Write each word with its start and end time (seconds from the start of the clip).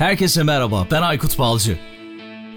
Herkese 0.00 0.42
merhaba, 0.42 0.86
ben 0.90 1.02
Aykut 1.02 1.38
Balcı. 1.38 1.78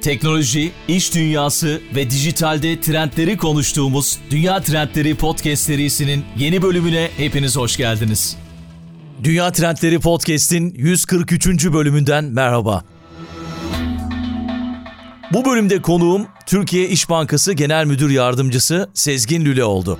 Teknoloji, 0.01 0.71
iş 0.87 1.15
dünyası 1.15 1.81
ve 1.95 2.09
dijitalde 2.09 2.81
trendleri 2.81 3.37
konuştuğumuz 3.37 4.19
Dünya 4.29 4.61
Trendleri 4.61 5.15
Podcast 5.15 5.63
serisinin 5.63 6.25
yeni 6.37 6.61
bölümüne 6.61 7.09
hepiniz 7.17 7.57
hoş 7.57 7.77
geldiniz. 7.77 8.37
Dünya 9.23 9.51
Trendleri 9.51 9.99
Podcast'in 9.99 10.73
143. 10.77 11.65
bölümünden 11.65 12.25
merhaba. 12.25 12.83
Bu 15.33 15.45
bölümde 15.45 15.81
konuğum 15.81 16.27
Türkiye 16.45 16.89
İş 16.89 17.09
Bankası 17.09 17.53
Genel 17.53 17.85
Müdür 17.85 18.09
Yardımcısı 18.09 18.89
Sezgin 18.93 19.45
Lüle 19.45 19.63
oldu. 19.63 19.99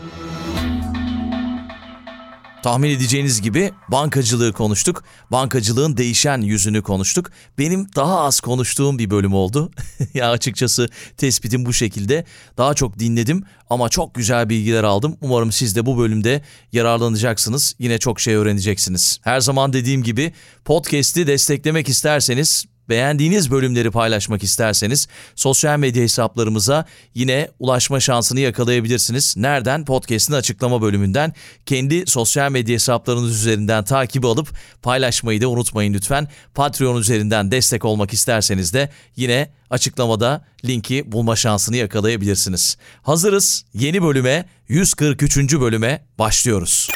Tahmin 2.63 2.89
edeceğiniz 2.89 3.41
gibi 3.41 3.71
bankacılığı 3.87 4.53
konuştuk. 4.53 5.03
Bankacılığın 5.31 5.97
değişen 5.97 6.41
yüzünü 6.41 6.81
konuştuk. 6.81 7.31
Benim 7.57 7.87
daha 7.95 8.19
az 8.19 8.39
konuştuğum 8.39 8.99
bir 8.99 9.09
bölüm 9.09 9.33
oldu. 9.33 9.71
ya 10.13 10.31
açıkçası 10.31 10.89
tespitim 11.17 11.65
bu 11.65 11.73
şekilde. 11.73 12.25
Daha 12.57 12.73
çok 12.73 12.99
dinledim 12.99 13.43
ama 13.69 13.89
çok 13.89 14.15
güzel 14.15 14.49
bilgiler 14.49 14.83
aldım. 14.83 15.17
Umarım 15.21 15.51
siz 15.51 15.75
de 15.75 15.85
bu 15.85 15.97
bölümde 15.97 16.41
yararlanacaksınız. 16.71 17.75
Yine 17.79 17.97
çok 17.97 18.19
şey 18.19 18.35
öğreneceksiniz. 18.35 19.19
Her 19.23 19.39
zaman 19.39 19.73
dediğim 19.73 20.03
gibi 20.03 20.33
podcast'i 20.65 21.27
desteklemek 21.27 21.89
isterseniz 21.89 22.65
Beğendiğiniz 22.89 23.51
bölümleri 23.51 23.91
paylaşmak 23.91 24.43
isterseniz 24.43 25.07
sosyal 25.35 25.79
medya 25.79 26.03
hesaplarımıza 26.03 26.85
yine 27.15 27.49
ulaşma 27.59 27.99
şansını 27.99 28.39
yakalayabilirsiniz. 28.39 29.37
Nereden? 29.37 29.85
Podcast'in 29.85 30.33
açıklama 30.33 30.81
bölümünden 30.81 31.33
kendi 31.65 32.07
sosyal 32.07 32.51
medya 32.51 32.73
hesaplarınız 32.73 33.35
üzerinden 33.35 33.83
takibi 33.83 34.27
alıp 34.27 34.49
paylaşmayı 34.81 35.41
da 35.41 35.47
unutmayın 35.47 35.93
lütfen. 35.93 36.27
Patreon 36.53 36.97
üzerinden 36.97 37.51
destek 37.51 37.85
olmak 37.85 38.13
isterseniz 38.13 38.73
de 38.73 38.89
yine 39.15 39.49
açıklamada 39.69 40.45
linki 40.65 41.11
bulma 41.11 41.35
şansını 41.35 41.77
yakalayabilirsiniz. 41.77 42.77
Hazırız. 43.01 43.65
Yeni 43.73 44.03
bölüme 44.03 44.45
143. 44.67 45.37
bölüme 45.37 46.05
başlıyoruz. 46.19 46.89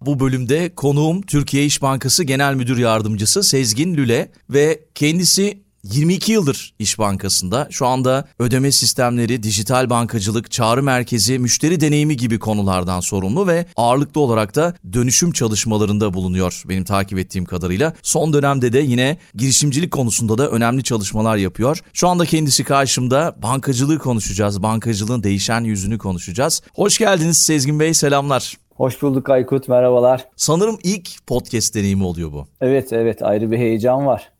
Bu 0.00 0.20
bölümde 0.20 0.74
konuğum 0.74 1.22
Türkiye 1.22 1.64
İş 1.64 1.82
Bankası 1.82 2.24
Genel 2.24 2.54
Müdür 2.54 2.78
Yardımcısı 2.78 3.42
Sezgin 3.42 3.94
Lüle 3.94 4.32
ve 4.50 4.80
kendisi 4.94 5.68
22 5.84 6.32
yıldır 6.32 6.74
İş 6.78 6.98
Bankası'nda. 6.98 7.68
Şu 7.70 7.86
anda 7.86 8.28
ödeme 8.38 8.72
sistemleri, 8.72 9.42
dijital 9.42 9.90
bankacılık, 9.90 10.50
çağrı 10.50 10.82
merkezi, 10.82 11.38
müşteri 11.38 11.80
deneyimi 11.80 12.16
gibi 12.16 12.38
konulardan 12.38 13.00
sorumlu 13.00 13.46
ve 13.46 13.66
ağırlıklı 13.76 14.20
olarak 14.20 14.54
da 14.54 14.74
dönüşüm 14.92 15.32
çalışmalarında 15.32 16.14
bulunuyor 16.14 16.62
benim 16.68 16.84
takip 16.84 17.18
ettiğim 17.18 17.44
kadarıyla. 17.44 17.92
Son 18.02 18.32
dönemde 18.32 18.72
de 18.72 18.78
yine 18.78 19.18
girişimcilik 19.34 19.90
konusunda 19.90 20.38
da 20.38 20.50
önemli 20.50 20.82
çalışmalar 20.82 21.36
yapıyor. 21.36 21.80
Şu 21.92 22.08
anda 22.08 22.26
kendisi 22.26 22.64
karşımda 22.64 23.36
bankacılığı 23.42 23.98
konuşacağız. 23.98 24.62
Bankacılığın 24.62 25.22
değişen 25.22 25.64
yüzünü 25.64 25.98
konuşacağız. 25.98 26.62
Hoş 26.74 26.98
geldiniz 26.98 27.38
Sezgin 27.38 27.80
Bey, 27.80 27.94
selamlar. 27.94 28.67
Hoş 28.78 29.02
bulduk 29.02 29.30
Aykut, 29.30 29.68
merhabalar. 29.68 30.28
Sanırım 30.36 30.78
ilk 30.82 31.26
podcast 31.26 31.74
deneyimi 31.74 32.04
oluyor 32.04 32.32
bu. 32.32 32.46
Evet, 32.60 32.92
evet 32.92 33.22
ayrı 33.22 33.50
bir 33.50 33.58
heyecan 33.58 34.06
var. 34.06 34.32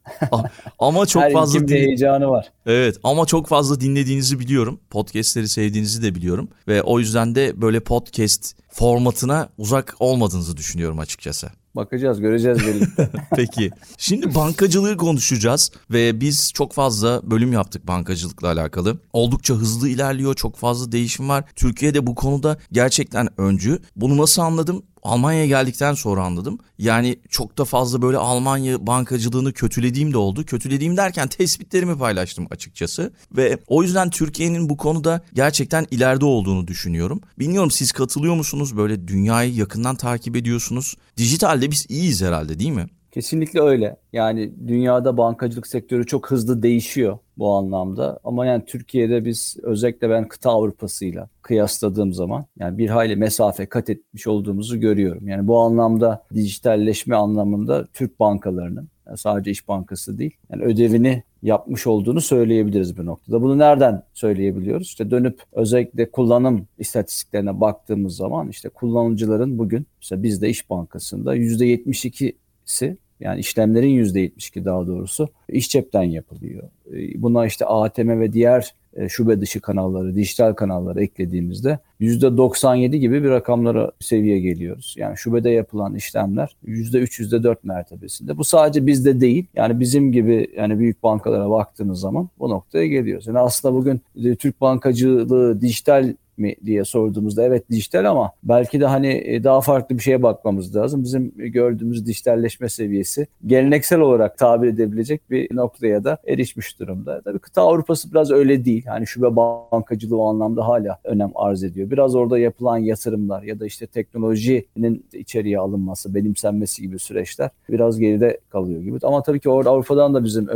ama 0.79 1.07
çok 1.07 1.23
Her 1.29 1.33
fazla 1.33 1.69
din... 1.69 1.75
heyecanı 1.75 2.29
var. 2.29 2.53
Evet 2.67 2.97
ama 3.05 3.27
çok 3.27 3.47
fazla 3.47 3.81
dinlediğinizi 3.81 4.39
biliyorum. 4.39 4.81
Podcast'leri 4.91 5.49
sevdiğinizi 5.49 6.03
de 6.03 6.15
biliyorum. 6.15 6.49
Ve 6.69 6.83
o 6.83 6.99
yüzden 6.99 7.35
de 7.35 7.63
böyle 7.63 7.81
podcast 7.81 8.57
formatına 8.71 9.49
uzak 9.59 9.95
olmadığınızı 9.99 10.57
düşünüyorum 10.57 10.99
açıkçası. 10.99 11.51
Bakacağız, 11.77 12.21
göreceğiz 12.21 12.59
birlikte. 12.59 13.11
Peki. 13.37 13.71
Şimdi 13.99 14.35
bankacılığı 14.35 14.97
konuşacağız 14.97 15.71
ve 15.91 16.21
biz 16.21 16.53
çok 16.55 16.73
fazla 16.73 17.31
bölüm 17.31 17.53
yaptık 17.53 17.87
bankacılıkla 17.87 18.49
alakalı. 18.49 18.99
Oldukça 19.13 19.55
hızlı 19.55 19.89
ilerliyor, 19.89 20.35
çok 20.35 20.57
fazla 20.57 20.93
değişim 20.93 21.29
var. 21.29 21.45
Türkiye'de 21.57 22.07
bu 22.07 22.15
konuda 22.15 22.59
gerçekten 22.73 23.41
öncü. 23.41 23.79
Bunu 23.97 24.17
nasıl 24.17 24.43
anladım? 24.43 24.83
Almanya'ya 25.09 25.47
geldikten 25.47 25.95
sonra 25.95 26.25
anladım. 26.25 26.59
Yani 26.79 27.19
çok 27.29 27.59
da 27.59 27.65
fazla 27.65 28.03
böyle 28.03 28.17
Almanya 28.17 28.87
bankacılığını 28.87 29.53
kötülediğim 29.53 30.13
de 30.13 30.19
oldu. 30.19 30.45
Kötülediğim 30.45 30.97
derken 30.97 31.29
tespitlerimi 31.29 31.99
paylaştım 31.99 32.47
açıkçası. 32.51 33.13
Ve 33.37 33.59
o 33.67 33.83
yüzden 33.83 34.11
Türkiye'nin 34.11 34.69
bu 34.69 34.77
konuda 34.77 35.21
gerçekten 35.35 35.87
ileride 35.91 36.25
olduğunu 36.25 36.67
düşünüyorum. 36.67 37.21
Bilmiyorum 37.39 37.71
siz 37.71 37.93
katılıyor 37.93 38.35
musunuz? 38.35 38.77
Böyle 38.77 39.09
dünyayı 39.09 39.55
yakından 39.55 39.97
takip 39.97 40.37
ediyorsunuz. 40.37 40.97
Dijitalde 41.17 41.71
biz 41.71 41.87
iyiyiz 41.89 42.23
herhalde 42.23 42.59
değil 42.59 42.71
mi? 42.71 42.87
Kesinlikle 43.13 43.61
öyle. 43.61 43.97
Yani 44.13 44.53
dünyada 44.69 45.17
bankacılık 45.17 45.67
sektörü 45.67 46.07
çok 46.07 46.31
hızlı 46.31 46.63
değişiyor 46.63 47.19
bu 47.39 47.51
anlamda. 47.51 48.21
Ama 48.25 48.47
yani 48.47 48.65
Türkiye'de 48.65 49.25
biz 49.25 49.57
özellikle 49.63 50.11
ben 50.11 50.29
kıta 50.29 50.51
Avrupa'sıyla 50.51 51.29
kıyasladığım 51.43 52.13
zaman 52.13 52.47
yani 52.59 52.79
bir 52.79 52.89
hayli 52.89 53.17
mesafe 53.17 53.67
kat 53.67 53.91
etmiş 53.91 54.27
olduğumuzu 54.27 54.81
görüyorum. 54.81 55.29
Yani 55.29 55.47
bu 55.47 55.59
anlamda 55.59 56.25
dijitalleşme 56.35 57.17
anlamında 57.17 57.87
Türk 57.93 58.21
bankalarının 58.21 58.89
yani 59.07 59.19
sadece 59.19 59.51
İş 59.51 59.69
Bankası 59.69 60.19
değil 60.19 60.37
yani 60.51 60.63
ödevini 60.63 61.23
yapmış 61.43 61.87
olduğunu 61.87 62.21
söyleyebiliriz 62.21 62.97
bu 62.97 63.07
noktada. 63.07 63.43
Bunu 63.43 63.59
nereden 63.59 64.03
söyleyebiliyoruz? 64.15 64.87
İşte 64.87 65.11
dönüp 65.11 65.43
özellikle 65.53 66.11
kullanım 66.11 66.67
istatistiklerine 66.79 67.61
baktığımız 67.61 68.17
zaman 68.17 68.49
işte 68.49 68.69
kullanıcıların 68.69 69.59
bugün 69.59 69.87
mesela 70.03 70.23
bizde 70.23 70.49
İş 70.49 70.71
Bankası'nda 70.71 71.37
%72'si 71.37 72.97
yani 73.21 73.41
işlemlerin 73.41 74.05
%72 74.05 74.65
daha 74.65 74.87
doğrusu 74.87 75.29
iş 75.49 75.69
cepten 75.69 76.03
yapılıyor. 76.03 76.63
Ee, 76.93 77.23
buna 77.23 77.47
işte 77.47 77.67
ATM 77.67 78.21
ve 78.21 78.33
diğer 78.33 78.75
e, 78.97 79.09
şube 79.09 79.41
dışı 79.41 79.61
kanalları, 79.61 80.15
dijital 80.15 80.53
kanalları 80.53 81.03
eklediğimizde 81.03 81.79
%97 82.01 82.97
gibi 82.97 83.25
bir 83.25 83.31
rakamlara 83.31 83.93
seviye 84.01 84.41
geliyoruz. 84.41 84.95
Yani 84.99 85.17
şubede 85.17 85.51
yapılan 85.51 85.95
işlemler 85.95 86.57
%3, 86.67 87.21
%4 87.23 87.57
mertebesinde. 87.63 88.39
Bu 88.39 88.45
sadece 88.45 88.87
bizde 88.87 89.21
değil. 89.21 89.47
Yani 89.55 89.81
bizim 89.81 90.13
gibi 90.13 90.51
yani 90.57 90.79
büyük 90.79 91.03
bankalara 91.03 91.51
baktığınız 91.51 92.01
zaman 92.01 92.29
bu 92.39 92.51
noktaya 92.51 92.87
geliyoruz. 92.87 93.27
Yani 93.27 93.39
aslında 93.39 93.75
bugün 93.75 94.01
e, 94.25 94.37
Türk 94.37 94.61
bankacılığı 94.61 95.61
dijital 95.61 96.15
mi 96.39 96.55
diye 96.65 96.85
sorduğumuzda 96.85 97.45
evet 97.45 97.71
dijital 97.71 98.05
ama 98.05 98.33
belki 98.43 98.81
de 98.81 98.87
hani 98.87 99.23
e, 99.27 99.45
daha 99.45 99.61
farklı 99.61 99.97
bir 99.97 100.03
şeye 100.03 100.23
bakmamız 100.23 100.77
lazım. 100.77 101.03
Bizim 101.03 101.33
gördüğümüz 101.37 102.07
dijitalleşme 102.07 102.69
seviyesi 102.69 103.27
geleneksel 103.47 104.01
olarak 104.01 104.39
tabir 104.39 104.69
edebilecek 104.69 105.31
bir 105.31 105.57
noktaya 105.57 106.05
da 106.05 106.19
erişmiş 106.27 106.81
durumda. 106.81 107.21
Tabii 107.25 107.39
kıta 107.39 107.63
Avrupa'sı 107.63 108.11
biraz 108.11 108.31
öyle 108.31 108.65
değil. 108.65 108.87
Hani 108.87 109.07
şube 109.07 109.37
bankacılığı 109.37 110.17
o 110.17 110.29
anlamda 110.29 110.69
hala 110.69 110.99
önem 111.05 111.31
arz 111.35 111.65
ediyor. 111.65 111.91
Biraz 111.91 112.15
orada 112.15 112.39
yapılan 112.39 112.79
yatırımlar 112.79 113.43
ya 113.43 113.61
da 113.61 113.67
işte 113.67 113.87
teknolojinin 113.87 115.05
içeriye 115.13 115.59
alınması, 115.59 116.15
benimsenmesi 116.15 116.83
gibi 116.83 116.99
süreçler 116.99 117.51
biraz 117.69 117.99
geride 117.99 118.41
kalıyor 118.51 118.81
gibi. 118.81 118.99
Ama 119.03 119.23
tabii 119.23 119.41
ki 119.41 119.51
orada 119.51 119.71
Avrupa'dan 119.71 120.15
da 120.15 120.25
bizim 120.25 120.49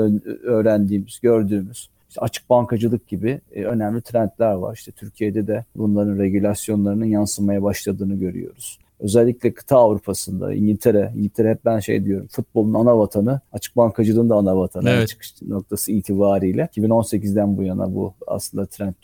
öğrendiğimiz, 0.42 1.21
gördüğümüz 1.21 1.88
işte 2.12 2.21
açık 2.21 2.50
bankacılık 2.50 3.09
gibi 3.09 3.41
e, 3.53 3.65
önemli 3.65 4.03
trendler 4.03 4.53
var. 4.53 4.75
İşte 4.75 4.93
Türkiye'de 4.93 5.47
de 5.47 5.65
bunların 5.77 6.19
regülasyonlarının 6.19 7.05
yansımaya 7.05 7.62
başladığını 7.62 8.15
görüyoruz. 8.15 8.78
Özellikle 9.00 9.55
kıta 9.55 9.77
Avrupa'sında 9.78 10.55
İngiltere, 10.55 11.12
İngiltere 11.17 11.51
hep 11.51 11.65
ben 11.65 11.78
şey 11.78 12.05
diyorum 12.05 12.27
futbolun 12.31 12.75
ana 12.75 12.99
vatanı, 12.99 13.41
açık 13.53 13.77
bankacılığın 13.77 14.31
da 14.31 14.34
ana 14.34 14.56
vatanı 14.56 14.91
evet. 14.91 15.09
çıkış 15.09 15.43
noktası 15.43 15.93
itibariyle. 15.93 16.69
2018'den 16.77 17.56
bu 17.56 17.62
yana 17.62 17.95
bu 17.95 18.15
aslında 18.27 18.67
trend 18.67 18.95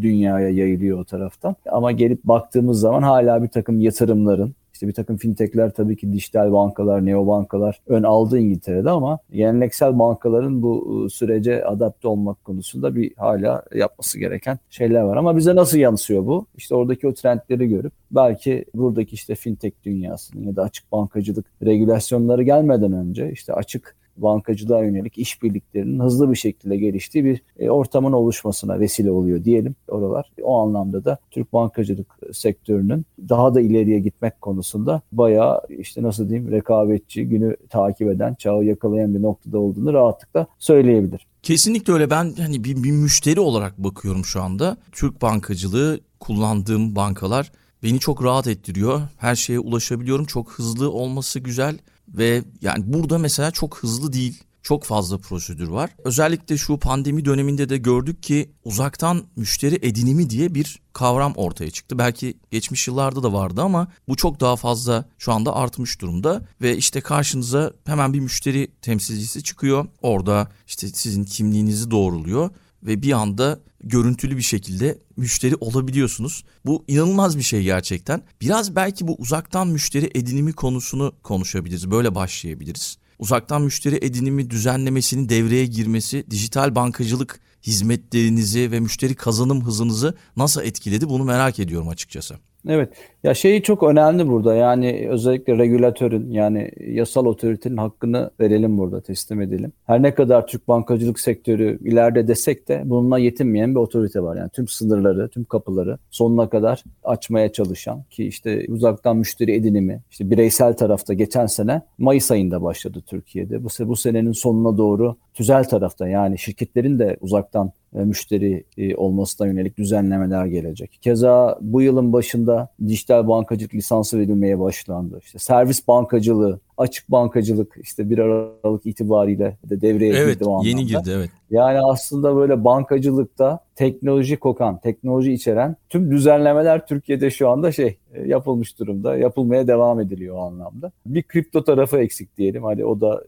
dünyaya 0.00 0.48
yayılıyor 0.48 0.98
o 0.98 1.04
taraftan. 1.04 1.56
Ama 1.70 1.92
gelip 1.92 2.24
baktığımız 2.24 2.80
zaman 2.80 3.02
hala 3.02 3.42
bir 3.42 3.48
takım 3.48 3.80
yatırımların 3.80 4.54
işte 4.76 4.88
bir 4.88 4.92
takım 4.92 5.16
fintechler 5.16 5.70
tabii 5.70 5.96
ki 5.96 6.12
dijital 6.12 6.52
bankalar, 6.52 7.06
neobankalar 7.06 7.80
ön 7.86 8.02
aldı 8.02 8.38
İngiltere'de 8.38 8.90
ama 8.90 9.18
geleneksel 9.30 9.98
bankaların 9.98 10.62
bu 10.62 11.02
ıı, 11.02 11.10
sürece 11.10 11.64
adapte 11.64 12.08
olmak 12.08 12.44
konusunda 12.44 12.94
bir 12.94 13.14
hala 13.16 13.62
yapması 13.74 14.18
gereken 14.18 14.58
şeyler 14.70 15.02
var. 15.02 15.16
Ama 15.16 15.36
bize 15.36 15.56
nasıl 15.56 15.78
yansıyor 15.78 16.26
bu? 16.26 16.46
İşte 16.56 16.74
oradaki 16.74 17.08
o 17.08 17.14
trendleri 17.14 17.68
görüp 17.68 17.92
belki 18.10 18.64
buradaki 18.74 19.14
işte 19.14 19.34
fintech 19.34 19.74
dünyasının 19.84 20.42
ya 20.42 20.56
da 20.56 20.62
açık 20.62 20.92
bankacılık 20.92 21.46
regülasyonları 21.62 22.42
gelmeden 22.42 22.92
önce 22.92 23.30
işte 23.32 23.52
açık 23.52 23.96
bankacılığa 24.16 24.84
yönelik 24.84 25.18
işbirliklerinin 25.18 26.00
hızlı 26.00 26.30
bir 26.30 26.36
şekilde 26.36 26.76
geliştiği 26.76 27.24
bir 27.24 27.42
e, 27.58 27.70
ortamın 27.70 28.12
oluşmasına 28.12 28.80
vesile 28.80 29.10
oluyor 29.10 29.44
diyelim 29.44 29.74
oralar. 29.88 30.32
O 30.42 30.58
anlamda 30.58 31.04
da 31.04 31.18
Türk 31.30 31.52
bankacılık 31.52 32.18
sektörünün 32.32 33.06
daha 33.28 33.54
da 33.54 33.60
ileriye 33.60 33.98
gitmek 33.98 34.40
konusunda 34.40 35.02
bayağı 35.12 35.60
işte 35.78 36.02
nasıl 36.02 36.28
diyeyim 36.28 36.50
rekabetçi, 36.50 37.24
günü 37.24 37.56
takip 37.70 38.08
eden, 38.08 38.34
çağı 38.34 38.64
yakalayan 38.64 39.14
bir 39.14 39.22
noktada 39.22 39.58
olduğunu 39.58 39.92
rahatlıkla 39.92 40.46
söyleyebilir. 40.58 41.26
Kesinlikle 41.42 41.92
öyle. 41.92 42.10
Ben 42.10 42.32
hani 42.38 42.64
bir, 42.64 42.82
bir 42.82 42.90
müşteri 42.90 43.40
olarak 43.40 43.78
bakıyorum 43.78 44.24
şu 44.24 44.42
anda. 44.42 44.76
Türk 44.92 45.22
bankacılığı 45.22 46.00
kullandığım 46.20 46.96
bankalar 46.96 47.52
beni 47.82 47.98
çok 47.98 48.24
rahat 48.24 48.46
ettiriyor. 48.46 49.00
Her 49.16 49.34
şeye 49.34 49.58
ulaşabiliyorum. 49.58 50.24
Çok 50.24 50.52
hızlı 50.52 50.90
olması 50.90 51.40
güzel. 51.40 51.78
Ve 52.16 52.44
yani 52.62 52.84
burada 52.86 53.18
mesela 53.18 53.50
çok 53.50 53.78
hızlı 53.78 54.12
değil. 54.12 54.42
çok 54.62 54.84
fazla 54.84 55.18
prosedür 55.18 55.68
var. 55.68 55.90
Özellikle 56.04 56.56
şu 56.56 56.78
pandemi 56.78 57.24
döneminde 57.24 57.68
de 57.68 57.76
gördük 57.76 58.22
ki 58.22 58.50
uzaktan 58.64 59.24
müşteri 59.36 59.78
edinimi 59.82 60.30
diye 60.30 60.54
bir 60.54 60.80
kavram 60.92 61.32
ortaya 61.36 61.70
çıktı. 61.70 61.98
Belki 61.98 62.34
geçmiş 62.50 62.88
yıllarda 62.88 63.22
da 63.22 63.32
vardı 63.32 63.62
ama 63.62 63.88
bu 64.08 64.16
çok 64.16 64.40
daha 64.40 64.56
fazla 64.56 65.08
şu 65.18 65.32
anda 65.32 65.56
artmış 65.56 66.00
durumda 66.00 66.46
ve 66.62 66.76
işte 66.76 67.00
karşınıza 67.00 67.72
hemen 67.84 68.12
bir 68.12 68.20
müşteri 68.20 68.68
temsilcisi 68.82 69.42
çıkıyor. 69.42 69.86
Orada 70.02 70.48
işte 70.66 70.88
sizin 70.88 71.24
kimliğinizi 71.24 71.90
doğruluyor 71.90 72.50
ve 72.86 73.02
bir 73.02 73.12
anda 73.12 73.60
görüntülü 73.84 74.36
bir 74.36 74.42
şekilde 74.42 74.98
müşteri 75.16 75.56
olabiliyorsunuz. 75.56 76.44
Bu 76.66 76.84
inanılmaz 76.88 77.38
bir 77.38 77.42
şey 77.42 77.62
gerçekten. 77.62 78.22
Biraz 78.40 78.76
belki 78.76 79.08
bu 79.08 79.14
uzaktan 79.14 79.68
müşteri 79.68 80.10
edinimi 80.14 80.52
konusunu 80.52 81.12
konuşabiliriz. 81.22 81.90
Böyle 81.90 82.14
başlayabiliriz. 82.14 82.98
Uzaktan 83.18 83.62
müşteri 83.62 83.96
edinimi 84.02 84.50
düzenlemesinin 84.50 85.28
devreye 85.28 85.66
girmesi 85.66 86.24
dijital 86.30 86.74
bankacılık 86.74 87.40
hizmetlerinizi 87.62 88.70
ve 88.70 88.80
müşteri 88.80 89.14
kazanım 89.14 89.64
hızınızı 89.64 90.14
nasıl 90.36 90.62
etkiledi 90.62 91.08
bunu 91.08 91.24
merak 91.24 91.58
ediyorum 91.58 91.88
açıkçası. 91.88 92.36
Evet. 92.68 92.88
Ya 93.24 93.34
şey 93.34 93.62
çok 93.62 93.82
önemli 93.82 94.28
burada. 94.28 94.54
Yani 94.54 95.06
özellikle 95.10 95.58
regülatörün 95.58 96.30
yani 96.30 96.70
yasal 96.86 97.26
otoritenin 97.26 97.76
hakkını 97.76 98.30
verelim 98.40 98.78
burada, 98.78 99.00
teslim 99.00 99.40
edelim. 99.40 99.72
Her 99.84 100.02
ne 100.02 100.14
kadar 100.14 100.46
Türk 100.46 100.68
bankacılık 100.68 101.20
sektörü 101.20 101.78
ileride 101.84 102.28
desek 102.28 102.68
de 102.68 102.82
bununla 102.84 103.18
yetinmeyen 103.18 103.74
bir 103.74 103.80
otorite 103.80 104.22
var. 104.22 104.36
Yani 104.36 104.50
tüm 104.50 104.68
sınırları, 104.68 105.28
tüm 105.28 105.44
kapıları 105.44 105.98
sonuna 106.10 106.48
kadar 106.48 106.84
açmaya 107.04 107.52
çalışan 107.52 108.02
ki 108.10 108.24
işte 108.24 108.66
uzaktan 108.68 109.16
müşteri 109.16 109.54
edinimi, 109.54 110.02
işte 110.10 110.30
bireysel 110.30 110.76
tarafta 110.76 111.14
geçen 111.14 111.46
sene 111.46 111.82
Mayıs 111.98 112.30
ayında 112.30 112.62
başladı 112.62 113.02
Türkiye'de. 113.06 113.64
Bu, 113.64 113.68
bu 113.80 113.96
senenin 113.96 114.32
sonuna 114.32 114.78
doğru 114.78 115.16
tüzel 115.36 115.64
tarafta 115.64 116.08
yani 116.08 116.38
şirketlerin 116.38 116.98
de 116.98 117.16
uzaktan 117.20 117.72
e, 117.94 117.98
müşteri 117.98 118.64
e, 118.78 118.96
olmasına 118.96 119.46
yönelik 119.46 119.78
düzenlemeler 119.78 120.46
gelecek. 120.46 120.98
Keza 121.02 121.58
bu 121.60 121.82
yılın 121.82 122.12
başında 122.12 122.68
dijital 122.86 123.28
bankacılık 123.28 123.74
lisansı 123.74 124.18
verilmeye 124.18 124.58
başlandı. 124.58 125.20
İşte 125.24 125.38
servis 125.38 125.88
bankacılığı, 125.88 126.60
açık 126.76 127.12
bankacılık 127.12 127.74
işte 127.82 128.10
bir 128.10 128.18
Aralık 128.18 128.86
itibariyle 128.86 129.56
de 129.64 129.80
devreye 129.80 130.12
evet, 130.12 130.34
girdi 130.34 130.44
o 130.44 130.50
anlamda. 130.50 130.68
yeni 130.68 130.86
girdi 130.86 131.10
evet. 131.16 131.30
Yani 131.50 131.80
aslında 131.80 132.36
böyle 132.36 132.64
bankacılıkta 132.64 133.60
teknoloji 133.74 134.36
kokan, 134.36 134.80
teknoloji 134.80 135.32
içeren 135.32 135.76
tüm 135.88 136.10
düzenlemeler 136.10 136.86
Türkiye'de 136.86 137.30
şu 137.30 137.48
anda 137.48 137.72
şey 137.72 137.98
e, 138.14 138.28
yapılmış 138.28 138.78
durumda. 138.78 139.16
Yapılmaya 139.16 139.66
devam 139.66 140.00
ediliyor 140.00 140.36
o 140.36 140.40
anlamda. 140.40 140.92
Bir 141.06 141.22
kripto 141.22 141.64
tarafı 141.64 141.98
eksik 141.98 142.38
diyelim. 142.38 142.64
Hadi 142.64 142.84
o 142.84 143.00
da 143.00 143.24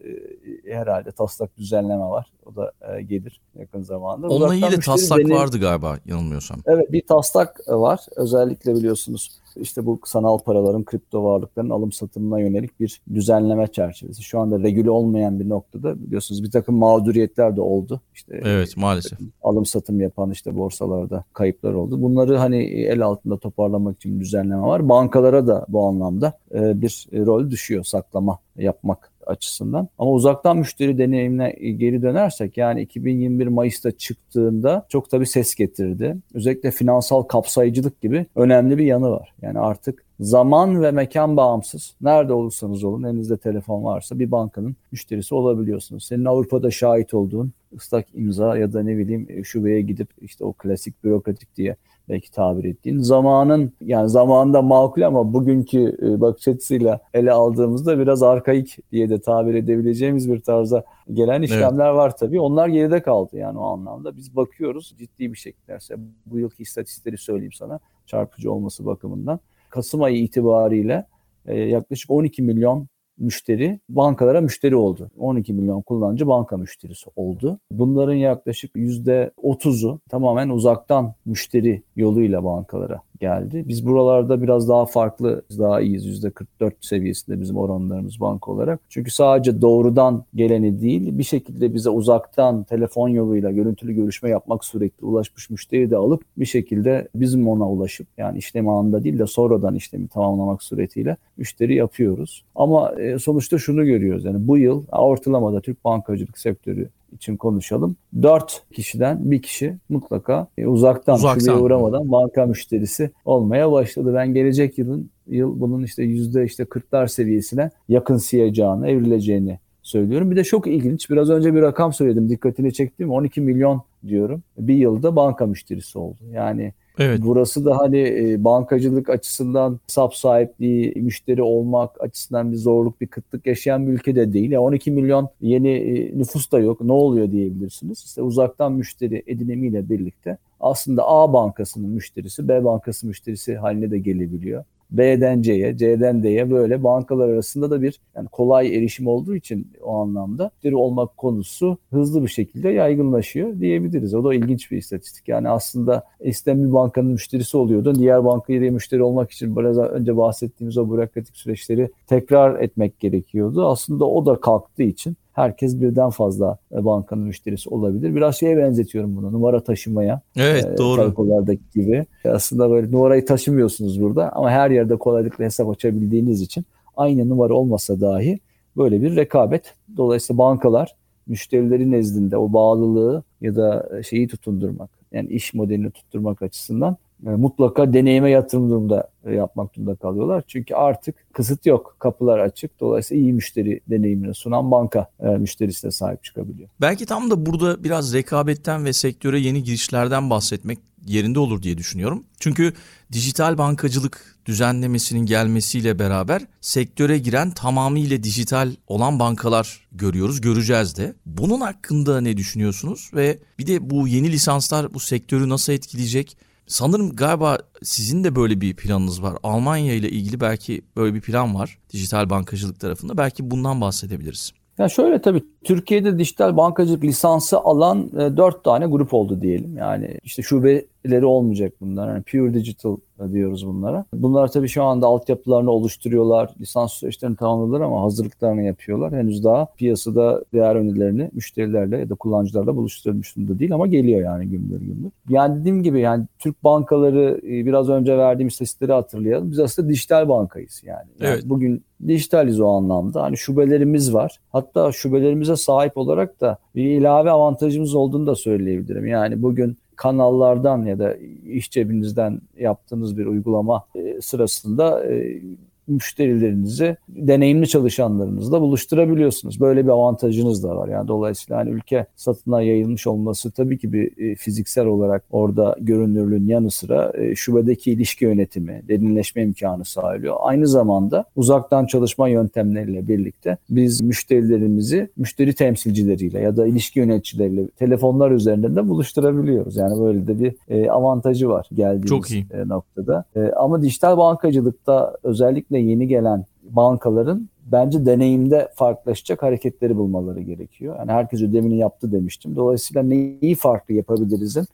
e, 0.66 0.74
herhalde 0.74 1.10
taslak 1.10 1.58
düzenleme 1.58 2.04
var. 2.04 2.26
O 2.46 2.56
da 2.56 2.72
e, 2.80 3.02
gelir 3.02 3.40
yakın 3.58 3.82
zamanda. 3.82 4.28
Onunla 4.28 4.54
ilgili 4.54 4.80
taslak 4.80 5.18
deneyim... 5.18 5.38
vardı 5.38 5.58
galiba 5.60 5.98
yanılmıyorsam. 6.06 6.58
Evet 6.66 6.92
bir 6.92 7.06
taslak 7.06 7.60
var. 7.68 8.00
Özellikle 8.16 8.74
biliyorsunuz 8.74 9.40
işte 9.60 9.86
bu 9.86 10.00
sanal 10.04 10.38
paraların, 10.38 10.84
kripto 10.84 11.24
varlıkların 11.24 11.70
alım 11.70 11.92
satımına 11.92 12.40
yönelik 12.40 12.80
bir 12.80 13.00
düzenleme 13.14 13.66
çerçevesi. 13.66 14.22
Şu 14.22 14.40
anda 14.40 14.62
regüle 14.62 14.90
olmayan 14.90 15.40
bir 15.40 15.48
noktada 15.48 16.02
biliyorsunuz 16.02 16.42
bir 16.42 16.50
takım 16.50 16.76
mağduriyetler 16.76 17.56
de 17.56 17.60
oldu. 17.60 18.00
İşte 18.14 18.40
evet 18.44 18.76
maalesef. 18.76 19.18
Alım 19.42 19.66
satım 19.66 20.00
yapan 20.00 20.30
işte 20.30 20.56
borsalarda 20.56 21.24
kayıplar 21.32 21.72
oldu. 21.72 22.02
Bunları 22.02 22.36
hani 22.36 22.62
el 22.64 23.02
altında 23.02 23.38
toparlamak 23.38 23.96
için 23.96 24.16
bir 24.16 24.24
düzenleme 24.24 24.62
var. 24.62 24.88
Bankalara 24.88 25.46
da 25.46 25.66
bu 25.68 25.86
anlamda 25.86 26.32
bir 26.52 27.08
rol 27.12 27.50
düşüyor 27.50 27.84
saklama 27.84 28.38
yapmak 28.56 29.12
açısından. 29.28 29.88
Ama 29.98 30.10
uzaktan 30.10 30.56
müşteri 30.56 30.98
deneyimine 30.98 31.50
geri 31.50 32.02
dönersek 32.02 32.56
yani 32.56 32.82
2021 32.82 33.46
Mayıs'ta 33.46 33.90
çıktığında 33.90 34.86
çok 34.88 35.10
tabii 35.10 35.26
ses 35.26 35.54
getirdi. 35.54 36.16
Özellikle 36.34 36.70
finansal 36.70 37.22
kapsayıcılık 37.22 38.00
gibi 38.00 38.26
önemli 38.36 38.78
bir 38.78 38.84
yanı 38.84 39.10
var. 39.10 39.34
Yani 39.42 39.58
artık 39.58 40.04
zaman 40.20 40.82
ve 40.82 40.90
mekan 40.90 41.36
bağımsız. 41.36 41.94
Nerede 42.00 42.32
olursanız 42.32 42.84
olun 42.84 43.02
elinizde 43.02 43.36
telefon 43.36 43.84
varsa 43.84 44.18
bir 44.18 44.30
bankanın 44.30 44.76
müşterisi 44.92 45.34
olabiliyorsunuz. 45.34 46.04
Senin 46.04 46.24
Avrupa'da 46.24 46.70
şahit 46.70 47.14
olduğun 47.14 47.52
ıslak 47.76 48.06
imza 48.14 48.58
ya 48.58 48.72
da 48.72 48.82
ne 48.82 48.98
bileyim 48.98 49.44
şubeye 49.44 49.80
gidip 49.80 50.08
işte 50.20 50.44
o 50.44 50.52
klasik 50.52 51.04
bürokratik 51.04 51.56
diye 51.56 51.76
belki 52.08 52.30
tabir 52.30 52.64
ettiğin 52.64 52.98
zamanın 52.98 53.72
yani 53.80 54.08
zamanında 54.08 54.62
makul 54.62 55.02
ama 55.02 55.32
bugünkü 55.32 55.96
e, 56.02 56.20
bakış 56.20 56.48
açısıyla 56.48 57.00
ele 57.14 57.32
aldığımızda 57.32 57.98
biraz 57.98 58.22
arkaik 58.22 58.78
diye 58.92 59.10
de 59.10 59.20
tabir 59.20 59.54
edebileceğimiz 59.54 60.32
bir 60.32 60.40
tarza 60.40 60.84
gelen 61.12 61.42
işlemler 61.42 61.86
evet. 61.86 61.96
var 61.96 62.16
tabii. 62.16 62.40
Onlar 62.40 62.68
geride 62.68 63.02
kaldı 63.02 63.36
yani 63.36 63.58
o 63.58 63.64
anlamda. 63.64 64.16
Biz 64.16 64.36
bakıyoruz 64.36 64.94
ciddi 64.98 65.32
bir 65.32 65.38
şekilde. 65.38 65.78
Bu 66.26 66.38
yılki 66.38 66.62
istatistikleri 66.62 67.18
söyleyeyim 67.18 67.52
sana 67.52 67.80
çarpıcı 68.06 68.52
olması 68.52 68.86
bakımından. 68.86 69.40
Kasım 69.70 70.02
ayı 70.02 70.18
itibariyle 70.22 71.06
e, 71.46 71.60
yaklaşık 71.60 72.10
12 72.10 72.42
milyon 72.42 72.88
müşteri 73.18 73.80
bankalara 73.88 74.40
müşteri 74.40 74.76
oldu. 74.76 75.10
12 75.18 75.52
milyon 75.52 75.82
kullanıcı 75.82 76.26
banka 76.26 76.56
müşterisi 76.56 77.10
oldu. 77.16 77.58
Bunların 77.70 78.14
yaklaşık 78.14 78.76
%30'u 78.76 80.00
tamamen 80.10 80.48
uzaktan 80.48 81.14
müşteri 81.26 81.82
yoluyla 81.96 82.44
bankalara 82.44 83.02
geldi. 83.20 83.64
Biz 83.68 83.86
buralarda 83.86 84.42
biraz 84.42 84.68
daha 84.68 84.86
farklı, 84.86 85.42
daha 85.58 85.80
iyiyiz. 85.80 86.24
%44 86.24 86.72
seviyesinde 86.80 87.40
bizim 87.40 87.56
oranlarımız 87.56 88.20
banka 88.20 88.52
olarak. 88.52 88.80
Çünkü 88.88 89.10
sadece 89.10 89.60
doğrudan 89.60 90.24
geleni 90.34 90.80
değil, 90.80 91.18
bir 91.18 91.24
şekilde 91.24 91.74
bize 91.74 91.90
uzaktan 91.90 92.64
telefon 92.64 93.08
yoluyla 93.08 93.50
görüntülü 93.50 93.92
görüşme 93.92 94.30
yapmak 94.30 94.64
sürekli 94.64 95.06
ulaşmış 95.06 95.50
müşteri 95.50 95.90
de 95.90 95.96
alıp 95.96 96.22
bir 96.36 96.46
şekilde 96.46 97.08
bizim 97.14 97.48
ona 97.48 97.70
ulaşıp 97.70 98.06
yani 98.18 98.38
işlem 98.38 98.68
anında 98.68 99.04
değil 99.04 99.18
de 99.18 99.26
sonradan 99.26 99.74
işlemi 99.74 100.08
tamamlamak 100.08 100.62
suretiyle 100.62 101.16
müşteri 101.36 101.74
yapıyoruz. 101.74 102.44
Ama 102.54 102.92
e, 103.00 103.18
sonuçta 103.18 103.58
şunu 103.58 103.84
görüyoruz. 103.84 104.24
Yani 104.24 104.48
bu 104.48 104.58
yıl 104.58 104.84
ortalamada 104.92 105.60
Türk 105.60 105.84
bankacılık 105.84 106.38
sektörü 106.38 106.88
için 107.12 107.36
konuşalım. 107.36 107.96
Dört 108.22 108.62
kişiden 108.72 109.30
bir 109.30 109.42
kişi 109.42 109.76
mutlaka 109.88 110.48
e, 110.58 110.66
uzaktan, 110.66 111.14
uzaktan. 111.14 111.40
şubeye 111.40 111.56
uğramadan 111.56 112.12
banka 112.12 112.46
müşterisi 112.46 113.10
olmaya 113.24 113.72
başladı. 113.72 114.14
Ben 114.14 114.34
gelecek 114.34 114.78
yılın 114.78 115.10
yıl 115.26 115.60
bunun 115.60 115.82
işte 115.82 116.02
yüzde 116.02 116.44
işte 116.44 116.64
kırklar 116.64 117.06
seviyesine 117.06 117.70
yakınsayacağını, 117.88 118.88
evrileceğini 118.88 119.58
söylüyorum. 119.82 120.30
Bir 120.30 120.36
de 120.36 120.44
çok 120.44 120.66
ilginç. 120.66 121.10
Biraz 121.10 121.30
önce 121.30 121.54
bir 121.54 121.62
rakam 121.62 121.92
söyledim. 121.92 122.28
Dikkatini 122.28 122.72
çektim. 122.72 123.10
12 123.10 123.40
milyon 123.40 123.82
diyorum. 124.06 124.42
Bir 124.58 124.74
yılda 124.74 125.16
banka 125.16 125.46
müşterisi 125.46 125.98
oldu. 125.98 126.18
Yani 126.32 126.72
Evet. 126.98 127.20
Burası 127.22 127.64
da 127.64 127.78
hani 127.78 127.98
e, 127.98 128.44
bankacılık 128.44 129.10
açısından 129.10 129.80
hesap 129.86 130.14
sahipliği, 130.14 130.92
müşteri 130.96 131.42
olmak 131.42 132.00
açısından 132.00 132.52
bir 132.52 132.56
zorluk, 132.56 133.00
bir 133.00 133.06
kıtlık 133.06 133.46
yaşayan 133.46 133.86
bir 133.86 133.92
ülke 133.92 134.16
de 134.16 134.32
değil. 134.32 134.50
Yani 134.50 134.60
12 134.60 134.90
milyon 134.90 135.28
yeni 135.40 135.70
e, 135.70 136.18
nüfus 136.18 136.52
da 136.52 136.58
yok. 136.58 136.80
Ne 136.80 136.92
oluyor 136.92 137.30
diyebilirsiniz. 137.30 138.04
İşte 138.06 138.22
uzaktan 138.22 138.72
müşteri 138.72 139.22
edinimiyle 139.26 139.88
birlikte 139.88 140.38
aslında 140.60 141.08
A 141.08 141.32
bankasının 141.32 141.90
müşterisi 141.90 142.48
B 142.48 142.64
bankası 142.64 143.06
müşterisi 143.06 143.56
haline 143.56 143.90
de 143.90 143.98
gelebiliyor. 143.98 144.64
B'den 144.90 145.42
C'ye, 145.42 145.76
C'den 145.76 146.22
D'ye 146.22 146.50
böyle 146.50 146.84
bankalar 146.84 147.28
arasında 147.28 147.70
da 147.70 147.82
bir 147.82 148.00
yani 148.16 148.28
kolay 148.28 148.76
erişim 148.76 149.06
olduğu 149.06 149.36
için 149.36 149.72
o 149.82 149.96
anlamda 149.96 150.50
müşteri 150.68 150.76
olmak 150.76 151.16
konusu 151.16 151.78
hızlı 151.90 152.22
bir 152.22 152.28
şekilde 152.28 152.68
yaygınlaşıyor 152.68 153.60
diyebiliriz. 153.60 154.14
O 154.14 154.24
da 154.24 154.34
ilginç 154.34 154.70
bir 154.70 154.76
istatistik. 154.76 155.28
Yani 155.28 155.48
aslında 155.48 156.04
isten 156.20 156.64
bir 156.64 156.72
bankanın 156.72 157.10
müşterisi 157.10 157.56
oluyordu. 157.56 157.94
Diğer 157.94 158.24
bankaya 158.24 158.70
müşteri 158.70 159.02
olmak 159.02 159.30
için 159.30 159.56
biraz 159.56 159.78
önce 159.78 160.16
bahsettiğimiz 160.16 160.78
o 160.78 160.90
bürokratik 160.90 161.36
süreçleri 161.36 161.90
tekrar 162.06 162.60
etmek 162.60 163.00
gerekiyordu. 163.00 163.66
Aslında 163.66 164.04
o 164.04 164.26
da 164.26 164.40
kalktığı 164.40 164.82
için 164.82 165.16
herkes 165.38 165.80
birden 165.80 166.10
fazla 166.10 166.58
e, 166.72 166.84
bankanın 166.84 167.22
müşterisi 167.22 167.70
olabilir. 167.70 168.14
Biraz 168.14 168.36
şeye 168.36 168.56
benzetiyorum 168.56 169.16
bunu 169.16 169.32
numara 169.32 169.60
taşımaya. 169.60 170.20
Evet 170.36 170.64
e, 170.64 170.76
doğru. 170.78 171.00
Telkolardaki 171.02 171.62
gibi. 171.74 172.06
Aslında 172.24 172.70
böyle 172.70 172.92
numarayı 172.92 173.26
taşımıyorsunuz 173.26 174.02
burada 174.02 174.32
ama 174.32 174.50
her 174.50 174.70
yerde 174.70 174.96
kolaylıkla 174.96 175.44
hesap 175.44 175.70
açabildiğiniz 175.70 176.42
için 176.42 176.64
aynı 176.96 177.28
numara 177.28 177.54
olmasa 177.54 178.00
dahi 178.00 178.40
böyle 178.76 179.02
bir 179.02 179.16
rekabet. 179.16 179.74
Dolayısıyla 179.96 180.38
bankalar 180.38 180.94
müşterilerin 181.26 181.92
nezdinde 181.92 182.36
o 182.36 182.52
bağlılığı 182.52 183.22
ya 183.40 183.56
da 183.56 183.90
şeyi 184.02 184.28
tutundurmak 184.28 184.90
yani 185.12 185.28
iş 185.28 185.54
modelini 185.54 185.90
tutturmak 185.90 186.42
açısından 186.42 186.96
e, 187.26 187.30
mutlaka 187.30 187.92
deneyime 187.92 188.30
yatırım 188.30 188.70
durumda 188.70 189.10
e, 189.24 189.34
yapmak 189.34 189.74
durumunda 189.74 189.96
kalıyorlar. 189.96 190.44
Çünkü 190.46 190.74
artık 190.74 191.14
kısıt 191.32 191.66
yok. 191.66 191.96
Kapılar 191.98 192.38
açık. 192.38 192.80
Dolayısıyla 192.80 193.22
iyi 193.22 193.32
müşteri 193.32 193.80
deneyimini 193.90 194.34
sunan 194.34 194.70
banka 194.70 195.06
e, 195.20 195.26
müşterisine 195.26 195.90
sahip 195.90 196.24
çıkabiliyor. 196.24 196.68
Belki 196.80 197.06
tam 197.06 197.30
da 197.30 197.46
burada 197.46 197.84
biraz 197.84 198.14
rekabetten 198.14 198.84
ve 198.84 198.92
sektöre 198.92 199.38
yeni 199.38 199.62
girişlerden 199.62 200.30
bahsetmek 200.30 200.78
yerinde 201.06 201.38
olur 201.38 201.62
diye 201.62 201.78
düşünüyorum. 201.78 202.24
Çünkü 202.40 202.72
dijital 203.12 203.58
bankacılık 203.58 204.38
düzenlemesinin 204.46 205.26
gelmesiyle 205.26 205.98
beraber 205.98 206.42
sektöre 206.60 207.18
giren 207.18 207.50
tamamıyla 207.50 208.22
dijital 208.22 208.70
olan 208.86 209.18
bankalar 209.18 209.88
görüyoruz, 209.92 210.40
göreceğiz 210.40 210.96
de. 210.96 211.14
Bunun 211.26 211.60
hakkında 211.60 212.20
ne 212.20 212.36
düşünüyorsunuz 212.36 213.10
ve 213.14 213.38
bir 213.58 213.66
de 213.66 213.90
bu 213.90 214.08
yeni 214.08 214.32
lisanslar 214.32 214.94
bu 214.94 215.00
sektörü 215.00 215.48
nasıl 215.48 215.72
etkileyecek? 215.72 216.36
Sanırım 216.68 217.16
galiba 217.16 217.58
sizin 217.82 218.24
de 218.24 218.36
böyle 218.36 218.60
bir 218.60 218.76
planınız 218.76 219.22
var. 219.22 219.36
Almanya 219.42 219.94
ile 219.94 220.08
ilgili 220.08 220.40
belki 220.40 220.82
böyle 220.96 221.14
bir 221.14 221.20
plan 221.20 221.54
var 221.54 221.78
dijital 221.92 222.30
bankacılık 222.30 222.80
tarafında. 222.80 223.18
Belki 223.18 223.50
bundan 223.50 223.80
bahsedebiliriz. 223.80 224.52
Ya 224.78 224.88
şöyle 224.88 225.20
tabii 225.22 225.44
Türkiye'de 225.64 226.18
dijital 226.18 226.56
bankacılık 226.56 227.04
lisansı 227.04 227.58
alan 227.58 228.10
e, 228.18 228.36
4 228.36 228.64
tane 228.64 228.86
grup 228.86 229.14
oldu 229.14 229.40
diyelim. 229.40 229.76
Yani 229.76 230.18
işte 230.22 230.42
şubeleri 230.42 231.26
olmayacak 231.26 231.72
bunlar. 231.80 232.08
Yani 232.08 232.22
pure 232.22 232.54
digital 232.54 232.96
diyoruz 233.32 233.66
bunlara. 233.66 234.04
Bunlar 234.14 234.48
tabii 234.48 234.68
şu 234.68 234.82
anda 234.82 235.06
altyapılarını 235.06 235.70
oluşturuyorlar. 235.70 236.50
Lisans 236.60 236.92
süreçlerini 236.92 237.36
tamamladılar 237.36 237.80
ama 237.80 238.02
hazırlıklarını 238.02 238.62
yapıyorlar. 238.62 239.12
Henüz 239.12 239.44
daha 239.44 239.66
piyasada 239.76 240.44
değer 240.54 240.74
önerilerini 240.74 241.30
müşterilerle 241.32 241.98
ya 241.98 242.08
da 242.08 242.14
kullanıcılarla 242.14 242.76
buluşturulmuş 242.76 243.36
durumda 243.36 243.58
değil 243.58 243.74
ama 243.74 243.86
geliyor 243.86 244.20
yani 244.20 244.46
gümbür 244.46 244.80
gümbür. 244.80 245.10
Yani 245.28 245.60
dediğim 245.60 245.82
gibi 245.82 246.00
yani 246.00 246.24
Türk 246.38 246.64
bankaları 246.64 247.40
e, 247.42 247.66
biraz 247.66 247.88
önce 247.88 248.18
verdiğim 248.18 248.48
istatistikleri 248.48 248.92
hatırlayalım. 248.92 249.50
Biz 249.50 249.60
aslında 249.60 249.88
dijital 249.88 250.28
bankayız 250.28 250.82
yani. 250.84 251.08
yani 251.20 251.32
evet. 251.32 251.42
Bugün 251.46 251.82
dijitaliz 252.06 252.60
o 252.60 252.68
anlamda. 252.68 253.22
Hani 253.22 253.36
şubelerimiz 253.36 254.14
var. 254.14 254.40
Hatta 254.52 254.92
şubelerimize 254.92 255.56
sahip 255.56 255.96
olarak 255.96 256.40
da 256.40 256.58
bir 256.74 256.84
ilave 256.84 257.30
avantajımız 257.30 257.94
olduğunu 257.94 258.26
da 258.26 258.34
söyleyebilirim. 258.34 259.06
Yani 259.06 259.42
bugün 259.42 259.76
kanallardan 259.98 260.82
ya 260.82 260.98
da 260.98 261.16
iş 261.46 261.70
cebinizden 261.70 262.40
yaptığınız 262.58 263.18
bir 263.18 263.26
uygulama 263.26 263.84
e, 263.94 264.20
sırasında 264.20 265.04
e, 265.12 265.42
müşterilerinizi 265.88 266.96
deneyimli 267.08 267.68
çalışanlarınızla 267.68 268.60
buluşturabiliyorsunuz. 268.60 269.60
Böyle 269.60 269.84
bir 269.84 269.90
avantajınız 269.90 270.62
da 270.62 270.76
var. 270.76 270.88
Yani 270.88 271.08
dolayısıyla 271.08 271.60
hani 271.60 271.70
ülke 271.70 272.06
satına 272.16 272.62
yayılmış 272.62 273.06
olması 273.06 273.50
tabii 273.50 273.78
ki 273.78 273.92
bir 273.92 274.30
e, 274.30 274.34
fiziksel 274.34 274.86
olarak 274.86 275.24
orada 275.30 275.76
görünürlüğün 275.80 276.46
yanı 276.46 276.70
sıra 276.70 277.12
e, 277.14 277.34
şubedeki 277.34 277.92
ilişki 277.92 278.24
yönetimi, 278.24 278.82
derinleşme 278.88 279.42
imkanı 279.42 279.84
sağlıyor. 279.84 280.36
Aynı 280.40 280.66
zamanda 280.66 281.24
uzaktan 281.36 281.86
çalışma 281.86 282.28
yöntemleriyle 282.28 283.08
birlikte 283.08 283.56
biz 283.70 284.00
müşterilerimizi 284.00 285.08
müşteri 285.16 285.54
temsilcileriyle 285.54 286.40
ya 286.40 286.56
da 286.56 286.66
ilişki 286.66 286.98
yöneticileriyle 286.98 287.68
telefonlar 287.68 288.30
üzerinden 288.30 288.76
de 288.76 288.88
buluşturabiliyoruz. 288.88 289.76
Yani 289.76 290.00
böyle 290.00 290.26
de 290.26 290.40
bir 290.40 290.54
e, 290.68 290.90
avantajı 290.90 291.48
var 291.48 291.68
geldiğimiz 291.74 292.08
Çok 292.08 292.30
iyi. 292.30 292.46
noktada. 292.66 293.24
Ama 293.56 293.82
dijital 293.82 294.18
bankacılıkta 294.18 295.16
özellikle 295.22 295.77
özellikle 295.78 295.90
yeni 295.90 296.08
gelen 296.08 296.44
bankaların 296.62 297.48
bence 297.66 298.06
deneyimde 298.06 298.68
farklılaşacak 298.74 299.42
hareketleri 299.42 299.96
bulmaları 299.96 300.40
gerekiyor. 300.40 300.96
Yani 300.98 301.12
herkes 301.12 301.42
ödemini 301.42 301.78
yaptı 301.78 302.12
demiştim. 302.12 302.56
Dolayısıyla 302.56 303.02
neyi 303.02 303.54
farklı 303.54 303.94
yapabilirizin 303.94 304.66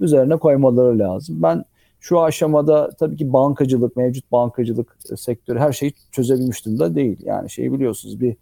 üzerine 0.00 0.36
koymaları 0.36 0.98
lazım. 0.98 1.42
Ben 1.42 1.64
şu 2.00 2.20
aşamada 2.20 2.90
tabii 2.98 3.16
ki 3.16 3.32
bankacılık, 3.32 3.96
mevcut 3.96 4.32
bankacılık 4.32 4.96
sektörü 5.16 5.58
her 5.58 5.72
şeyi 5.72 5.92
çözebilmiş 6.12 6.66
durumda 6.66 6.94
değil. 6.94 7.18
Yani 7.24 7.50
şey 7.50 7.72
biliyorsunuz 7.72 8.20
bir 8.20 8.36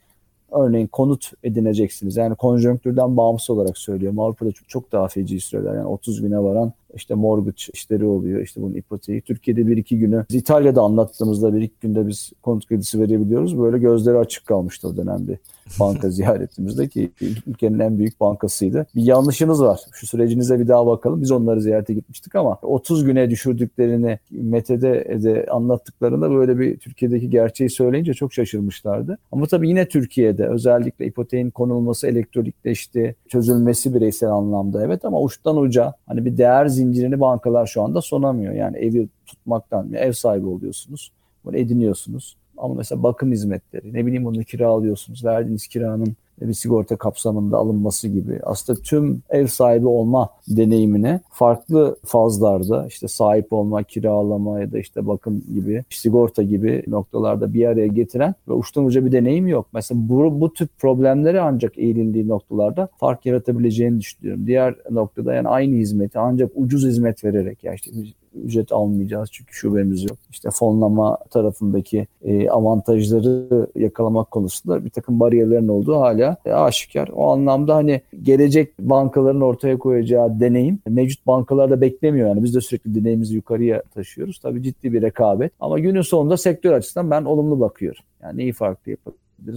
örneğin 0.53 0.87
konut 0.87 1.33
edineceksiniz. 1.43 2.17
Yani 2.17 2.35
konjonktürden 2.37 3.17
bağımsız 3.17 3.51
olarak 3.51 3.79
söylüyorum. 3.79 4.19
Avrupa'da 4.19 4.53
çok, 4.53 4.69
çok 4.69 4.93
daha 4.93 5.09
feci 5.09 5.41
süreler. 5.41 5.75
Yani 5.75 5.87
30 5.87 6.21
güne 6.23 6.39
varan 6.39 6.73
işte 6.95 7.15
mortgage 7.15 7.63
işleri 7.73 8.05
oluyor. 8.05 8.41
İşte 8.41 8.63
bunun 8.63 8.75
ipoteği. 8.75 9.21
Türkiye'de 9.21 9.67
bir 9.67 9.77
iki 9.77 9.99
günü 9.99 10.27
İtalya'da 10.31 10.83
anlattığımızda 10.83 11.55
bir 11.55 11.61
iki 11.61 11.75
günde 11.81 12.09
biz 12.09 12.33
konut 12.43 12.67
kredisi 12.67 13.01
verebiliyoruz. 13.01 13.59
Böyle 13.59 13.79
gözleri 13.79 14.19
açık 14.19 14.47
kalmıştı 14.47 14.89
o 14.89 14.97
dönem 14.97 15.29
bir 15.29 15.39
banka 15.81 16.11
ziyaretimizde 16.11 16.89
ki 16.89 17.11
ülkenin 17.47 17.79
en 17.79 17.99
büyük 17.99 18.21
bankasıydı. 18.21 18.87
Bir 18.97 19.03
yanlışınız 19.03 19.63
var. 19.63 19.81
Şu 19.93 20.07
sürecinize 20.07 20.61
bir 20.61 20.69
daha 20.69 20.87
bakalım. 20.87 21.23
Biz 21.23 21.31
onları 21.31 21.61
ziyarete 21.61 21.95
gitmiştik 21.95 22.35
ama 22.35 22.59
30 22.63 23.05
güne 23.05 23.31
düşürdüklerini 23.31 24.19
Mete'de 24.31 25.23
de 25.23 25.47
anlattıklarında 25.51 26.31
böyle 26.31 26.59
bir 26.59 26.79
Türkiye'deki 26.79 27.31
gerçeği 27.31 27.71
söyleyince 27.71 28.15
çok 28.15 28.33
şaşırmışlardı. 28.33 29.19
Ama 29.33 29.47
tabii 29.47 29.69
yine 29.69 29.89
Türkiye'de 29.89 30.49
özellikle 30.49 31.07
ipoteğin 31.07 31.51
konulması 31.51 32.07
elektronikleşti, 32.07 33.17
çözülmesi 33.29 33.95
bireysel 33.95 34.31
anlamda 34.31 34.85
evet 34.85 35.05
ama 35.05 35.23
uçtan 35.23 35.57
uca 35.57 35.95
hani 36.07 36.25
bir 36.25 36.37
değer 36.37 36.67
zincirini 36.67 37.21
bankalar 37.21 37.67
şu 37.67 37.83
anda 37.83 38.01
sonamıyor. 38.01 38.55
Yani 38.55 38.77
evi 38.77 39.09
tutmaktan 39.27 39.93
ev 39.93 40.13
sahibi 40.13 40.47
oluyorsunuz. 40.47 41.13
Bunu 41.45 41.57
ediniyorsunuz. 41.57 42.37
Ama 42.61 42.75
mesela 42.75 43.03
bakım 43.03 43.33
hizmetleri, 43.33 43.93
ne 43.93 44.07
bileyim 44.07 44.25
bunu 44.25 44.45
kiralıyorsunuz. 44.45 45.25
Verdiğiniz 45.25 45.67
kiranın 45.67 46.17
bir 46.41 46.55
sigorta 46.55 46.97
kapsamında 46.97 47.57
alınması 47.57 48.09
gibi 48.09 48.41
aslında 48.43 48.81
tüm 48.81 49.23
ev 49.31 49.47
sahibi 49.47 49.87
olma 49.87 50.29
deneyimine 50.49 51.21
farklı 51.31 51.97
fazlarda 52.05 52.87
işte 52.87 53.09
sahip 53.09 53.53
olma, 53.53 53.83
kiralama 53.83 54.61
ya 54.61 54.73
da 54.73 54.79
işte 54.79 55.07
bakım 55.07 55.43
gibi, 55.55 55.85
sigorta 55.91 56.43
gibi 56.43 56.85
noktalarda 56.87 57.55
bir 57.55 57.67
araya 57.67 57.87
getiren 57.87 58.35
ve 58.49 58.53
uçtan 58.53 58.85
uca 58.85 59.05
bir 59.05 59.13
deneyim 59.13 59.47
yok. 59.47 59.67
Mesela 59.73 60.01
bu, 60.09 60.41
bu 60.41 60.55
tip 60.55 60.79
problemleri 60.79 61.41
ancak 61.41 61.79
eğilindiği 61.79 62.29
noktalarda 62.29 62.89
fark 62.99 63.27
yaratabileceğini 63.27 64.01
düşünüyorum. 64.01 64.47
Diğer 64.47 64.75
noktada 64.91 65.35
yani 65.35 65.49
aynı 65.49 65.77
hizmeti 65.77 66.19
ancak 66.19 66.51
ucuz 66.55 66.87
hizmet 66.87 67.25
vererek 67.25 67.65
ya 67.65 67.75
işte 67.75 67.91
ücret 68.35 68.73
almayacağız 68.73 69.29
çünkü 69.33 69.55
şubemiz 69.55 70.03
yok. 70.03 70.19
İşte 70.31 70.51
fonlama 70.51 71.19
tarafındaki 71.31 72.07
e, 72.23 72.49
avantajları 72.49 73.67
yakalamak 73.77 74.31
konusunda 74.31 74.85
bir 74.85 74.91
takım 74.91 75.21
bariyerlerin 75.21 75.69
olduğu 75.69 75.97
hala 75.97 76.37
e, 76.45 76.53
aşikar. 76.53 77.09
O 77.09 77.31
anlamda 77.31 77.75
hani 77.75 78.01
gelecek 78.23 78.79
bankaların 78.79 79.41
ortaya 79.41 79.79
koyacağı 79.79 80.41
deneyim 80.41 80.79
mevcut 80.89 81.27
bankalarda 81.27 81.81
beklemiyor. 81.81 82.29
Yani 82.29 82.45
biz 82.45 82.55
de 82.55 82.61
sürekli 82.61 82.95
deneyimimizi 82.95 83.35
yukarıya 83.35 83.83
taşıyoruz. 83.83 84.39
Tabii 84.39 84.63
ciddi 84.63 84.93
bir 84.93 85.03
rekabet. 85.03 85.53
Ama 85.61 85.79
günün 85.79 86.03
sonunda 86.03 86.37
sektör 86.37 86.73
açısından 86.73 87.11
ben 87.11 87.25
olumlu 87.25 87.61
bakıyorum. 87.61 88.03
Yani 88.23 88.39
neyi 88.39 88.53
farklı 88.53 88.93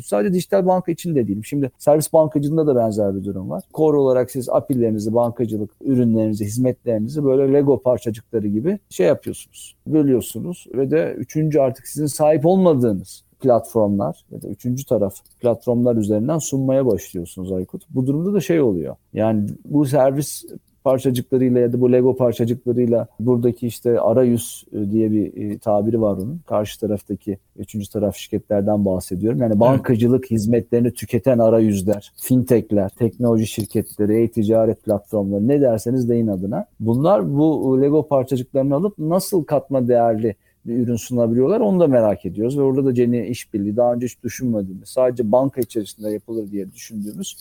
Sadece 0.05 0.33
dijital 0.33 0.65
banka 0.65 0.91
için 0.91 1.15
de 1.15 1.27
değilim. 1.27 1.45
Şimdi 1.45 1.71
servis 1.77 2.13
bankacılığında 2.13 2.67
da 2.67 2.75
benzer 2.75 3.15
bir 3.15 3.23
durum 3.23 3.49
var. 3.49 3.63
Core 3.73 3.97
olarak 3.97 4.31
siz 4.31 4.49
API'lerinizi, 4.49 5.13
bankacılık 5.13 5.71
ürünlerinizi, 5.81 6.45
hizmetlerinizi 6.45 7.23
böyle 7.23 7.53
Lego 7.53 7.81
parçacıkları 7.81 8.47
gibi 8.47 8.79
şey 8.89 9.07
yapıyorsunuz. 9.07 9.75
Bölüyorsunuz 9.87 10.67
ve 10.75 10.91
de 10.91 11.15
üçüncü 11.17 11.59
artık 11.59 11.87
sizin 11.87 12.05
sahip 12.05 12.45
olmadığınız 12.45 13.23
platformlar 13.39 14.25
ya 14.31 14.41
da 14.41 14.47
üçüncü 14.47 14.85
taraf 14.85 15.15
platformlar 15.41 15.95
üzerinden 15.95 16.37
sunmaya 16.37 16.85
başlıyorsunuz 16.85 17.51
Aykut. 17.51 17.83
Bu 17.89 18.07
durumda 18.07 18.33
da 18.33 18.41
şey 18.41 18.61
oluyor. 18.61 18.95
Yani 19.13 19.49
bu 19.65 19.85
servis 19.85 20.45
parçacıklarıyla 20.83 21.59
ya 21.59 21.73
da 21.73 21.81
bu 21.81 21.91
Lego 21.91 22.15
parçacıklarıyla 22.15 23.07
buradaki 23.19 23.67
işte 23.67 23.99
arayüz 23.99 24.65
e, 24.73 24.91
diye 24.91 25.11
bir 25.11 25.37
e, 25.37 25.57
tabiri 25.57 26.01
var 26.01 26.17
onun. 26.17 26.41
Karşı 26.45 26.79
taraftaki 26.79 27.37
üçüncü 27.57 27.89
taraf 27.89 28.15
şirketlerden 28.15 28.85
bahsediyorum. 28.85 29.41
Yani 29.41 29.59
bankacılık 29.59 30.31
hizmetlerini 30.31 30.91
tüketen 30.91 31.39
arayüzler, 31.39 32.13
fintechler, 32.15 32.89
teknoloji 32.89 33.47
şirketleri, 33.47 34.23
e-ticaret 34.23 34.83
platformları 34.83 35.47
ne 35.47 35.61
derseniz 35.61 36.09
deyin 36.09 36.27
adına. 36.27 36.65
Bunlar 36.79 37.37
bu 37.37 37.81
Lego 37.81 38.07
parçacıklarını 38.07 38.75
alıp 38.75 38.97
nasıl 38.97 39.43
katma 39.43 39.87
değerli 39.87 40.35
bir 40.65 40.77
ürün 40.77 40.95
sunabiliyorlar 40.95 41.59
onu 41.59 41.79
da 41.79 41.87
merak 41.87 42.25
ediyoruz. 42.25 42.57
Ve 42.57 42.61
orada 42.61 42.85
da 42.85 42.93
Ceni 42.93 43.27
işbirliği 43.27 43.77
daha 43.77 43.93
önce 43.93 44.05
hiç 44.05 44.23
düşünmediğimiz, 44.23 44.89
sadece 44.89 45.31
banka 45.31 45.61
içerisinde 45.61 46.09
yapılır 46.09 46.51
diye 46.51 46.73
düşündüğümüz 46.73 47.37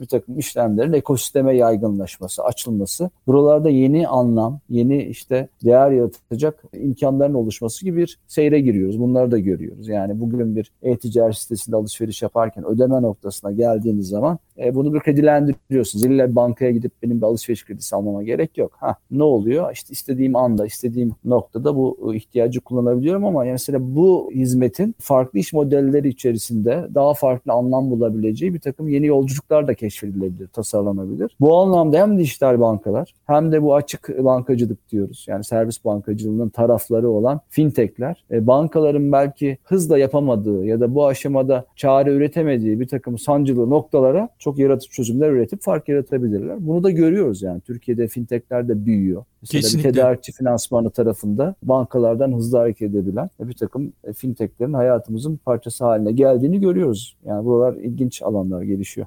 bir 0.00 0.06
takım 0.06 0.38
işlemlerin 0.38 0.92
ekosisteme 0.92 1.56
yaygınlaşması, 1.56 2.44
açılması, 2.44 3.10
buralarda 3.26 3.70
yeni 3.70 4.08
anlam, 4.08 4.60
yeni 4.70 5.02
işte 5.02 5.48
değer 5.64 5.90
yaratacak 5.90 6.62
imkanların 6.72 7.34
oluşması 7.34 7.84
gibi 7.84 7.96
bir 7.96 8.18
seyre 8.26 8.60
giriyoruz. 8.60 9.00
Bunları 9.00 9.30
da 9.30 9.38
görüyoruz. 9.38 9.88
Yani 9.88 10.20
bugün 10.20 10.56
bir 10.56 10.72
e-ticaret 10.82 11.36
sitesinde 11.36 11.76
alışveriş 11.76 12.22
yaparken 12.22 12.64
ödeme 12.64 13.02
noktasına 13.02 13.52
geldiğiniz 13.52 14.08
zaman 14.08 14.38
e, 14.58 14.74
bunu 14.74 14.94
bir 14.94 15.00
kredilendiriyorsunuz. 15.00 16.04
İlla 16.04 16.36
bankaya 16.36 16.70
gidip 16.70 16.92
benim 17.02 17.20
bir 17.20 17.26
alışveriş 17.26 17.64
kredisi 17.64 17.96
almama 17.96 18.22
gerek 18.22 18.58
yok. 18.58 18.72
Ha, 18.80 18.96
ne 19.10 19.22
oluyor? 19.22 19.72
İşte 19.72 19.92
istediğim 19.92 20.36
anda, 20.36 20.66
istediğim 20.66 21.14
noktada 21.24 21.76
bu 21.76 22.14
ihtiyacı 22.14 22.60
kullanabiliyorum 22.60 23.24
ama 23.24 23.44
yani 23.44 23.52
mesela 23.52 23.78
bu 23.80 24.30
hizmetin 24.34 24.94
farklı 24.98 25.38
iş 25.38 25.52
modelleri 25.52 26.08
içerisinde 26.08 26.88
daha 26.94 27.14
farklı 27.14 27.52
anlam 27.52 27.90
bulabileceği 27.90 28.54
bir 28.54 28.60
takım 28.60 28.88
yeni 28.88 29.06
yolculuklar 29.06 29.66
da 29.66 29.74
keşfedilebilir, 29.86 30.48
tasarlanabilir. 30.48 31.36
Bu 31.40 31.56
anlamda 31.56 31.98
hem 31.98 32.18
dijital 32.18 32.60
bankalar 32.60 33.14
hem 33.26 33.52
de 33.52 33.62
bu 33.62 33.74
açık 33.74 34.24
bankacılık 34.24 34.90
diyoruz. 34.90 35.26
Yani 35.28 35.44
servis 35.44 35.84
bankacılığının 35.84 36.48
tarafları 36.48 37.10
olan 37.10 37.40
fintechler 37.48 38.24
e, 38.30 38.46
bankaların 38.46 39.12
belki 39.12 39.58
hızla 39.64 39.98
yapamadığı 39.98 40.64
ya 40.64 40.80
da 40.80 40.94
bu 40.94 41.06
aşamada 41.06 41.66
çare 41.76 42.10
üretemediği 42.10 42.80
bir 42.80 42.88
takım 42.88 43.18
sancılı 43.18 43.70
noktalara 43.70 44.28
çok 44.38 44.58
yaratıcı 44.58 44.90
çözümler 44.90 45.30
üretip 45.30 45.62
fark 45.62 45.88
yaratabilirler. 45.88 46.66
Bunu 46.66 46.82
da 46.82 46.90
görüyoruz 46.90 47.42
yani. 47.42 47.60
Türkiye'de 47.60 48.08
fintechler 48.08 48.68
de 48.68 48.86
büyüyor. 48.86 49.24
Mesela 49.42 49.60
Kesinlikle. 49.60 49.88
bir 49.88 49.94
tedarikçi 49.94 50.32
finansmanı 50.32 50.90
tarafında 50.90 51.54
bankalardan 51.62 52.32
hızlı 52.32 52.58
hareket 52.58 52.90
edebilen 52.90 53.30
bir 53.40 53.54
takım 53.54 53.92
e, 54.04 54.12
fintechlerin 54.12 54.72
hayatımızın 54.72 55.36
parçası 55.36 55.84
haline 55.84 56.12
geldiğini 56.12 56.60
görüyoruz. 56.60 57.16
Yani 57.24 57.44
buralar 57.44 57.74
ilginç 57.74 58.22
alanlar 58.22 58.62
gelişiyor. 58.62 59.06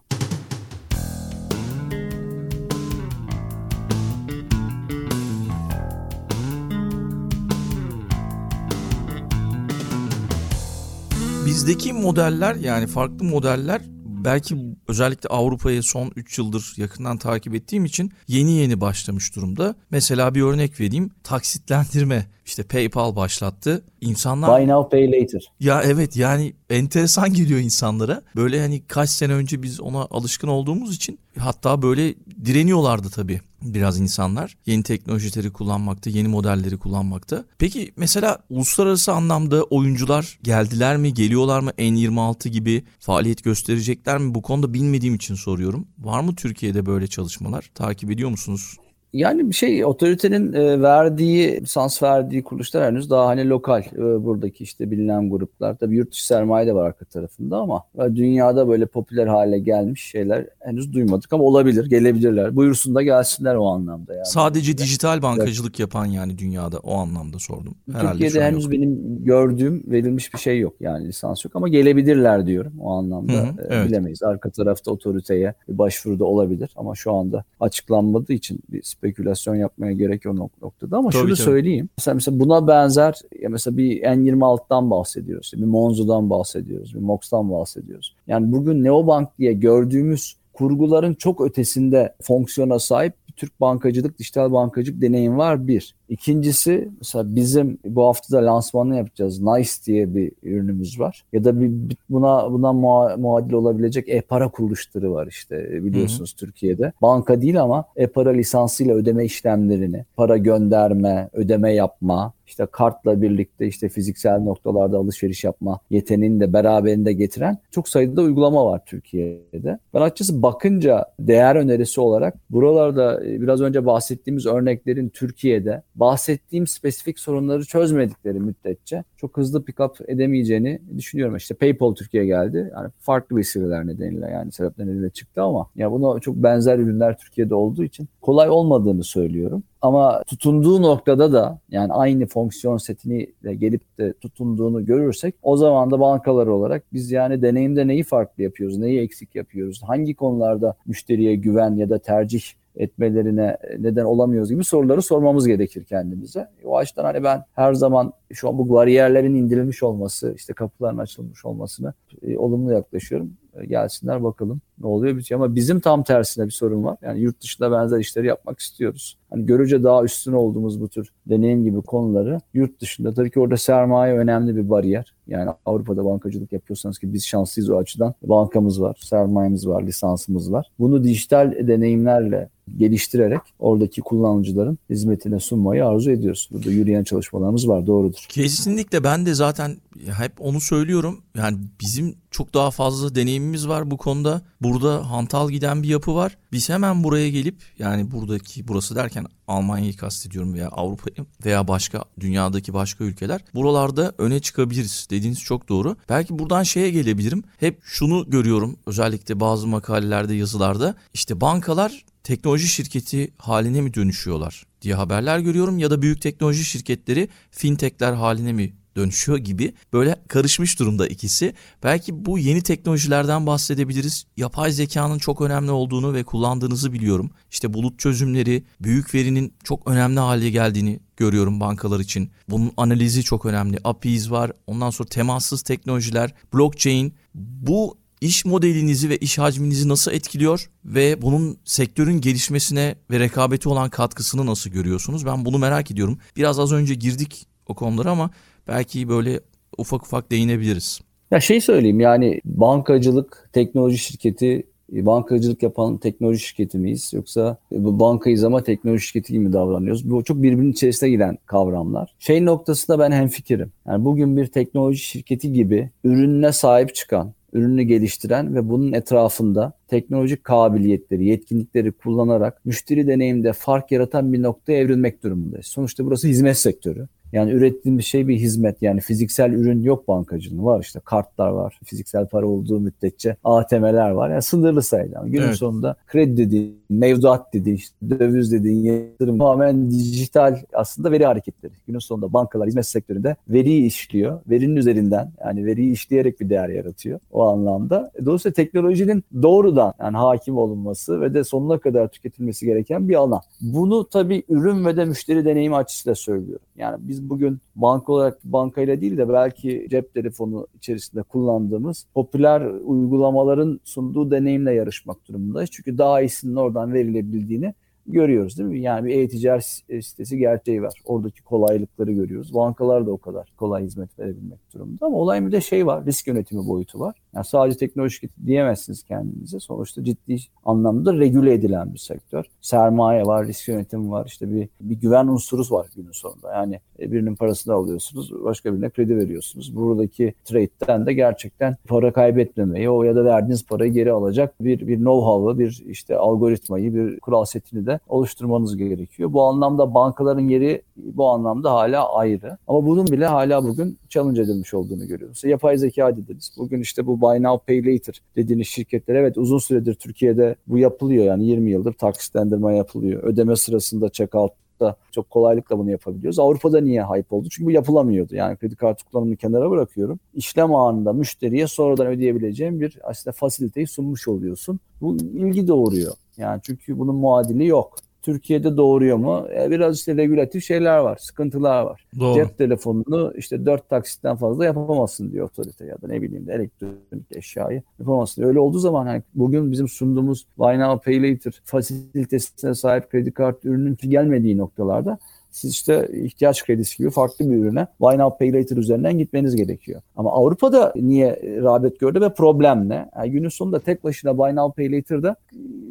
Bizdeki 11.69 11.93
modeller 11.93 12.55
yani 12.55 12.87
farklı 12.87 13.25
modeller 13.25 13.81
belki 14.05 14.55
özellikle 14.87 15.29
Avrupa'yı 15.29 15.83
son 15.83 16.11
3 16.15 16.37
yıldır 16.37 16.73
yakından 16.77 17.17
takip 17.17 17.55
ettiğim 17.55 17.85
için 17.85 18.11
yeni 18.27 18.51
yeni 18.51 18.81
başlamış 18.81 19.35
durumda. 19.35 19.75
Mesela 19.91 20.35
bir 20.35 20.41
örnek 20.41 20.79
vereyim. 20.79 21.11
Taksitlendirme 21.23 22.25
işte 22.49 22.63
PayPal 22.63 23.15
başlattı. 23.15 23.83
İnsanlar 24.01 24.59
Buy 24.59 24.67
now 24.67 24.89
pay 24.89 25.11
later. 25.11 25.41
Ya 25.59 25.81
evet 25.83 26.15
yani 26.17 26.53
enteresan 26.69 27.33
geliyor 27.33 27.59
insanlara. 27.59 28.21
Böyle 28.35 28.61
hani 28.61 28.87
kaç 28.87 29.09
sene 29.09 29.33
önce 29.33 29.63
biz 29.63 29.81
ona 29.81 30.07
alışkın 30.11 30.47
olduğumuz 30.47 30.95
için 30.95 31.19
hatta 31.37 31.81
böyle 31.81 32.15
direniyorlardı 32.45 33.09
tabii 33.09 33.41
biraz 33.61 33.99
insanlar. 33.99 34.57
Yeni 34.65 34.83
teknolojileri 34.83 35.53
kullanmakta, 35.53 36.09
yeni 36.09 36.27
modelleri 36.27 36.77
kullanmakta. 36.77 37.45
Peki 37.57 37.91
mesela 37.95 38.39
uluslararası 38.49 39.13
anlamda 39.13 39.63
oyuncular 39.63 40.39
geldiler 40.43 40.97
mi, 40.97 41.13
geliyorlar 41.13 41.59
mı? 41.59 41.69
N26 41.69 42.49
gibi 42.49 42.83
faaliyet 42.99 43.43
gösterecekler 43.43 44.17
mi? 44.17 44.35
Bu 44.35 44.41
konuda 44.41 44.73
bilmediğim 44.73 45.15
için 45.15 45.35
soruyorum. 45.35 45.87
Var 45.99 46.21
mı 46.21 46.35
Türkiye'de 46.35 46.85
böyle 46.85 47.07
çalışmalar? 47.07 47.71
Takip 47.75 48.11
ediyor 48.11 48.29
musunuz? 48.29 48.77
Yani 49.13 49.49
bir 49.49 49.55
şey 49.55 49.85
otoritenin 49.85 50.53
e, 50.53 50.81
verdiği, 50.81 51.61
lisans 51.61 52.03
verdiği 52.03 52.43
kuruluşlar 52.43 52.91
henüz 52.91 53.09
daha 53.09 53.27
hani 53.27 53.49
lokal 53.49 53.81
e, 53.81 54.25
buradaki 54.25 54.63
işte 54.63 54.91
bilinen 54.91 55.29
gruplar. 55.29 55.77
Tabii 55.77 55.95
yurt 55.95 56.11
dışı 56.11 56.25
sermaye 56.27 56.67
de 56.67 56.75
var 56.75 56.85
arka 56.85 57.05
tarafında 57.05 57.57
ama 57.57 57.83
e, 57.99 58.15
dünyada 58.15 58.67
böyle 58.67 58.85
popüler 58.85 59.27
hale 59.27 59.59
gelmiş 59.59 60.03
şeyler 60.03 60.45
henüz 60.59 60.93
duymadık 60.93 61.33
ama 61.33 61.43
olabilir, 61.43 61.89
gelebilirler. 61.89 62.55
Buyursun 62.55 62.95
da 62.95 63.01
gelsinler 63.01 63.55
o 63.55 63.67
anlamda 63.67 64.13
yani. 64.13 64.25
Sadece 64.25 64.77
dijital 64.77 65.21
bankacılık 65.21 65.71
evet. 65.71 65.79
yapan 65.79 66.05
yani 66.05 66.37
dünyada 66.37 66.79
o 66.79 66.95
anlamda 66.95 67.39
sordum. 67.39 67.75
Herhalde 67.91 68.11
Türkiye'de 68.11 68.43
henüz 68.43 68.63
yok. 68.63 68.71
benim 68.71 69.23
gördüğüm 69.25 69.83
verilmiş 69.87 70.33
bir 70.33 70.39
şey 70.39 70.59
yok 70.59 70.73
yani 70.79 71.07
lisans 71.07 71.45
yok 71.45 71.55
ama 71.55 71.67
gelebilirler 71.67 72.45
diyorum 72.45 72.73
o 72.79 72.91
anlamda. 72.91 73.33
Hı 73.33 73.37
hı, 73.37 73.67
evet. 73.69 73.87
Bilemeyiz. 73.87 74.23
Arka 74.23 74.49
tarafta 74.49 74.91
otoriteye 74.91 75.53
bir 75.69 75.77
başvuruda 75.77 76.25
olabilir 76.25 76.69
ama 76.75 76.95
şu 76.95 77.13
anda 77.13 77.43
açıklanmadığı 77.59 78.33
için 78.33 78.59
bir 78.69 78.81
spekülasyon 78.99 79.55
yapmaya 79.55 79.91
gerek 79.91 80.25
yok 80.25 80.35
noktada 80.61 80.97
ama 80.97 81.09
tabii, 81.09 81.21
şunu 81.21 81.35
tabii. 81.35 81.45
söyleyeyim. 81.45 81.89
Mesela, 81.97 82.15
mesela 82.15 82.39
buna 82.39 82.67
benzer 82.67 83.15
ya 83.41 83.49
mesela 83.49 83.77
bir 83.77 84.01
N26'dan 84.01 84.91
bahsediyoruz. 84.91 85.51
Bir 85.57 85.65
Monzo'dan 85.65 86.29
bahsediyoruz. 86.29 86.95
Bir 86.95 86.99
Mox'tan 86.99 87.51
bahsediyoruz. 87.51 88.15
Yani 88.27 88.51
bugün 88.51 88.83
Neobank 88.83 89.29
diye 89.39 89.53
gördüğümüz 89.53 90.35
kurguların 90.53 91.13
çok 91.13 91.41
ötesinde 91.41 92.15
fonksiyona 92.21 92.79
sahip 92.79 93.13
Türk 93.35 93.61
bankacılık, 93.61 94.19
dijital 94.19 94.51
bankacılık 94.51 95.01
deneyim 95.01 95.37
var 95.37 95.67
bir. 95.67 95.95
İkincisi 96.09 96.89
mesela 96.97 97.35
bizim 97.35 97.77
bu 97.85 98.05
hafta 98.05 98.37
da 98.37 98.45
lansmanını 98.45 98.97
yapacağız. 98.97 99.41
Nice 99.41 99.71
diye 99.85 100.15
bir 100.15 100.31
ürünümüz 100.43 100.99
var. 100.99 101.23
Ya 101.33 101.43
da 101.43 101.61
bir, 101.61 101.71
buna 102.09 102.51
buna 102.51 102.73
muadil 103.17 103.53
olabilecek 103.53 104.09
e-para 104.09 104.47
kuruluşları 104.47 105.13
var 105.13 105.27
işte 105.27 105.83
biliyorsunuz 105.83 106.31
Hı-hı. 106.31 106.37
Türkiye'de. 106.39 106.93
Banka 107.01 107.41
değil 107.41 107.61
ama 107.61 107.85
e-para 107.95 108.29
lisansıyla 108.29 108.95
ödeme 108.95 109.25
işlemlerini, 109.25 110.05
para 110.15 110.37
gönderme, 110.37 111.29
ödeme 111.33 111.73
yapma, 111.73 112.33
işte 112.49 112.67
kartla 112.71 113.21
birlikte 113.21 113.67
işte 113.67 113.89
fiziksel 113.89 114.39
noktalarda 114.39 114.97
alışveriş 114.97 115.43
yapma 115.43 115.79
yeteneğini 115.89 116.39
de 116.39 116.53
beraberinde 116.53 117.13
getiren 117.13 117.57
çok 117.71 117.89
sayıda 117.89 118.21
uygulama 118.21 118.65
var 118.65 118.81
Türkiye'de. 118.85 119.79
Ben 119.93 120.01
açıkçası 120.01 120.41
bakınca 120.41 121.05
değer 121.19 121.55
önerisi 121.55 122.01
olarak 122.01 122.33
buralarda 122.49 123.25
e, 123.25 123.41
biraz 123.41 123.61
önce 123.61 123.85
bahsettiğimiz 123.85 124.45
örneklerin 124.45 125.09
Türkiye'de 125.09 125.81
bahsettiğim 125.99 126.67
spesifik 126.67 127.19
sorunları 127.19 127.65
çözmedikleri 127.65 128.39
müddetçe 128.39 129.03
çok 129.17 129.37
hızlı 129.37 129.63
pick 129.63 129.79
up 129.79 129.97
edemeyeceğini 130.07 130.81
düşünüyorum. 130.97 131.35
İşte 131.35 131.55
PayPal 131.55 131.95
Türkiye 131.95 132.25
geldi. 132.25 132.71
Yani 132.75 132.89
farklı 132.99 133.35
vesileler 133.35 133.87
nedeniyle 133.87 134.25
yani 134.25 134.51
sebepler 134.51 134.87
nedeniyle 134.87 135.09
çıktı 135.09 135.41
ama 135.41 135.69
ya 135.75 135.91
buna 135.91 136.19
çok 136.19 136.35
benzer 136.35 136.79
ürünler 136.79 137.17
Türkiye'de 137.17 137.55
olduğu 137.55 137.83
için 137.83 138.07
kolay 138.21 138.49
olmadığını 138.49 139.03
söylüyorum. 139.03 139.63
Ama 139.81 140.23
tutunduğu 140.23 140.81
noktada 140.81 141.33
da 141.33 141.59
yani 141.69 141.93
aynı 141.93 142.25
fonksiyon 142.25 142.77
setini 142.77 143.27
de 143.43 143.55
gelip 143.55 143.97
de 143.97 144.13
tutunduğunu 144.13 144.85
görürsek 144.85 145.35
o 145.41 145.57
zaman 145.57 145.91
da 145.91 145.99
bankalar 145.99 146.47
olarak 146.47 146.83
biz 146.93 147.11
yani 147.11 147.41
deneyimde 147.41 147.87
neyi 147.87 148.03
farklı 148.03 148.43
yapıyoruz, 148.43 148.77
neyi 148.77 148.99
eksik 148.99 149.35
yapıyoruz, 149.35 149.81
hangi 149.83 150.15
konularda 150.15 150.75
müşteriye 150.85 151.35
güven 151.35 151.75
ya 151.75 151.89
da 151.89 151.99
tercih 151.99 152.41
etmelerine 152.75 153.57
neden 153.79 154.05
olamıyoruz 154.05 154.49
gibi 154.49 154.63
soruları 154.63 155.01
sormamız 155.01 155.47
gerekir 155.47 155.83
kendimize. 155.83 156.47
O 156.63 156.77
açıdan 156.77 157.03
hani 157.03 157.23
ben 157.23 157.43
her 157.53 157.73
zaman 157.73 158.13
şu 158.33 158.49
an 158.49 158.57
bu 158.57 158.69
bariyerlerin 158.69 159.35
indirilmiş 159.35 159.83
olması, 159.83 160.33
işte 160.35 160.53
kapıların 160.53 160.97
açılmış 160.97 161.45
olmasını 161.45 161.93
e, 162.21 162.37
olumlu 162.37 162.73
yaklaşıyorum. 162.73 163.33
E, 163.53 163.65
gelsinler 163.65 164.23
bakalım 164.23 164.61
ne 164.79 164.87
oluyor 164.87 165.17
bitiyor. 165.17 165.39
Ama 165.39 165.55
bizim 165.55 165.79
tam 165.79 166.03
tersine 166.03 166.45
bir 166.45 166.51
sorun 166.51 166.83
var. 166.83 166.97
Yani 167.01 167.19
yurt 167.19 167.41
dışında 167.41 167.71
benzer 167.71 167.99
işleri 167.99 168.27
yapmak 168.27 168.59
istiyoruz. 168.59 169.17
Hani 169.29 169.45
görece 169.45 169.83
daha 169.83 170.03
üstün 170.03 170.33
olduğumuz 170.33 170.81
bu 170.81 170.89
tür 170.89 171.09
deneyim 171.29 171.63
gibi 171.63 171.81
konuları 171.81 172.39
yurt 172.53 172.81
dışında 172.81 173.13
tabii 173.13 173.31
ki 173.31 173.39
orada 173.39 173.57
sermaye 173.57 174.13
önemli 174.13 174.55
bir 174.55 174.69
bariyer. 174.69 175.13
Yani 175.27 175.51
Avrupa'da 175.65 176.05
bankacılık 176.05 176.53
yapıyorsanız 176.53 176.99
ki 176.99 177.13
biz 177.13 177.25
şanslıyız 177.25 177.69
o 177.69 177.77
açıdan. 177.77 178.13
Bankamız 178.23 178.81
var, 178.81 178.97
sermayemiz 179.03 179.67
var, 179.67 179.83
lisansımız 179.83 180.51
var. 180.51 180.71
Bunu 180.79 181.03
dijital 181.03 181.67
deneyimlerle 181.67 182.49
geliştirerek 182.77 183.41
oradaki 183.59 184.01
kullanıcıların 184.01 184.77
hizmetine 184.89 185.39
sunmayı 185.39 185.85
arzu 185.85 186.11
ediyoruz. 186.11 186.49
Burada 186.51 186.71
yürüyen 186.71 187.03
çalışmalarımız 187.03 187.67
var 187.67 187.87
doğrudur. 187.87 188.25
Kesinlikle 188.29 189.03
ben 189.03 189.25
de 189.25 189.33
zaten 189.33 189.77
hep 190.17 190.31
onu 190.39 190.61
söylüyorum. 190.61 191.21
Yani 191.37 191.57
bizim 191.81 192.15
çok 192.31 192.53
daha 192.53 192.71
fazla 192.71 193.15
deneyimimiz 193.15 193.67
var 193.67 193.91
bu 193.91 193.97
konuda. 193.97 194.41
Burada 194.61 195.11
hantal 195.11 195.49
giden 195.49 195.83
bir 195.83 195.87
yapı 195.87 196.15
var. 196.15 196.37
Biz 196.51 196.69
hemen 196.69 197.03
buraya 197.03 197.29
gelip 197.29 197.55
yani 197.79 198.11
buradaki 198.11 198.67
burası 198.67 198.95
derken 198.95 199.18
Almanya'yı 199.47 199.97
kastediyorum 199.97 200.53
veya 200.53 200.69
Avrupa'yı 200.69 201.27
veya 201.45 201.67
başka 201.67 202.03
dünyadaki 202.19 202.73
başka 202.73 203.03
ülkeler. 203.03 203.41
Buralarda 203.55 204.13
öne 204.17 204.39
çıkabiliriz 204.39 205.07
dediğiniz 205.09 205.39
çok 205.39 205.69
doğru. 205.69 205.97
Belki 206.09 206.39
buradan 206.39 206.63
şeye 206.63 206.91
gelebilirim. 206.91 207.43
Hep 207.57 207.79
şunu 207.83 208.29
görüyorum 208.29 208.75
özellikle 208.85 209.39
bazı 209.39 209.67
makalelerde 209.67 210.33
yazılarda. 210.33 210.95
İşte 211.13 211.41
bankalar 211.41 212.05
teknoloji 212.23 212.67
şirketi 212.67 213.31
haline 213.37 213.81
mi 213.81 213.93
dönüşüyorlar 213.93 214.65
diye 214.81 214.95
haberler 214.95 215.39
görüyorum 215.39 215.79
ya 215.79 215.91
da 215.91 216.01
büyük 216.01 216.21
teknoloji 216.21 216.65
şirketleri 216.65 217.29
fintechler 217.51 218.13
haline 218.13 218.53
mi 218.53 218.73
dönüşüyor 218.95 219.37
gibi 219.37 219.73
böyle 219.93 220.15
karışmış 220.27 220.79
durumda 220.79 221.07
ikisi. 221.07 221.53
Belki 221.83 222.25
bu 222.25 222.39
yeni 222.39 222.61
teknolojilerden 222.61 223.45
bahsedebiliriz. 223.45 224.25
Yapay 224.37 224.71
zekanın 224.71 225.17
çok 225.19 225.41
önemli 225.41 225.71
olduğunu 225.71 226.13
ve 226.13 226.23
kullandığınızı 226.23 226.93
biliyorum. 226.93 227.31
İşte 227.51 227.73
bulut 227.73 227.99
çözümleri, 227.99 228.63
büyük 228.81 229.15
verinin 229.15 229.53
çok 229.63 229.87
önemli 229.87 230.19
hale 230.19 230.49
geldiğini 230.49 230.99
görüyorum 231.17 231.59
bankalar 231.59 231.99
için. 231.99 232.31
Bunun 232.49 232.71
analizi 232.77 233.23
çok 233.23 233.45
önemli. 233.45 233.77
API'yiz 233.83 234.31
var. 234.31 234.51
Ondan 234.67 234.89
sonra 234.89 235.09
temassız 235.09 235.61
teknolojiler, 235.61 236.33
blockchain. 236.53 237.13
Bu 237.35 237.97
iş 238.21 238.45
modelinizi 238.45 239.09
ve 239.09 239.17
iş 239.17 239.37
hacminizi 239.37 239.89
nasıl 239.89 240.11
etkiliyor 240.11 240.69
ve 240.85 241.21
bunun 241.21 241.57
sektörün 241.65 242.21
gelişmesine 242.21 242.95
ve 243.11 243.19
rekabeti 243.19 243.69
olan 243.69 243.89
katkısını 243.89 244.45
nasıl 244.45 244.69
görüyorsunuz? 244.69 245.25
Ben 245.25 245.45
bunu 245.45 245.57
merak 245.57 245.91
ediyorum. 245.91 246.17
Biraz 246.37 246.59
az 246.59 246.71
önce 246.71 246.93
girdik 246.93 247.47
o 247.67 247.75
konulara 247.75 248.11
ama 248.11 248.29
belki 248.67 249.09
böyle 249.09 249.39
ufak 249.77 250.03
ufak 250.03 250.31
değinebiliriz. 250.31 251.01
Ya 251.31 251.39
şey 251.39 251.61
söyleyeyim 251.61 251.99
yani 251.99 252.41
bankacılık 252.45 253.49
teknoloji 253.53 253.97
şirketi 253.97 254.63
bankacılık 254.91 255.63
yapan 255.63 255.97
teknoloji 255.97 256.39
şirketi 256.39 256.77
miyiz 256.77 257.11
yoksa 257.13 257.57
bankayız 257.71 258.43
ama 258.43 258.63
teknoloji 258.63 259.05
şirketi 259.05 259.33
gibi 259.33 259.43
mi 259.43 259.53
davranıyoruz? 259.53 260.09
Bu 260.09 260.23
çok 260.23 260.43
birbirinin 260.43 260.71
içerisine 260.71 261.09
giren 261.09 261.37
kavramlar. 261.45 262.15
Şey 262.19 262.45
noktasında 262.45 262.99
ben 262.99 263.11
hemfikirim. 263.11 263.71
Yani 263.87 264.05
bugün 264.05 264.37
bir 264.37 264.47
teknoloji 264.47 264.99
şirketi 264.99 265.53
gibi 265.53 265.89
ürününe 266.03 266.51
sahip 266.51 266.95
çıkan 266.95 267.33
ürünü 267.53 267.83
geliştiren 267.83 268.55
ve 268.55 268.69
bunun 268.69 268.93
etrafında 268.93 269.73
teknolojik 269.87 270.43
kabiliyetleri, 270.43 271.25
yetkinlikleri 271.25 271.91
kullanarak 271.91 272.65
müşteri 272.65 273.07
deneyimde 273.07 273.53
fark 273.53 273.91
yaratan 273.91 274.33
bir 274.33 274.41
noktaya 274.41 274.79
evrilmek 274.79 275.23
durumundayız. 275.23 275.65
Sonuçta 275.65 276.05
burası 276.05 276.27
hizmet 276.27 276.57
sektörü. 276.57 277.07
Yani 277.33 277.51
ürettiğim 277.51 277.97
bir 277.97 278.03
şey 278.03 278.27
bir 278.27 278.37
hizmet. 278.37 278.81
Yani 278.81 279.01
fiziksel 279.01 279.51
ürün 279.51 279.81
yok 279.81 280.07
bankacılığın. 280.07 280.65
Var 280.65 280.79
işte 280.81 280.99
kartlar 280.99 281.49
var. 281.49 281.79
Fiziksel 281.85 282.27
para 282.27 282.47
olduğu 282.47 282.79
müddetçe 282.79 283.35
ATM'ler 283.43 284.09
var. 284.09 284.29
Yani 284.29 284.41
sınırlı 284.41 284.81
sayıda. 284.81 285.23
Günün 285.25 285.43
evet. 285.43 285.55
sonunda 285.55 285.95
kredi 286.07 286.37
dediğin, 286.37 286.79
mevduat 286.89 287.53
dediğin, 287.53 287.75
işte 287.75 287.95
döviz 288.09 288.51
dediğin 288.51 288.83
yatırım 288.83 289.37
tamamen 289.37 289.91
dijital 289.91 290.57
aslında 290.73 291.11
veri 291.11 291.25
hareketleri. 291.25 291.73
Günün 291.87 291.99
sonunda 291.99 292.33
bankalar 292.33 292.67
hizmet 292.67 292.85
sektöründe 292.85 293.35
veriyi 293.49 293.85
işliyor. 293.85 294.41
Verinin 294.49 294.75
üzerinden 294.75 295.31
yani 295.45 295.65
veriyi 295.65 295.91
işleyerek 295.91 296.39
bir 296.39 296.49
değer 296.49 296.69
yaratıyor 296.69 297.19
o 297.31 297.43
anlamda. 297.43 298.11
Dolayısıyla 298.25 298.53
teknolojinin 298.53 299.23
doğrudan 299.41 299.93
yani 299.99 300.17
hakim 300.17 300.57
olunması 300.57 301.21
ve 301.21 301.33
de 301.33 301.43
sonuna 301.43 301.77
kadar 301.77 302.07
tüketilmesi 302.07 302.65
gereken 302.65 303.09
bir 303.09 303.15
alan. 303.15 303.41
Bunu 303.61 304.09
tabii 304.09 304.43
ürün 304.49 304.85
ve 304.85 304.97
de 304.97 305.05
müşteri 305.05 305.45
deneyimi 305.45 305.75
açısıyla 305.75 306.15
söylüyorum. 306.15 306.65
Yani 306.77 306.97
biz 306.99 307.18
bugün 307.21 307.59
banka 307.75 308.13
olarak 308.13 308.43
bankayla 308.43 309.01
değil 309.01 309.17
de 309.17 309.29
belki 309.29 309.87
cep 309.89 310.13
telefonu 310.13 310.67
içerisinde 310.75 311.23
kullandığımız 311.23 312.05
popüler 312.13 312.61
uygulamaların 312.61 313.79
sunduğu 313.83 314.31
deneyimle 314.31 314.73
yarışmak 314.73 315.27
durumundayız. 315.27 315.69
Çünkü 315.71 315.97
daha 315.97 316.21
iyisinin 316.21 316.55
oradan 316.55 316.93
verilebildiğini 316.93 317.73
görüyoruz 318.07 318.57
değil 318.57 318.69
mi? 318.69 318.79
Yani 318.79 319.07
bir 319.07 319.19
e-ticaret 319.19 319.63
sitesi 320.01 320.37
gerçeği 320.37 320.81
var. 320.81 321.01
Oradaki 321.05 321.43
kolaylıkları 321.43 322.11
görüyoruz. 322.11 322.53
Bankalar 322.53 323.05
da 323.05 323.11
o 323.11 323.17
kadar 323.17 323.53
kolay 323.57 323.83
hizmet 323.83 324.19
verebilmek 324.19 324.73
durumunda. 324.73 325.05
Ama 325.05 325.17
olayın 325.17 325.47
bir 325.47 325.51
de 325.51 325.61
şey 325.61 325.85
var, 325.85 326.05
risk 326.05 326.27
yönetimi 326.27 326.67
boyutu 326.67 326.99
var. 326.99 327.15
Yani 327.35 327.45
sadece 327.45 327.77
teknolojik 327.77 328.45
diyemezsiniz 328.45 329.03
kendinize. 329.03 329.59
Sonuçta 329.59 330.03
ciddi 330.03 330.37
anlamda 330.65 331.13
regüle 331.13 331.53
edilen 331.53 331.93
bir 331.93 331.99
sektör. 331.99 332.45
Sermaye 332.61 333.25
var, 333.25 333.47
risk 333.47 333.67
yönetimi 333.67 334.11
var, 334.11 334.25
işte 334.27 334.51
bir, 334.51 334.69
bir 334.81 334.95
güven 334.95 335.27
unsuru 335.27 335.61
var 335.75 335.87
günün 335.95 336.11
sonunda. 336.11 336.53
Yani 336.53 336.79
e, 336.99 337.11
birinin 337.11 337.35
parasını 337.35 337.73
alıyorsunuz, 337.73 338.43
başka 338.43 338.73
birine 338.73 338.89
kredi 338.89 339.17
veriyorsunuz. 339.17 339.75
Buradaki 339.75 340.33
trade'den 340.45 341.05
de 341.05 341.13
gerçekten 341.13 341.77
para 341.87 342.13
kaybetmemeyi, 342.13 342.89
o 342.89 343.03
ya 343.03 343.15
da 343.15 343.25
verdiğiniz 343.25 343.65
parayı 343.65 343.91
geri 343.91 344.11
alacak 344.11 344.63
bir 344.63 344.87
bir 344.87 344.97
know-how'ı, 344.97 345.59
bir 345.59 345.83
işte 345.87 346.17
algoritmayı, 346.17 346.93
bir 346.93 347.19
kural 347.19 347.45
setini 347.45 347.85
de 347.85 347.99
oluşturmanız 348.07 348.77
gerekiyor. 348.77 349.33
Bu 349.33 349.43
anlamda 349.43 349.93
bankaların 349.93 350.47
yeri 350.47 350.81
bu 350.97 351.29
anlamda 351.29 351.73
hala 351.73 352.13
ayrı. 352.13 352.57
Ama 352.67 352.85
bunun 352.85 353.07
bile 353.07 353.25
hala 353.25 353.63
bugün 353.63 353.97
challenge 354.09 354.41
edilmiş 354.41 354.73
olduğunu 354.73 355.07
görüyoruz. 355.07 355.43
Yapay 355.43 355.77
zeka 355.77 356.17
dediniz. 356.17 356.51
Bugün 356.57 356.81
işte 356.81 357.07
bu 357.07 357.18
buy 357.21 357.43
now 357.43 357.65
pay 357.65 357.93
later 357.93 358.21
dediğiniz 358.35 358.67
şirketler 358.67 359.15
evet 359.15 359.37
uzun 359.37 359.57
süredir 359.57 359.93
Türkiye'de 359.93 360.55
bu 360.67 360.77
yapılıyor. 360.77 361.25
Yani 361.25 361.45
20 361.45 361.71
yıldır 361.71 361.93
taksitlendirme 361.93 362.77
yapılıyor. 362.77 363.23
Ödeme 363.23 363.55
sırasında 363.55 364.09
checkout 364.09 364.51
da 364.79 364.95
çok 365.11 365.29
kolaylıkla 365.29 365.77
bunu 365.77 365.91
yapabiliyoruz. 365.91 366.39
Avrupa'da 366.39 366.81
niye 366.81 367.03
hype 367.03 367.35
oldu? 367.35 367.47
Çünkü 367.51 367.65
bu 367.65 367.71
yapılamıyordu. 367.71 368.35
Yani 368.35 368.57
kredi 368.57 368.75
kartı 368.75 369.05
kullanımını 369.05 369.37
kenara 369.37 369.69
bırakıyorum. 369.69 370.19
İşlem 370.33 370.75
anında 370.75 371.13
müşteriye 371.13 371.67
sonradan 371.67 372.07
ödeyebileceğim 372.07 372.81
bir 372.81 372.97
aslında 373.03 373.31
fasiliteyi 373.31 373.87
sunmuş 373.87 374.27
oluyorsun. 374.27 374.79
Bu 375.01 375.15
ilgi 375.15 375.67
doğuruyor. 375.67 376.13
Yani 376.37 376.59
çünkü 376.63 376.99
bunun 376.99 377.15
muadili 377.15 377.67
yok. 377.67 377.95
Türkiye'de 378.21 378.77
doğuruyor 378.77 379.17
mu? 379.17 379.47
E, 379.55 379.71
biraz 379.71 379.97
işte 379.97 380.17
regülatif 380.17 380.63
şeyler 380.65 380.97
var, 380.97 381.17
sıkıntılar 381.21 381.83
var. 381.83 382.05
Doğru. 382.19 382.35
Cep 382.35 382.57
telefonunu 382.57 383.33
işte 383.35 383.65
dört 383.65 383.89
taksitten 383.89 384.35
fazla 384.35 384.65
yapamazsın 384.65 385.31
diyor 385.31 385.45
otorite 385.45 385.85
ya 385.85 386.01
da 386.01 386.07
ne 386.07 386.21
bileyim 386.21 386.47
de 386.47 386.53
elektronik 386.53 387.31
eşyayı 387.31 387.81
yapamazsın. 387.99 388.43
Öyle 388.43 388.59
olduğu 388.59 388.79
zaman 388.79 389.05
hani 389.05 389.23
bugün 389.35 389.71
bizim 389.71 389.87
sunduğumuz 389.87 390.45
Buy 390.57 390.79
Now 390.79 391.11
Pay 391.11 391.31
Later 391.31 391.61
fasilitesine 391.65 392.73
sahip 392.73 393.11
kredi 393.11 393.31
kartı 393.31 393.69
ürünün 393.69 393.97
gelmediği 394.01 394.57
noktalarda 394.57 395.17
siz 395.51 395.71
işte 395.71 396.09
ihtiyaç 396.13 396.65
kredisi 396.65 396.97
gibi 396.97 397.09
farklı 397.09 397.49
bir 397.49 397.55
ürüne 397.55 397.87
Buy 397.99 398.17
Now 398.17 398.37
Pay 398.37 398.61
Later 398.61 398.77
üzerinden 398.77 399.17
gitmeniz 399.17 399.55
gerekiyor. 399.55 400.01
Ama 400.15 400.31
Avrupa'da 400.31 400.93
niye 400.95 401.41
rağbet 401.43 401.99
gördü 401.99 402.21
ve 402.21 402.33
problem 402.33 402.89
ne? 402.89 403.09
Yani 403.15 403.31
günün 403.31 403.49
sonunda 403.49 403.79
tek 403.79 404.03
başına 404.03 404.37
Buy 404.37 404.55
Now 404.55 404.83
Pay 404.83 404.97
Later'da 404.97 405.35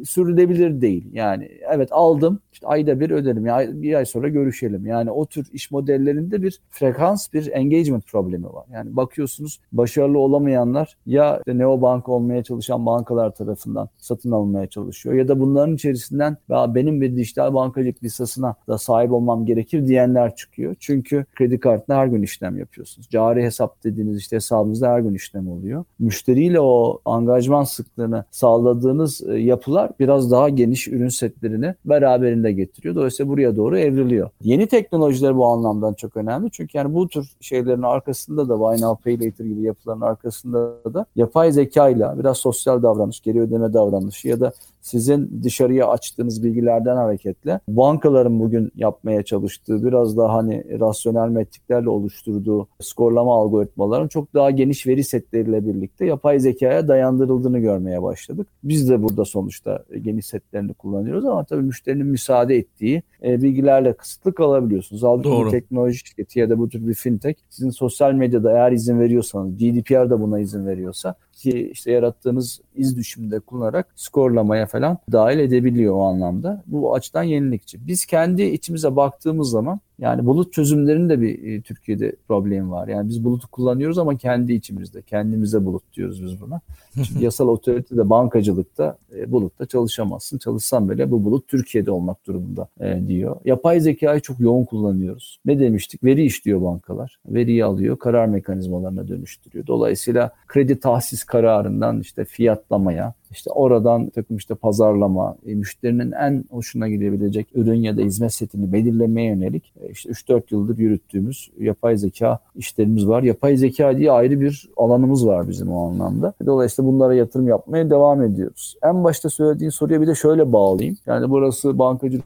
sürdürülebilir 0.05 0.81
değil. 0.81 1.05
Yani 1.13 1.49
evet 1.73 1.89
aldım 1.91 2.39
işte 2.51 2.67
ayda 2.67 2.99
bir 2.99 3.09
öderim 3.09 3.45
ya 3.45 3.81
bir 3.81 3.93
ay 3.93 4.05
sonra 4.05 4.27
görüşelim. 4.27 4.85
Yani 4.85 5.11
o 5.11 5.25
tür 5.25 5.47
iş 5.53 5.71
modellerinde 5.71 6.41
bir 6.41 6.59
frekans 6.69 7.33
bir 7.33 7.51
engagement 7.51 8.07
problemi 8.07 8.45
var. 8.45 8.65
Yani 8.73 8.95
bakıyorsunuz 8.95 9.59
başarılı 9.71 10.19
olamayanlar 10.19 10.97
ya 11.05 11.37
işte 11.37 11.57
neobank 11.57 12.09
olmaya 12.09 12.43
çalışan 12.43 12.85
bankalar 12.85 13.35
tarafından 13.35 13.89
satın 13.97 14.31
alınmaya 14.31 14.67
çalışıyor 14.67 15.15
ya 15.15 15.27
da 15.27 15.39
bunların 15.39 15.75
içerisinden 15.75 16.37
benim 16.49 17.01
bir 17.01 17.15
dijital 17.15 17.53
bankacılık 17.53 18.03
lisasına 18.03 18.55
da 18.67 18.77
sahip 18.77 19.11
olmam 19.11 19.45
gerekir 19.49 19.87
diyenler 19.87 20.35
çıkıyor. 20.35 20.75
Çünkü 20.79 21.25
kredi 21.35 21.59
kartına 21.59 21.97
her 21.97 22.07
gün 22.07 22.21
işlem 22.21 22.57
yapıyorsunuz. 22.57 23.09
Cari 23.09 23.43
hesap 23.43 23.83
dediğiniz 23.83 24.17
işte 24.17 24.35
hesabınızda 24.35 24.89
her 24.89 24.99
gün 24.99 25.13
işlem 25.13 25.49
oluyor. 25.49 25.83
Müşteriyle 25.99 26.59
o 26.59 26.99
angajman 27.05 27.63
sıklığını 27.63 28.23
sağladığınız 28.31 29.21
e, 29.29 29.33
yapılar 29.33 29.91
biraz 29.99 30.31
daha 30.31 30.49
geniş 30.49 30.87
ürün 30.87 31.09
setlerini 31.09 31.75
beraberinde 31.85 32.51
getiriyor. 32.51 32.95
Dolayısıyla 32.95 33.31
buraya 33.31 33.55
doğru 33.55 33.77
evriliyor. 33.77 34.29
Yeni 34.41 34.67
teknolojiler 34.67 35.37
bu 35.37 35.45
anlamdan 35.45 35.93
çok 35.93 36.17
önemli. 36.17 36.51
Çünkü 36.51 36.77
yani 36.77 36.93
bu 36.93 37.07
tür 37.07 37.31
şeylerin 37.41 37.81
arkasında 37.81 38.49
da 38.49 38.59
Buy 38.59 38.81
Now 38.81 39.03
Pay 39.03 39.27
Later 39.27 39.45
gibi 39.45 39.61
yapıların 39.61 40.01
arkasında 40.01 40.93
da 40.93 41.05
yapay 41.15 41.51
zeka 41.51 41.89
ile 41.89 42.05
biraz 42.19 42.37
sosyal 42.37 42.83
davranış, 42.83 43.19
geri 43.21 43.41
ödeme 43.41 43.73
davranışı 43.73 44.27
ya 44.27 44.39
da 44.39 44.51
sizin 44.81 45.43
dışarıya 45.43 45.87
açtığınız 45.87 46.43
bilgilerden 46.43 46.95
hareketle 46.95 47.59
bankaların 47.67 48.39
bugün 48.39 48.71
yapmaya 48.75 49.23
çalıştığı 49.23 49.38
biraz 49.83 50.17
daha 50.17 50.33
hani 50.33 50.79
rasyonel 50.79 51.29
metriklerle 51.29 51.89
oluşturduğu 51.89 52.67
skorlama 52.81 53.35
algoritmaların 53.35 54.07
çok 54.07 54.33
daha 54.33 54.51
geniş 54.51 54.87
veri 54.87 55.03
setleriyle 55.03 55.67
birlikte 55.67 56.05
yapay 56.05 56.39
zekaya 56.39 56.87
dayandırıldığını 56.87 57.59
görmeye 57.59 58.03
başladık. 58.03 58.47
Biz 58.63 58.89
de 58.89 59.03
burada 59.03 59.25
sonuçta 59.25 59.83
geniş 60.01 60.25
setlerini 60.25 60.73
kullanıyoruz 60.73 61.25
ama 61.25 61.43
tabii 61.43 61.61
müşterinin 61.61 62.07
müsaade 62.07 62.55
ettiği 62.55 63.03
e, 63.23 63.41
bilgilerle 63.41 63.93
kısıtlı 63.93 64.33
kalabiliyorsunuz. 64.33 65.01
Doğru. 65.01 65.45
bir 65.45 65.51
teknoloji 65.51 65.97
şirketi 65.97 66.39
ya 66.39 66.49
da 66.49 66.59
bu 66.59 66.69
tür 66.69 66.87
bir 66.87 66.93
fintech 66.93 67.35
sizin 67.49 67.69
sosyal 67.69 68.13
medyada 68.13 68.51
eğer 68.51 68.71
izin 68.71 68.99
veriyorsanız, 68.99 69.57
GDPR 69.57 70.09
da 70.09 70.21
buna 70.21 70.39
izin 70.39 70.67
veriyorsa 70.67 71.15
ki 71.39 71.69
işte 71.73 71.91
yarattığınız 71.91 72.61
iz 72.75 72.97
düşümünde 72.97 73.39
kullanarak 73.39 73.87
skorlamaya 73.95 74.65
falan 74.65 74.97
dahil 75.11 75.39
edebiliyor 75.39 75.95
o 75.95 76.03
anlamda. 76.03 76.63
Bu 76.67 76.95
açıdan 76.95 77.23
yenilikçi. 77.23 77.87
Biz 77.87 78.05
kendi 78.05 78.43
içimize 78.43 78.95
baktığımız 78.95 79.49
zaman 79.49 79.79
yani 79.99 80.25
bulut 80.25 80.53
çözümlerinin 80.53 81.09
de 81.09 81.21
bir 81.21 81.43
e, 81.43 81.61
Türkiye'de 81.61 82.15
problem 82.27 82.71
var. 82.71 82.87
Yani 82.87 83.09
biz 83.09 83.23
bulutu 83.23 83.47
kullanıyoruz 83.47 83.97
ama 83.97 84.17
kendi 84.17 84.53
içimizde. 84.53 85.01
Kendimize 85.01 85.65
bulut 85.65 85.93
diyoruz 85.93 86.23
biz 86.23 86.41
buna. 86.41 86.61
Çünkü 86.95 87.19
yasal 87.23 87.47
otorite 87.47 87.97
de 87.97 88.09
bankacılıkta 88.09 88.97
e, 89.15 89.31
bulutta 89.31 89.65
çalışamazsın. 89.65 90.37
Çalışsan 90.37 90.89
bile 90.89 91.11
bu 91.11 91.23
bulut 91.23 91.47
Türkiye'de 91.47 91.91
olmak 91.91 92.27
durumunda 92.27 92.67
e, 92.79 93.07
diyor. 93.07 93.35
Yapay 93.45 93.79
zekayı 93.79 94.21
çok 94.21 94.39
yoğun 94.39 94.65
kullanıyoruz. 94.65 95.39
Ne 95.45 95.59
demiştik? 95.59 96.03
Veri 96.03 96.25
işliyor 96.25 96.61
bankalar. 96.61 97.19
Veriyi 97.25 97.65
alıyor, 97.65 97.99
karar 97.99 98.25
mekanizmalarına 98.25 99.07
dönüştürüyor. 99.07 99.67
Dolayısıyla 99.67 100.31
kredi 100.47 100.79
tahsis 100.79 101.23
kararından 101.23 101.99
işte 101.99 102.25
fiyatlamaya, 102.25 103.13
işte 103.31 103.51
oradan 103.51 104.09
takım 104.09 104.37
işte 104.37 104.55
pazarlama, 104.55 105.35
e, 105.45 105.55
müşterinin 105.55 106.11
en 106.11 106.43
hoşuna 106.51 106.89
gidebilecek 106.89 107.47
ürün 107.55 107.81
ya 107.81 107.97
da 107.97 108.01
hizmet 108.01 108.33
setini 108.33 108.73
belirlemeye 108.73 109.27
yönelik 109.27 109.73
e, 109.81 109.89
işte 109.89 110.09
3-4 110.09 110.41
yıldır 110.49 110.77
yürüttüğümüz 110.77 111.51
yapay 111.59 111.97
zeka 111.97 112.39
işlerimiz 112.55 113.07
var. 113.07 113.23
Yapay 113.23 113.57
zeka 113.57 113.97
diye 113.97 114.11
ayrı 114.11 114.41
bir 114.41 114.69
alanımız 114.77 115.27
var 115.27 115.49
bizim 115.49 115.71
o 115.71 115.89
anlamda. 115.89 116.33
Dolayısıyla 116.45 116.91
bunlara 116.91 117.13
yatırım 117.13 117.47
yapmaya 117.47 117.89
devam 117.89 118.21
ediyoruz. 118.21 118.75
En 118.83 119.03
başta 119.03 119.29
söylediğin 119.29 119.69
soruya 119.69 120.01
bir 120.01 120.07
de 120.07 120.15
şöyle 120.15 120.53
bağlayayım. 120.53 120.97
Yani 121.05 121.29
burası 121.29 121.79
bankacılık 121.79 122.25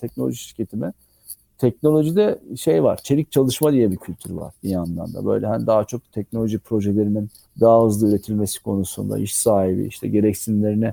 teknoloji 0.00 0.36
şirketime 0.36 0.92
teknolojide 1.58 2.38
şey 2.56 2.82
var, 2.82 2.96
çelik 3.02 3.32
çalışma 3.32 3.72
diye 3.72 3.90
bir 3.90 3.96
kültür 3.96 4.30
var 4.30 4.52
bir 4.62 4.68
yandan 4.68 5.14
da. 5.14 5.26
Böyle 5.26 5.46
hani 5.46 5.66
daha 5.66 5.84
çok 5.84 6.12
teknoloji 6.12 6.58
projelerinin 6.58 7.30
daha 7.60 7.84
hızlı 7.84 8.08
üretilmesi 8.08 8.62
konusunda 8.62 9.18
iş 9.18 9.36
sahibi 9.36 9.86
işte 9.86 10.08
gereksinimlerini 10.08 10.92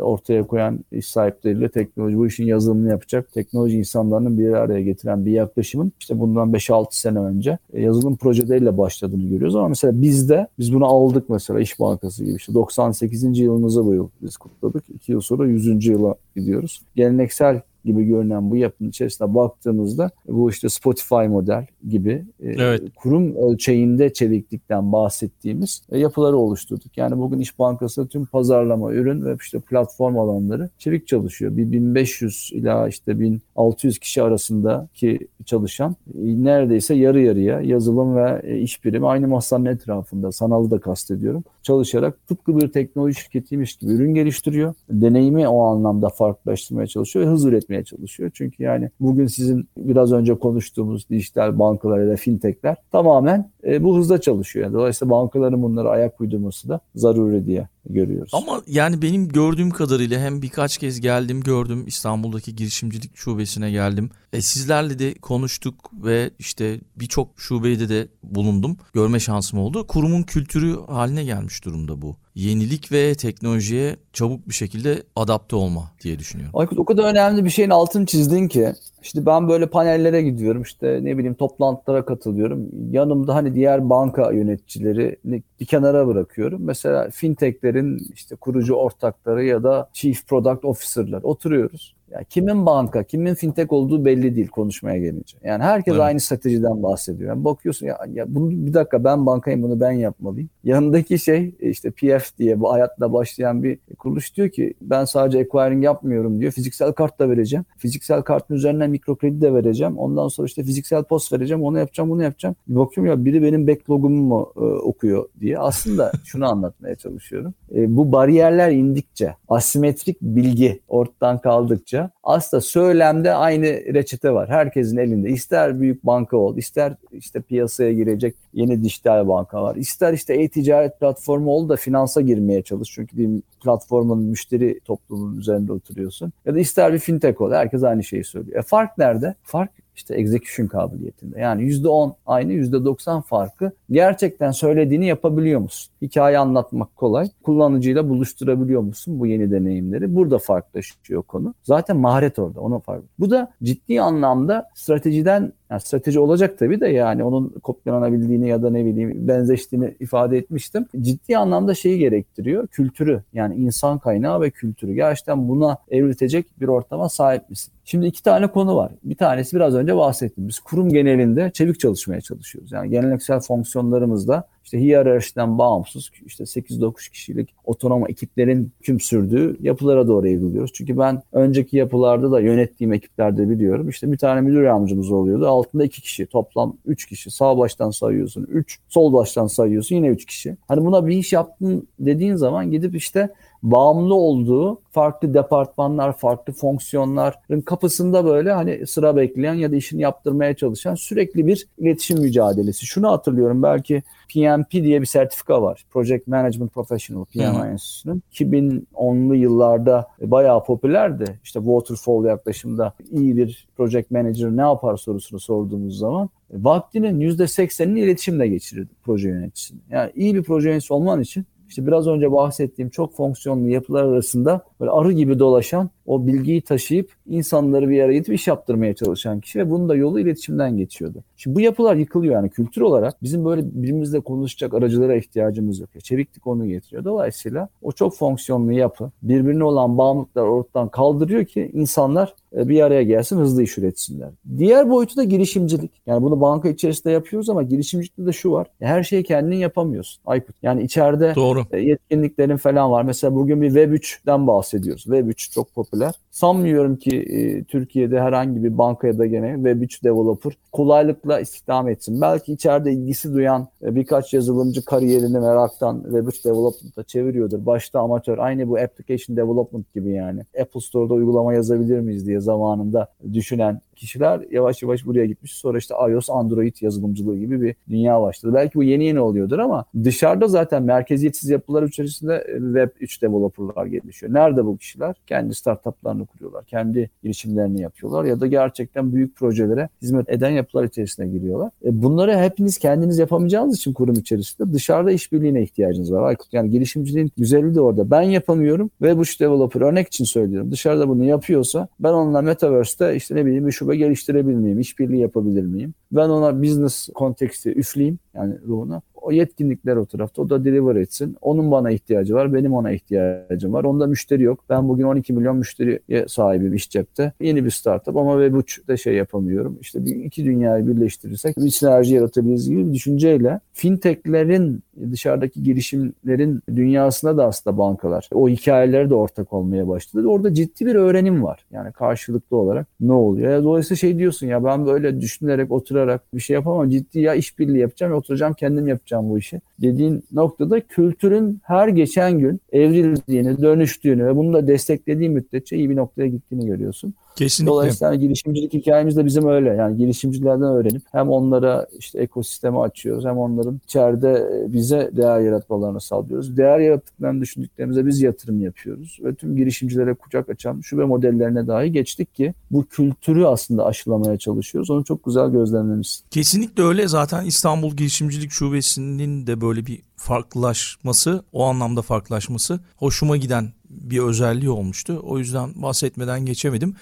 ortaya 0.00 0.46
koyan 0.46 0.84
iş 0.92 1.06
sahipleriyle 1.06 1.68
teknoloji 1.68 2.18
bu 2.18 2.26
işin 2.26 2.46
yazılımını 2.46 2.88
yapacak 2.88 3.32
teknoloji 3.32 3.78
insanlarının 3.78 4.38
bir 4.38 4.52
araya 4.52 4.82
getiren 4.82 5.26
bir 5.26 5.32
yaklaşımın 5.32 5.92
işte 6.00 6.20
bundan 6.20 6.52
5-6 6.52 6.86
sene 6.90 7.18
önce 7.18 7.58
e, 7.72 7.82
yazılım 7.82 8.16
projeleriyle 8.16 8.78
başladığını 8.78 9.22
görüyoruz 9.22 9.56
ama 9.56 9.68
mesela 9.68 10.02
bizde 10.02 10.46
biz 10.58 10.74
bunu 10.74 10.86
aldık 10.86 11.28
mesela 11.28 11.60
İş 11.60 11.80
Bankası 11.80 12.24
gibi 12.24 12.36
işte 12.36 12.54
98. 12.54 13.38
yılımızı 13.38 13.86
bu 13.86 13.94
yıl 13.94 14.08
biz 14.22 14.36
kutladık. 14.36 14.84
2 14.94 15.12
yıl 15.12 15.20
sonra 15.20 15.46
100. 15.46 15.86
yıla 15.86 16.14
gidiyoruz. 16.36 16.82
Geleneksel 16.96 17.60
gibi 17.84 18.04
görünen 18.04 18.50
bu 18.50 18.56
yapının 18.56 18.88
içerisinde 18.88 19.34
baktığımızda 19.34 20.10
bu 20.28 20.50
işte 20.50 20.68
Spotify 20.68 21.14
model 21.14 21.66
gibi 21.88 22.24
e, 22.40 22.50
evet. 22.50 22.82
kurum 22.96 23.36
ölçeğinde 23.36 24.12
çeviklikten 24.12 24.92
bahsettiğimiz 24.92 25.82
e, 25.92 25.98
yapıları 25.98 26.36
oluşturduk. 26.36 26.98
Yani 26.98 27.18
bugün 27.18 27.38
İş 27.38 27.58
Bankası 27.58 28.08
tüm 28.08 28.26
pazarlama, 28.26 28.92
ürün 28.92 29.24
ve 29.24 29.36
işte 29.40 29.60
platform 29.60 30.18
alanları 30.18 30.70
çevik 30.78 31.08
çalışıyor. 31.08 31.56
Bir 31.56 31.72
1500 31.72 32.50
ila 32.52 32.88
işte 32.88 33.20
1600 33.20 33.98
kişi 33.98 34.22
arasındaki 34.22 35.28
çalışan 35.44 35.96
e, 36.14 36.18
neredeyse 36.44 36.94
yarı 36.94 37.20
yarıya 37.20 37.60
yazılım 37.60 38.16
ve 38.16 38.58
iş 38.60 38.84
birimi 38.84 39.06
aynı 39.06 39.28
masanın 39.28 39.64
etrafında 39.64 40.32
sanalı 40.32 40.70
da 40.70 40.78
kastediyorum 40.78 41.44
çalışarak 41.62 42.26
tıpkı 42.26 42.58
bir 42.58 42.68
teknoloji 42.68 43.20
şirketiymiş 43.20 43.76
gibi 43.76 43.92
ürün 43.92 44.14
geliştiriyor. 44.14 44.74
Deneyimi 44.90 45.48
o 45.48 45.62
anlamda 45.62 46.08
farklılaştırmaya 46.08 46.86
çalışıyor 46.86 47.26
ve 47.26 47.30
hız 47.30 47.44
üretmeye 47.44 47.84
çalışıyor. 47.84 48.30
Çünkü 48.34 48.62
yani 48.62 48.90
bugün 49.00 49.26
sizin 49.26 49.68
biraz 49.76 50.12
önce 50.12 50.34
konuştuğumuz 50.34 51.08
dijital 51.10 51.58
bankalar 51.58 52.00
ya 52.00 52.08
da 52.08 52.16
fintechler 52.16 52.76
tamamen 52.92 53.50
e, 53.64 53.84
bu 53.84 53.96
hızda 53.96 54.20
çalışıyor. 54.20 54.66
Yani 54.66 54.74
dolayısıyla 54.74 55.10
bankaların 55.10 55.62
bunlara 55.62 55.88
ayak 55.88 56.20
uydurması 56.20 56.68
da 56.68 56.80
zaruri 56.94 57.46
diye 57.46 57.68
görüyoruz. 57.90 58.30
Ama 58.34 58.62
yani 58.66 59.02
benim 59.02 59.28
gördüğüm 59.28 59.70
kadarıyla 59.70 60.20
hem 60.20 60.42
birkaç 60.42 60.78
kez 60.78 61.00
geldim 61.00 61.40
gördüm 61.40 61.84
İstanbul'daki 61.86 62.56
girişimcilik 62.56 63.16
şubesine 63.16 63.70
geldim. 63.70 64.10
E, 64.32 64.42
sizlerle 64.42 64.98
de 64.98 65.14
konuştuk 65.14 65.90
ve 65.92 66.30
işte 66.38 66.80
birçok 66.96 67.40
şubede 67.40 67.88
de 67.88 68.08
bulundum. 68.22 68.76
Görme 68.92 69.20
şansım 69.20 69.58
oldu. 69.58 69.86
Kurumun 69.86 70.22
kültürü 70.22 70.76
haline 70.86 71.24
gelmiş 71.24 71.64
durumda 71.64 72.02
bu 72.02 72.16
yenilik 72.34 72.92
ve 72.92 73.14
teknolojiye 73.14 73.96
çabuk 74.12 74.48
bir 74.48 74.54
şekilde 74.54 75.02
adapte 75.16 75.56
olma 75.56 75.92
diye 76.02 76.18
düşünüyorum. 76.18 76.58
Aykut 76.58 76.78
o 76.78 76.84
kadar 76.84 77.04
önemli 77.04 77.44
bir 77.44 77.50
şeyin 77.50 77.70
altını 77.70 78.06
çizdin 78.06 78.48
ki. 78.48 78.74
İşte 79.02 79.26
ben 79.26 79.48
böyle 79.48 79.66
panellere 79.66 80.22
gidiyorum 80.22 80.62
işte 80.62 81.00
ne 81.02 81.18
bileyim 81.18 81.34
toplantılara 81.34 82.04
katılıyorum. 82.04 82.68
Yanımda 82.90 83.34
hani 83.34 83.54
diğer 83.54 83.90
banka 83.90 84.32
yöneticileri 84.32 85.16
bir 85.60 85.66
kenara 85.66 86.06
bırakıyorum. 86.06 86.62
Mesela 86.64 87.10
fintechlerin 87.10 87.98
işte 88.14 88.36
kurucu 88.36 88.74
ortakları 88.74 89.44
ya 89.44 89.62
da 89.62 89.90
chief 89.92 90.26
product 90.26 90.64
officer'lar 90.64 91.22
oturuyoruz. 91.22 91.94
Yani 92.12 92.24
kimin 92.24 92.66
banka, 92.66 93.02
kimin 93.02 93.34
fintech 93.34 93.72
olduğu 93.72 94.04
belli 94.04 94.36
değil 94.36 94.48
konuşmaya 94.48 94.98
gelince. 94.98 95.38
Yani 95.44 95.62
herkes 95.62 95.94
evet. 95.94 96.02
aynı 96.02 96.20
stratejiden 96.20 96.82
bahsediyor. 96.82 97.28
Yani 97.28 97.44
bakıyorsun 97.44 97.86
ya, 97.86 97.98
ya 98.12 98.34
bunu 98.34 98.50
bir 98.50 98.74
dakika 98.74 99.04
ben 99.04 99.26
bankayım 99.26 99.62
bunu 99.62 99.80
ben 99.80 99.90
yapmalıyım. 99.90 100.48
Yanındaki 100.64 101.18
şey 101.18 101.54
işte 101.60 101.90
PF 101.90 102.38
diye 102.38 102.60
bu 102.60 102.72
hayatla 102.72 103.12
başlayan 103.12 103.62
bir 103.62 103.78
kuruluş 103.98 104.36
diyor 104.36 104.48
ki 104.48 104.74
ben 104.80 105.04
sadece 105.04 105.38
acquiring 105.38 105.84
yapmıyorum 105.84 106.40
diyor. 106.40 106.52
Fiziksel 106.52 106.92
kart 106.92 107.18
da 107.18 107.30
vereceğim. 107.30 107.64
Fiziksel 107.78 108.22
kartın 108.22 108.54
üzerinden 108.54 108.90
mikro 108.90 109.16
kredi 109.16 109.40
de 109.40 109.54
vereceğim. 109.54 109.98
Ondan 109.98 110.28
sonra 110.28 110.46
işte 110.46 110.62
fiziksel 110.62 111.04
post 111.04 111.32
vereceğim. 111.32 111.64
Onu 111.64 111.78
yapacağım, 111.78 112.10
bunu 112.10 112.22
yapacağım. 112.22 112.56
Bir 112.68 112.76
bakıyorum 112.76 113.12
ya 113.12 113.24
biri 113.24 113.42
benim 113.42 113.66
backlogumu 113.66 114.22
mu 114.22 114.52
e, 114.56 114.60
okuyor 114.60 115.28
diye. 115.40 115.58
Aslında 115.58 116.12
şunu 116.24 116.50
anlatmaya 116.50 116.94
çalışıyorum. 116.94 117.54
E, 117.74 117.96
bu 117.96 118.12
bariyerler 118.12 118.70
indikçe, 118.70 119.36
asimetrik 119.48 120.22
bilgi 120.22 120.80
ortadan 120.88 121.38
kaldıkça 121.38 122.01
aslında 122.22 122.60
söylemde 122.60 123.34
aynı 123.34 123.66
reçete 123.66 124.30
var. 124.30 124.48
Herkesin 124.48 124.96
elinde. 124.96 125.30
İster 125.30 125.80
büyük 125.80 126.06
banka 126.06 126.36
ol, 126.36 126.56
ister 126.56 126.94
işte 127.12 127.40
piyasaya 127.40 127.92
girecek 127.92 128.34
yeni 128.52 128.82
dijital 128.82 129.28
banka 129.28 129.62
var. 129.62 129.76
İster 129.76 130.12
işte 130.12 130.34
e-ticaret 130.34 131.00
platformu 131.00 131.50
ol 131.50 131.68
da 131.68 131.76
finansa 131.76 132.20
girmeye 132.20 132.62
çalış. 132.62 132.90
Çünkü 132.92 133.18
bir 133.18 133.42
platformun 133.62 134.22
müşteri 134.22 134.80
toplumunun 134.84 135.36
üzerinde 135.36 135.72
oturuyorsun. 135.72 136.32
Ya 136.46 136.54
da 136.54 136.58
ister 136.58 136.92
bir 136.92 136.98
fintech 136.98 137.40
ol. 137.40 137.52
Herkes 137.52 137.82
aynı 137.82 138.04
şeyi 138.04 138.24
söylüyor. 138.24 138.58
E 138.58 138.62
fark 138.62 138.98
nerede? 138.98 139.34
Fark 139.42 139.70
işte 139.96 140.14
execution 140.14 140.66
kabiliyetinde. 140.66 141.40
Yani 141.40 141.62
%10 141.62 142.14
aynı 142.26 142.52
%90 142.52 143.22
farkı 143.22 143.72
gerçekten 143.90 144.50
söylediğini 144.50 145.06
yapabiliyor 145.06 145.60
musun? 145.60 145.92
Hikaye 146.02 146.38
anlatmak 146.38 146.96
kolay. 146.96 147.28
Kullanıcıyla 147.42 148.08
buluşturabiliyor 148.08 148.80
musun 148.80 149.20
bu 149.20 149.26
yeni 149.26 149.50
deneyimleri? 149.50 150.14
Burada 150.16 150.38
farklılaşıyor 150.38 151.22
konu. 151.22 151.54
Zaten 151.62 151.96
maharet 151.96 152.38
orada. 152.38 152.60
Onun 152.60 152.78
farkı. 152.78 153.04
Bu 153.18 153.30
da 153.30 153.52
ciddi 153.62 154.00
anlamda 154.00 154.68
stratejiden 154.74 155.52
yani 155.72 155.80
strateji 155.80 156.20
olacak 156.20 156.58
tabii 156.58 156.80
de 156.80 156.88
yani 156.88 157.24
onun 157.24 157.48
kopyalanabildiğini 157.48 158.48
ya 158.48 158.62
da 158.62 158.70
ne 158.70 158.84
bileyim 158.84 159.28
benzeştiğini 159.28 159.94
ifade 160.00 160.38
etmiştim. 160.38 160.86
Ciddi 161.00 161.38
anlamda 161.38 161.74
şeyi 161.74 161.98
gerektiriyor. 161.98 162.66
Kültürü 162.66 163.22
yani 163.32 163.54
insan 163.54 163.98
kaynağı 163.98 164.40
ve 164.40 164.50
kültürü. 164.50 164.94
Gerçekten 164.94 165.48
buna 165.48 165.76
evriltecek 165.90 166.46
bir 166.60 166.68
ortama 166.68 167.08
sahip 167.08 167.50
misin? 167.50 167.72
Şimdi 167.84 168.06
iki 168.06 168.22
tane 168.22 168.46
konu 168.46 168.76
var. 168.76 168.92
Bir 169.04 169.16
tanesi 169.16 169.56
biraz 169.56 169.74
önce 169.74 169.96
bahsettim. 169.96 170.48
Biz 170.48 170.58
kurum 170.58 170.88
genelinde 170.88 171.50
çevik 171.54 171.80
çalışmaya 171.80 172.20
çalışıyoruz. 172.20 172.72
Yani 172.72 172.90
geleneksel 172.90 173.40
fonksiyonlarımızda 173.40 174.44
işte 174.64 174.80
hiyerarşiden 174.80 175.58
bağımsız 175.58 176.10
işte 176.26 176.44
8-9 176.44 177.10
kişilik 177.10 177.54
otonom 177.64 178.10
ekiplerin 178.10 178.72
tüm 178.82 179.00
sürdüğü 179.00 179.56
yapılara 179.60 180.08
doğru 180.08 180.28
evriliyoruz. 180.28 180.72
Çünkü 180.74 180.98
ben 180.98 181.22
önceki 181.32 181.76
yapılarda 181.76 182.32
da 182.32 182.40
yönettiğim 182.40 182.92
ekiplerde 182.92 183.50
biliyorum. 183.50 183.88
İşte 183.88 184.12
bir 184.12 184.18
tane 184.18 184.40
müdür 184.40 184.62
yardımcımız 184.62 185.12
oluyordu. 185.12 185.48
Altında 185.48 185.84
2 185.84 186.02
kişi 186.02 186.26
toplam 186.26 186.76
3 186.86 187.06
kişi. 187.06 187.30
Sağ 187.30 187.58
baştan 187.58 187.90
sayıyorsun 187.90 188.46
3, 188.50 188.78
sol 188.88 189.12
baştan 189.12 189.46
sayıyorsun 189.46 189.96
yine 189.96 190.08
3 190.08 190.26
kişi. 190.26 190.56
Hani 190.68 190.84
buna 190.84 191.06
bir 191.06 191.16
iş 191.16 191.32
yaptın 191.32 191.88
dediğin 191.98 192.34
zaman 192.34 192.70
gidip 192.70 192.94
işte 192.94 193.30
bağımlı 193.62 194.14
olduğu 194.14 194.80
farklı 194.90 195.34
departmanlar, 195.34 196.16
farklı 196.16 196.52
fonksiyonların 196.52 197.60
kapısında 197.60 198.24
böyle 198.24 198.52
hani 198.52 198.86
sıra 198.86 199.16
bekleyen 199.16 199.54
ya 199.54 199.72
da 199.72 199.76
işini 199.76 200.02
yaptırmaya 200.02 200.54
çalışan 200.54 200.94
sürekli 200.94 201.46
bir 201.46 201.66
iletişim 201.78 202.20
mücadelesi. 202.20 202.86
Şunu 202.86 203.10
hatırlıyorum 203.10 203.62
belki 203.62 204.02
PMP 204.34 204.70
diye 204.70 205.00
bir 205.00 205.06
sertifika 205.06 205.62
var. 205.62 205.84
Project 205.90 206.26
Management 206.26 206.74
Professional 206.74 207.24
PMI 207.24 207.42
Enstitüsü'nün. 207.42 208.22
2010'lu 208.32 209.34
yıllarda 209.34 210.08
bayağı 210.20 210.64
popülerdi. 210.64 211.40
İşte 211.44 211.60
waterfall 211.60 212.24
yaklaşımda 212.24 212.92
iyi 213.10 213.36
bir 213.36 213.68
project 213.76 214.10
manager 214.10 214.50
ne 214.50 214.60
yapar 214.60 214.96
sorusunu 214.96 215.40
sorduğumuz 215.40 215.98
zaman 215.98 216.28
vaktinin 216.52 217.20
%80'ini 217.20 217.98
iletişimle 217.98 218.48
geçirirdi 218.48 218.90
proje 219.04 219.28
yöneticisini. 219.28 219.80
Yani 219.90 220.12
iyi 220.14 220.34
bir 220.34 220.42
proje 220.42 220.68
yöneticisi 220.68 220.94
olman 220.94 221.20
için 221.20 221.46
işte 221.72 221.86
biraz 221.86 222.06
önce 222.06 222.32
bahsettiğim 222.32 222.90
çok 222.90 223.16
fonksiyonlu 223.16 223.68
yapılar 223.68 224.04
arasında 224.04 224.64
böyle 224.82 224.90
arı 224.90 225.12
gibi 225.12 225.38
dolaşan 225.38 225.90
o 226.06 226.26
bilgiyi 226.26 226.62
taşıyıp 226.62 227.10
insanları 227.26 227.88
bir 227.88 228.02
araya 228.02 228.12
getirip 228.12 228.34
iş 228.34 228.46
yaptırmaya 228.48 228.94
çalışan 228.94 229.40
kişi 229.40 229.58
ve 229.58 229.70
bunun 229.70 229.88
da 229.88 229.94
yolu 229.94 230.20
iletişimden 230.20 230.76
geçiyordu. 230.76 231.24
Şimdi 231.36 231.56
bu 231.56 231.60
yapılar 231.60 231.96
yıkılıyor 231.96 232.34
yani 232.34 232.50
kültür 232.50 232.82
olarak 232.82 233.22
bizim 233.22 233.44
böyle 233.44 233.62
birimizle 233.64 234.20
konuşacak 234.20 234.74
aracılara 234.74 235.14
ihtiyacımız 235.14 235.80
yok. 235.80 235.90
Çeviklik 236.02 236.46
onu 236.46 236.66
getiriyor. 236.66 237.04
Dolayısıyla 237.04 237.68
o 237.82 237.92
çok 237.92 238.16
fonksiyonlu 238.16 238.72
yapı 238.72 239.10
birbirine 239.22 239.64
olan 239.64 239.98
bağımlılıklar 239.98 240.42
ortadan 240.42 240.88
kaldırıyor 240.88 241.44
ki 241.44 241.70
insanlar 241.74 242.34
e, 242.56 242.68
bir 242.68 242.80
araya 242.80 243.02
gelsin 243.02 243.38
hızlı 243.38 243.62
iş 243.62 243.78
üretsinler. 243.78 244.28
Diğer 244.58 244.90
boyutu 244.90 245.16
da 245.16 245.24
girişimcilik. 245.24 245.90
Yani 246.06 246.22
bunu 246.22 246.40
banka 246.40 246.68
içerisinde 246.68 247.12
yapıyoruz 247.12 247.50
ama 247.50 247.62
girişimcilikte 247.62 248.26
de 248.26 248.32
şu 248.32 248.52
var. 248.52 248.66
Her 248.80 249.02
şeyi 249.02 249.22
kendin 249.22 249.56
yapamıyorsun. 249.56 250.22
Aykut. 250.26 250.56
Yani 250.62 250.82
içeride 250.82 251.32
Doğru. 251.36 251.66
E, 251.72 251.80
yetkinliklerin 251.80 252.56
falan 252.56 252.90
var. 252.90 253.02
Mesela 253.02 253.34
bugün 253.34 253.62
bir 253.62 253.66
Web 253.66 253.92
3'ten 253.92 254.46
bahsediyoruz. 254.46 254.71
Web 254.80 255.28
3 255.28 255.50
çok 255.50 255.74
popüler. 255.74 256.12
Sanmıyorum 256.30 256.96
ki 256.96 257.18
e, 257.20 257.64
Türkiye'de 257.64 258.20
herhangi 258.20 258.64
bir 258.64 258.78
bankaya 258.78 259.18
da 259.18 259.26
gene 259.26 259.54
Web 259.54 259.82
3 259.82 260.04
developer 260.04 260.52
kolaylıkla 260.72 261.40
istihdam 261.40 261.88
etsin. 261.88 262.20
Belki 262.20 262.52
içeride 262.52 262.92
ilgisi 262.92 263.34
duyan 263.34 263.68
e, 263.82 263.94
birkaç 263.94 264.34
yazılımcı 264.34 264.84
kariyerini 264.84 265.38
meraktan 265.38 266.02
Web 266.02 266.26
3 266.26 266.44
development'a 266.44 267.02
çeviriyordur. 267.02 267.66
Başta 267.66 268.00
amatör. 268.00 268.38
Aynı 268.38 268.68
bu 268.68 268.78
application 268.78 269.36
development 269.36 269.94
gibi 269.94 270.10
yani. 270.10 270.40
Apple 270.60 270.80
Store'da 270.80 271.14
uygulama 271.14 271.54
yazabilir 271.54 272.00
miyiz 272.00 272.26
diye 272.26 272.40
zamanında 272.40 273.08
düşünen 273.32 273.80
kişiler 273.96 274.40
yavaş 274.50 274.82
yavaş 274.82 275.06
buraya 275.06 275.26
gitmiş. 275.26 275.52
Sonra 275.52 275.78
işte 275.78 275.94
iOS, 276.10 276.30
Android 276.30 276.76
yazılımcılığı 276.80 277.38
gibi 277.38 277.62
bir 277.62 277.74
dünya 277.90 278.22
başladı. 278.22 278.54
Belki 278.54 278.74
bu 278.74 278.82
yeni 278.82 279.04
yeni 279.04 279.20
oluyordur 279.20 279.58
ama 279.58 279.84
dışarıda 280.04 280.48
zaten 280.48 280.82
merkeziyetsiz 280.82 281.50
yapılar 281.50 281.82
içerisinde 281.82 282.44
e, 282.48 282.54
Web 282.58 282.88
3 283.00 283.22
developerlar 283.22 283.86
gelişiyor. 283.86 284.34
Nerede 284.34 284.64
bu 284.64 284.76
kişiler? 284.76 285.16
Kendi 285.26 285.54
startuplarını 285.54 286.26
kuruyorlar. 286.26 286.64
Kendi 286.64 287.10
girişimlerini 287.22 287.80
yapıyorlar 287.80 288.24
ya 288.24 288.40
da 288.40 288.46
gerçekten 288.46 289.12
büyük 289.12 289.36
projelere 289.36 289.88
hizmet 290.02 290.30
eden 290.30 290.50
yapılar 290.50 290.84
içerisine 290.84 291.28
giriyorlar. 291.28 291.70
E 291.84 292.02
bunları 292.02 292.38
hepiniz 292.38 292.78
kendiniz 292.78 293.18
yapamayacağınız 293.18 293.76
için 293.76 293.92
kurum 293.92 294.14
içerisinde 294.14 294.72
dışarıda 294.72 295.12
işbirliğine 295.12 295.62
ihtiyacınız 295.62 296.12
var. 296.12 296.22
Aykut 296.22 296.52
yani 296.52 296.70
girişimciliğin 296.70 297.32
güzelliği 297.38 297.74
de 297.74 297.80
orada. 297.80 298.10
Ben 298.10 298.22
yapamıyorum 298.22 298.90
ve 299.02 299.18
bu 299.18 299.22
developer 299.22 299.80
örnek 299.80 300.06
için 300.06 300.24
söylüyorum. 300.24 300.70
Dışarıda 300.70 301.08
bunu 301.08 301.24
yapıyorsa 301.24 301.88
ben 302.00 302.12
onunla 302.12 302.42
Metaverse'te 302.42 303.16
işte 303.16 303.34
ne 303.34 303.46
bileyim 303.46 303.66
bir 303.66 303.72
şube 303.72 303.91
geliştirebilir 303.94 304.56
miyim? 304.56 304.80
İşbirliği 304.80 305.20
yapabilir 305.20 305.62
miyim? 305.62 305.94
Ben 306.12 306.28
ona 306.28 306.62
business 306.62 307.08
konteksti 307.14 307.70
üfleyeyim 307.70 308.18
yani 308.34 308.54
ruhuna. 308.66 309.02
O 309.22 309.32
yetkinlikler 309.32 309.96
o 309.96 310.06
tarafta. 310.06 310.42
O 310.42 310.50
da 310.50 310.64
deliver 310.64 310.96
etsin. 310.96 311.36
Onun 311.40 311.70
bana 311.70 311.90
ihtiyacı 311.90 312.34
var. 312.34 312.54
Benim 312.54 312.74
ona 312.74 312.90
ihtiyacım 312.90 313.72
var. 313.72 313.84
Onda 313.84 314.06
müşteri 314.06 314.42
yok. 314.42 314.64
Ben 314.70 314.88
bugün 314.88 315.04
12 315.04 315.32
milyon 315.32 315.56
müşteriye 315.56 316.28
sahibim 316.28 316.74
iş 316.74 316.90
cepte. 316.90 317.32
Yeni 317.40 317.64
bir 317.64 317.70
startup 317.70 318.16
ama 318.16 318.44
web 318.44 318.54
3'te 318.54 318.96
şey 318.96 319.14
yapamıyorum. 319.14 319.78
İşte 319.80 320.04
bir, 320.04 320.16
iki 320.16 320.44
dünyayı 320.44 320.86
birleştirirsek 320.86 321.56
bir 321.56 321.70
sinerji 321.70 322.14
yaratabiliriz 322.14 322.68
gibi 322.68 322.88
bir 322.88 322.94
düşünceyle 322.94 323.60
fintechlerin 323.72 324.82
dışarıdaki 325.12 325.62
girişimlerin 325.62 326.62
dünyasına 326.68 327.36
da 327.36 327.46
aslında 327.46 327.78
bankalar 327.78 328.28
o 328.34 328.48
hikayeleri 328.48 329.10
de 329.10 329.14
ortak 329.14 329.52
olmaya 329.52 329.88
başladı. 329.88 330.28
Orada 330.28 330.54
ciddi 330.54 330.86
bir 330.86 330.94
öğrenim 330.94 331.42
var. 331.42 331.66
Yani 331.72 331.92
karşılıklı 331.92 332.56
olarak 332.56 332.86
ne 333.00 333.12
oluyor? 333.12 333.64
Dolayısıyla 333.64 333.96
şey 333.96 334.18
diyorsun 334.18 334.46
ya 334.46 334.64
ben 334.64 334.86
böyle 334.86 335.20
düşünerek 335.20 335.72
oturarak 335.72 336.34
bir 336.34 336.40
şey 336.40 336.54
yapamam. 336.54 336.88
Ciddi 336.88 337.20
ya 337.20 337.34
işbirliği 337.34 337.78
yapacağım. 337.78 338.12
Oturacağım 338.12 338.52
kendim 338.54 338.88
yapacağım 338.88 339.11
bu 339.20 339.38
işi. 339.38 339.60
Dediğin 339.78 340.24
noktada 340.32 340.80
kültürün 340.80 341.60
her 341.62 341.88
geçen 341.88 342.38
gün 342.38 342.60
evrildiğini, 342.72 343.62
dönüştüğünü 343.62 344.26
ve 344.26 344.36
bunu 344.36 344.52
da 344.52 344.66
desteklediği 344.66 345.28
müddetçe 345.28 345.76
iyi 345.76 345.90
bir 345.90 345.96
noktaya 345.96 346.28
gittiğini 346.28 346.66
görüyorsun. 346.66 347.14
Kesinlikle. 347.36 347.72
Dolayısıyla 347.72 348.14
girişimcilik 348.14 348.72
hikayemiz 348.72 349.16
de 349.16 349.24
bizim 349.24 349.48
öyle. 349.48 349.68
Yani 349.68 349.96
girişimcilerden 349.96 350.62
öğrenip 350.62 351.02
hem 351.12 351.28
onlara 351.30 351.86
işte 351.98 352.18
ekosistemi 352.18 352.80
açıyoruz 352.80 353.24
hem 353.24 353.38
onların 353.38 353.80
içeride 353.84 354.48
bize 354.68 355.10
değer 355.12 355.40
yaratmalarını 355.40 356.00
sağlıyoruz. 356.00 356.56
Değer 356.56 356.78
yarattıklarını 356.78 357.40
düşündüklerimize 357.40 358.06
biz 358.06 358.22
yatırım 358.22 358.60
yapıyoruz. 358.60 359.18
Ve 359.24 359.34
tüm 359.34 359.56
girişimcilere 359.56 360.14
kucak 360.14 360.48
açan 360.48 360.80
şube 360.80 361.04
modellerine 361.04 361.66
dahi 361.66 361.92
geçtik 361.92 362.34
ki 362.34 362.54
bu 362.70 362.84
kültürü 362.84 363.44
aslında 363.44 363.86
aşılamaya 363.86 364.38
çalışıyoruz. 364.38 364.90
Onu 364.90 365.04
çok 365.04 365.24
güzel 365.24 365.50
gözlemlemişsin. 365.50 366.24
Kesinlikle 366.30 366.82
öyle. 366.82 367.08
Zaten 367.08 367.44
İstanbul 367.44 367.96
Girişimcilik 367.96 368.50
Şubesi'nin 368.50 369.46
de 369.46 369.60
böyle 369.60 369.86
bir 369.86 370.02
farklılaşması, 370.16 371.44
o 371.52 371.64
anlamda 371.64 372.02
farklılaşması 372.02 372.80
hoşuma 372.96 373.36
giden 373.36 373.72
bir 373.90 374.18
özelliği 374.18 374.70
olmuştu. 374.70 375.20
O 375.22 375.38
yüzden 375.38 375.70
bahsetmeden 375.74 376.46
geçemedim. 376.46 376.94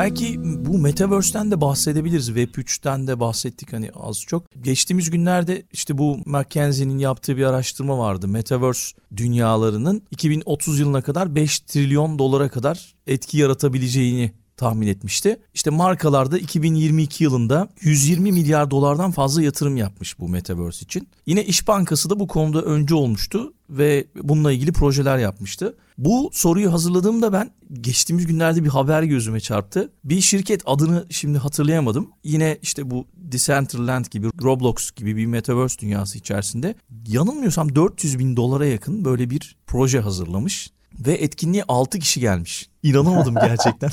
Belki 0.00 0.36
bu 0.44 0.78
Metaverse'ten 0.78 1.50
de 1.50 1.60
bahsedebiliriz. 1.60 2.26
Web 2.26 2.54
3'ten 2.54 3.06
de 3.06 3.20
bahsettik 3.20 3.72
hani 3.72 3.90
az 3.94 4.20
çok. 4.20 4.62
Geçtiğimiz 4.62 5.10
günlerde 5.10 5.62
işte 5.72 5.98
bu 5.98 6.18
McKinsey'nin 6.26 6.98
yaptığı 6.98 7.36
bir 7.36 7.44
araştırma 7.44 7.98
vardı. 7.98 8.28
Metaverse 8.28 8.96
dünyalarının 9.16 10.02
2030 10.10 10.80
yılına 10.80 11.02
kadar 11.02 11.34
5 11.34 11.60
trilyon 11.60 12.18
dolara 12.18 12.48
kadar 12.48 12.94
etki 13.06 13.38
yaratabileceğini 13.38 14.32
tahmin 14.60 14.86
etmişti. 14.86 15.40
İşte 15.54 15.70
markalarda 15.70 16.38
2022 16.38 17.24
yılında 17.24 17.68
120 17.80 18.32
milyar 18.32 18.70
dolardan 18.70 19.10
fazla 19.10 19.42
yatırım 19.42 19.76
yapmış 19.76 20.18
bu 20.18 20.28
Metaverse 20.28 20.84
için. 20.84 21.08
Yine 21.26 21.44
İş 21.44 21.68
Bankası 21.68 22.10
da 22.10 22.20
bu 22.20 22.26
konuda 22.26 22.62
önce 22.62 22.94
olmuştu 22.94 23.52
ve 23.70 24.06
bununla 24.22 24.52
ilgili 24.52 24.72
projeler 24.72 25.18
yapmıştı. 25.18 25.76
Bu 25.98 26.30
soruyu 26.32 26.72
hazırladığımda 26.72 27.32
ben 27.32 27.50
geçtiğimiz 27.80 28.26
günlerde 28.26 28.64
bir 28.64 28.68
haber 28.68 29.02
gözüme 29.02 29.40
çarptı. 29.40 29.92
Bir 30.04 30.20
şirket 30.20 30.62
adını 30.66 31.06
şimdi 31.10 31.38
hatırlayamadım. 31.38 32.10
Yine 32.24 32.58
işte 32.62 32.90
bu 32.90 33.06
Decentraland 33.16 34.04
gibi 34.10 34.26
Roblox 34.42 34.90
gibi 34.90 35.16
bir 35.16 35.26
metaverse 35.26 35.78
dünyası 35.78 36.18
içerisinde 36.18 36.74
yanılmıyorsam 37.06 37.74
400 37.74 38.18
bin 38.18 38.36
dolara 38.36 38.66
yakın 38.66 39.04
böyle 39.04 39.30
bir 39.30 39.56
proje 39.66 40.00
hazırlamış. 40.00 40.70
Ve 40.98 41.12
etkinliğe 41.12 41.64
6 41.68 41.98
kişi 41.98 42.20
gelmiş. 42.20 42.70
İnanamadım 42.82 43.34
gerçekten. 43.34 43.90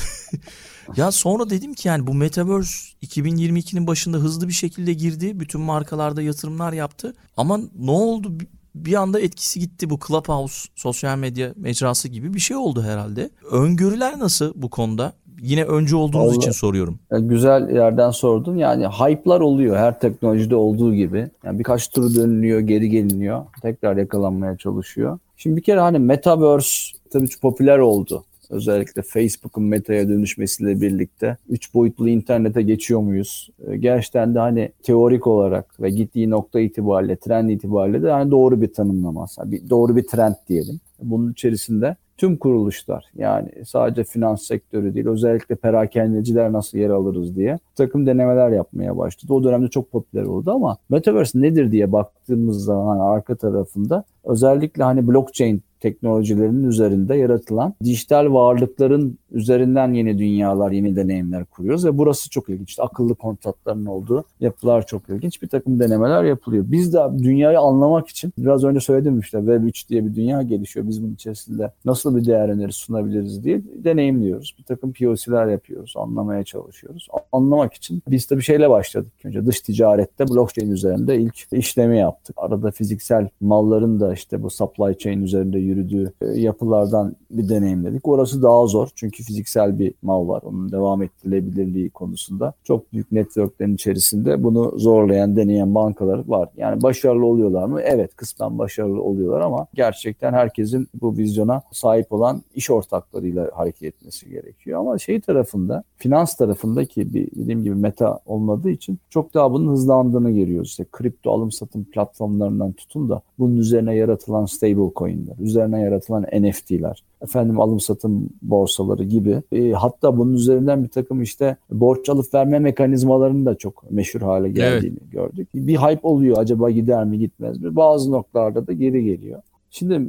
ya 0.96 1.12
sonra 1.12 1.50
dedim 1.50 1.74
ki 1.74 1.88
yani 1.88 2.08
bu 2.08 2.14
Metaverse 2.14 2.94
2022'nin 3.04 3.88
başında 3.88 4.18
hızlı 4.18 4.48
bir 4.48 4.54
şekilde 4.54 4.94
girdi. 4.94 5.40
Bütün 5.40 5.62
markalarda 5.62 6.22
yatırımlar 6.22 6.74
yaptı. 6.74 7.14
Ama 7.38 7.60
ne 7.80 7.92
oldu? 7.92 8.38
Bir 8.76 8.94
anda 8.94 9.20
etkisi 9.20 9.60
gitti 9.60 9.90
bu 9.90 10.00
Clubhouse 10.08 10.70
sosyal 10.76 11.18
medya 11.18 11.54
mecrası 11.56 12.08
gibi 12.08 12.34
bir 12.34 12.40
şey 12.40 12.58
oldu 12.58 12.84
herhalde. 12.84 13.30
Öngörüler 13.52 14.20
nasıl 14.20 14.54
bu 14.56 14.70
konuda? 14.70 15.14
Yine 15.42 15.64
önce 15.64 15.96
olduğunuz 15.96 16.26
Vallahi, 16.26 16.38
için 16.38 16.52
soruyorum. 16.52 17.00
Güzel 17.12 17.70
yerden 17.70 18.12
sordun. 18.12 18.56
Yani 18.56 18.86
hype'lar 18.88 19.40
oluyor 19.40 19.78
her 19.78 20.00
teknolojide 20.00 20.56
olduğu 20.56 20.94
gibi. 20.96 21.28
Yani 21.44 21.60
birkaç 21.60 21.88
tur 21.88 22.16
dönülüyor, 22.16 22.60
geri 22.60 22.90
geliniyor. 22.90 23.46
Tekrar 23.62 23.98
yakalanmaya 23.98 24.58
çalışıyor. 24.58 25.20
Şimdi 25.38 25.56
bir 25.56 25.62
kere 25.62 25.80
hani 25.80 26.00
Metaverse 26.00 26.98
tabii 27.12 27.28
çok 27.28 27.42
popüler 27.42 27.78
oldu. 27.78 28.24
Özellikle 28.50 29.02
Facebook'un 29.02 29.64
metaya 29.64 30.10
dönüşmesiyle 30.10 30.82
birlikte 30.82 31.38
üç 31.50 31.74
boyutlu 31.74 32.10
internete 32.10 32.62
geçiyor 32.62 33.00
muyuz? 33.00 33.50
Ee, 33.68 33.78
gerçekten 33.78 34.36
de 34.36 34.40
hani 34.40 34.72
teorik 34.84 35.28
olarak 35.28 35.82
ve 35.82 35.90
gittiği 35.90 36.30
nokta 36.30 36.60
itibariyle, 36.60 37.16
trend 37.16 37.50
itibariyle 37.50 38.04
de 38.04 38.12
hani 38.12 38.32
doğru 38.32 38.62
bir 38.62 38.74
tanımlama. 38.74 39.26
Bir, 39.46 39.70
doğru 39.70 39.96
bir 39.96 40.08
trend 40.08 40.36
diyelim. 40.50 40.80
Bunun 41.02 41.32
içerisinde 41.32 41.96
tüm 42.18 42.38
kuruluşlar 42.38 43.06
yani 43.16 43.50
sadece 43.66 44.04
finans 44.04 44.44
sektörü 44.44 44.94
değil 44.96 45.08
özellikle 45.08 45.56
perakendeciler 45.56 46.54
nasıl 46.54 46.78
yer 46.78 46.90
alırız 46.90 47.36
diye 47.36 47.60
takım 47.76 48.08
denemeler 48.08 48.50
yapmaya 48.50 48.98
başladı. 48.98 49.34
O 49.34 49.44
dönemde 49.44 49.68
çok 49.68 49.92
popüler 49.92 50.24
oldu 50.24 50.52
ama 50.52 50.78
Metaverse 50.90 51.42
nedir 51.42 51.72
diye 51.72 51.92
baktığımız 51.92 52.64
zaman 52.64 53.00
arka 53.00 53.36
tarafında 53.36 54.04
özellikle 54.28 54.84
hani 54.84 55.08
blockchain 55.08 55.62
teknolojilerinin 55.80 56.64
üzerinde 56.64 57.16
yaratılan 57.16 57.74
dijital 57.84 58.34
varlıkların 58.34 59.18
üzerinden 59.32 59.94
yeni 59.94 60.18
dünyalar, 60.18 60.72
yeni 60.72 60.96
deneyimler 60.96 61.46
kuruyoruz 61.46 61.86
ve 61.86 61.98
burası 61.98 62.30
çok 62.30 62.50
ilginç. 62.50 62.70
İşte 62.70 62.84
akıllı 62.84 63.16
kontratların 63.16 63.86
olduğu 63.86 64.24
yapılar 64.40 64.86
çok 64.86 65.10
ilginç. 65.10 65.42
Bir 65.42 65.48
takım 65.48 65.80
denemeler 65.80 66.24
yapılıyor. 66.24 66.66
Biz 66.68 66.94
de 66.94 67.00
dünyayı 67.18 67.60
anlamak 67.60 68.08
için 68.08 68.34
biraz 68.38 68.64
önce 68.64 68.80
söyledim 68.80 69.20
işte 69.20 69.38
Web 69.38 69.64
3 69.64 69.90
diye 69.90 70.06
bir 70.06 70.16
dünya 70.16 70.42
gelişiyor. 70.42 70.88
Biz 70.88 71.04
bunun 71.04 71.14
içerisinde 71.14 71.72
nasıl 71.86 72.16
bir 72.16 72.26
değer 72.26 72.50
önerisi 72.50 72.80
sunabiliriz 72.80 73.44
diye 73.44 73.62
deneyimliyoruz. 73.84 74.56
Bir 74.60 74.64
takım 74.64 74.94
POC'ler 74.94 75.48
yapıyoruz, 75.48 75.94
anlamaya 75.98 76.44
çalışıyoruz. 76.44 77.08
Anlamak 77.32 77.74
için 77.74 78.04
biz 78.08 78.32
bir 78.32 78.42
şeyle 78.42 78.70
başladık. 78.70 79.12
Önce 79.24 79.46
dış 79.46 79.62
ticarette 79.62 80.28
blockchain 80.28 80.72
üzerinde 80.72 81.18
ilk 81.18 81.54
işlemi 81.54 81.98
yaptık. 81.98 82.36
Arada 82.40 82.72
fiziksel 82.72 83.30
malların 83.42 84.00
da 84.00 84.14
işte 84.18 84.44
bu 84.44 84.50
supply 84.50 84.98
chain 84.98 85.22
üzerinde 85.22 85.60
yürüdüğü 85.60 86.14
e, 86.22 86.26
yapılardan 86.26 87.16
bir 87.32 87.50
deneyimledik. 87.50 88.08
Orası 88.08 88.44
daha 88.44 88.68
zor 88.68 88.90
çünkü 88.96 89.24
fiziksel 89.24 89.80
bir 89.80 89.94
mal 90.02 90.28
var. 90.28 90.42
Onun 90.46 90.72
devam 90.72 91.04
ettirilebilirliği 91.04 91.90
konusunda 91.90 92.54
çok 92.64 92.94
büyük 92.94 93.12
networklerin 93.12 93.76
içerisinde 93.76 94.44
bunu 94.44 94.80
zorlayan, 94.80 95.36
deneyen 95.36 95.76
bankalar 95.76 96.28
var. 96.28 96.50
Yani 96.58 96.84
başarılı 96.84 97.26
oluyorlar 97.26 97.66
mı? 97.66 97.82
Evet 97.82 98.16
kısmen 98.16 98.58
başarılı 98.58 99.02
oluyorlar 99.02 99.42
ama 99.42 99.68
gerçekten 99.74 100.34
herkesin 100.34 100.88
bu 101.02 101.18
vizyona 101.18 101.62
sahip 101.72 102.14
olan 102.14 102.42
iş 102.56 102.72
ortaklarıyla 102.72 103.52
hareket 103.54 103.84
etmesi 103.84 104.30
gerekiyor. 104.30 104.80
Ama 104.80 104.98
şey 104.98 105.22
tarafında, 105.22 105.84
finans 105.98 106.36
tarafındaki 106.36 107.14
bir 107.14 107.32
dediğim 107.36 107.64
gibi 107.64 107.76
meta 107.76 108.20
olmadığı 108.26 108.70
için 108.70 109.00
çok 109.10 109.34
daha 109.34 109.52
bunun 109.52 109.72
hızlandığını 109.72 110.32
görüyoruz. 110.32 110.70
İşte 110.70 110.86
kripto 110.92 111.32
alım 111.32 111.52
satım 111.52 111.84
platformlarından 111.84 112.72
tutun 112.72 113.10
da 113.10 113.22
bunun 113.40 113.58
üzerine 113.58 113.96
yaratılan 114.08 114.46
stable 114.46 114.92
coin'ler, 114.96 115.36
üzerine 115.40 115.82
yaratılan 115.82 116.24
NFT'ler, 116.24 117.04
efendim 117.22 117.60
alım 117.60 117.80
satım 117.80 118.30
borsaları 118.42 119.04
gibi. 119.04 119.42
E, 119.52 119.72
hatta 119.72 120.18
bunun 120.18 120.34
üzerinden 120.34 120.84
bir 120.84 120.90
takım 120.90 121.22
işte 121.22 121.58
borç 121.72 122.10
alıp 122.10 122.34
verme 122.34 122.60
mekanizmalarının 122.60 123.46
da 123.46 123.56
çok 123.56 123.92
meşhur 123.92 124.22
hale 124.22 124.50
geldiğini 124.50 124.98
evet. 125.02 125.12
gördük. 125.12 125.50
Bir 125.56 125.76
hype 125.76 126.08
oluyor 126.08 126.38
acaba 126.38 126.72
gider 126.72 127.06
mi 127.06 127.20
gitmez 127.20 127.62
mi? 127.62 127.76
Bazı 127.76 128.12
noktalarda 128.12 128.68
da 128.68 128.74
geri 128.74 129.04
geliyor. 129.04 129.42
Şimdi 129.72 130.00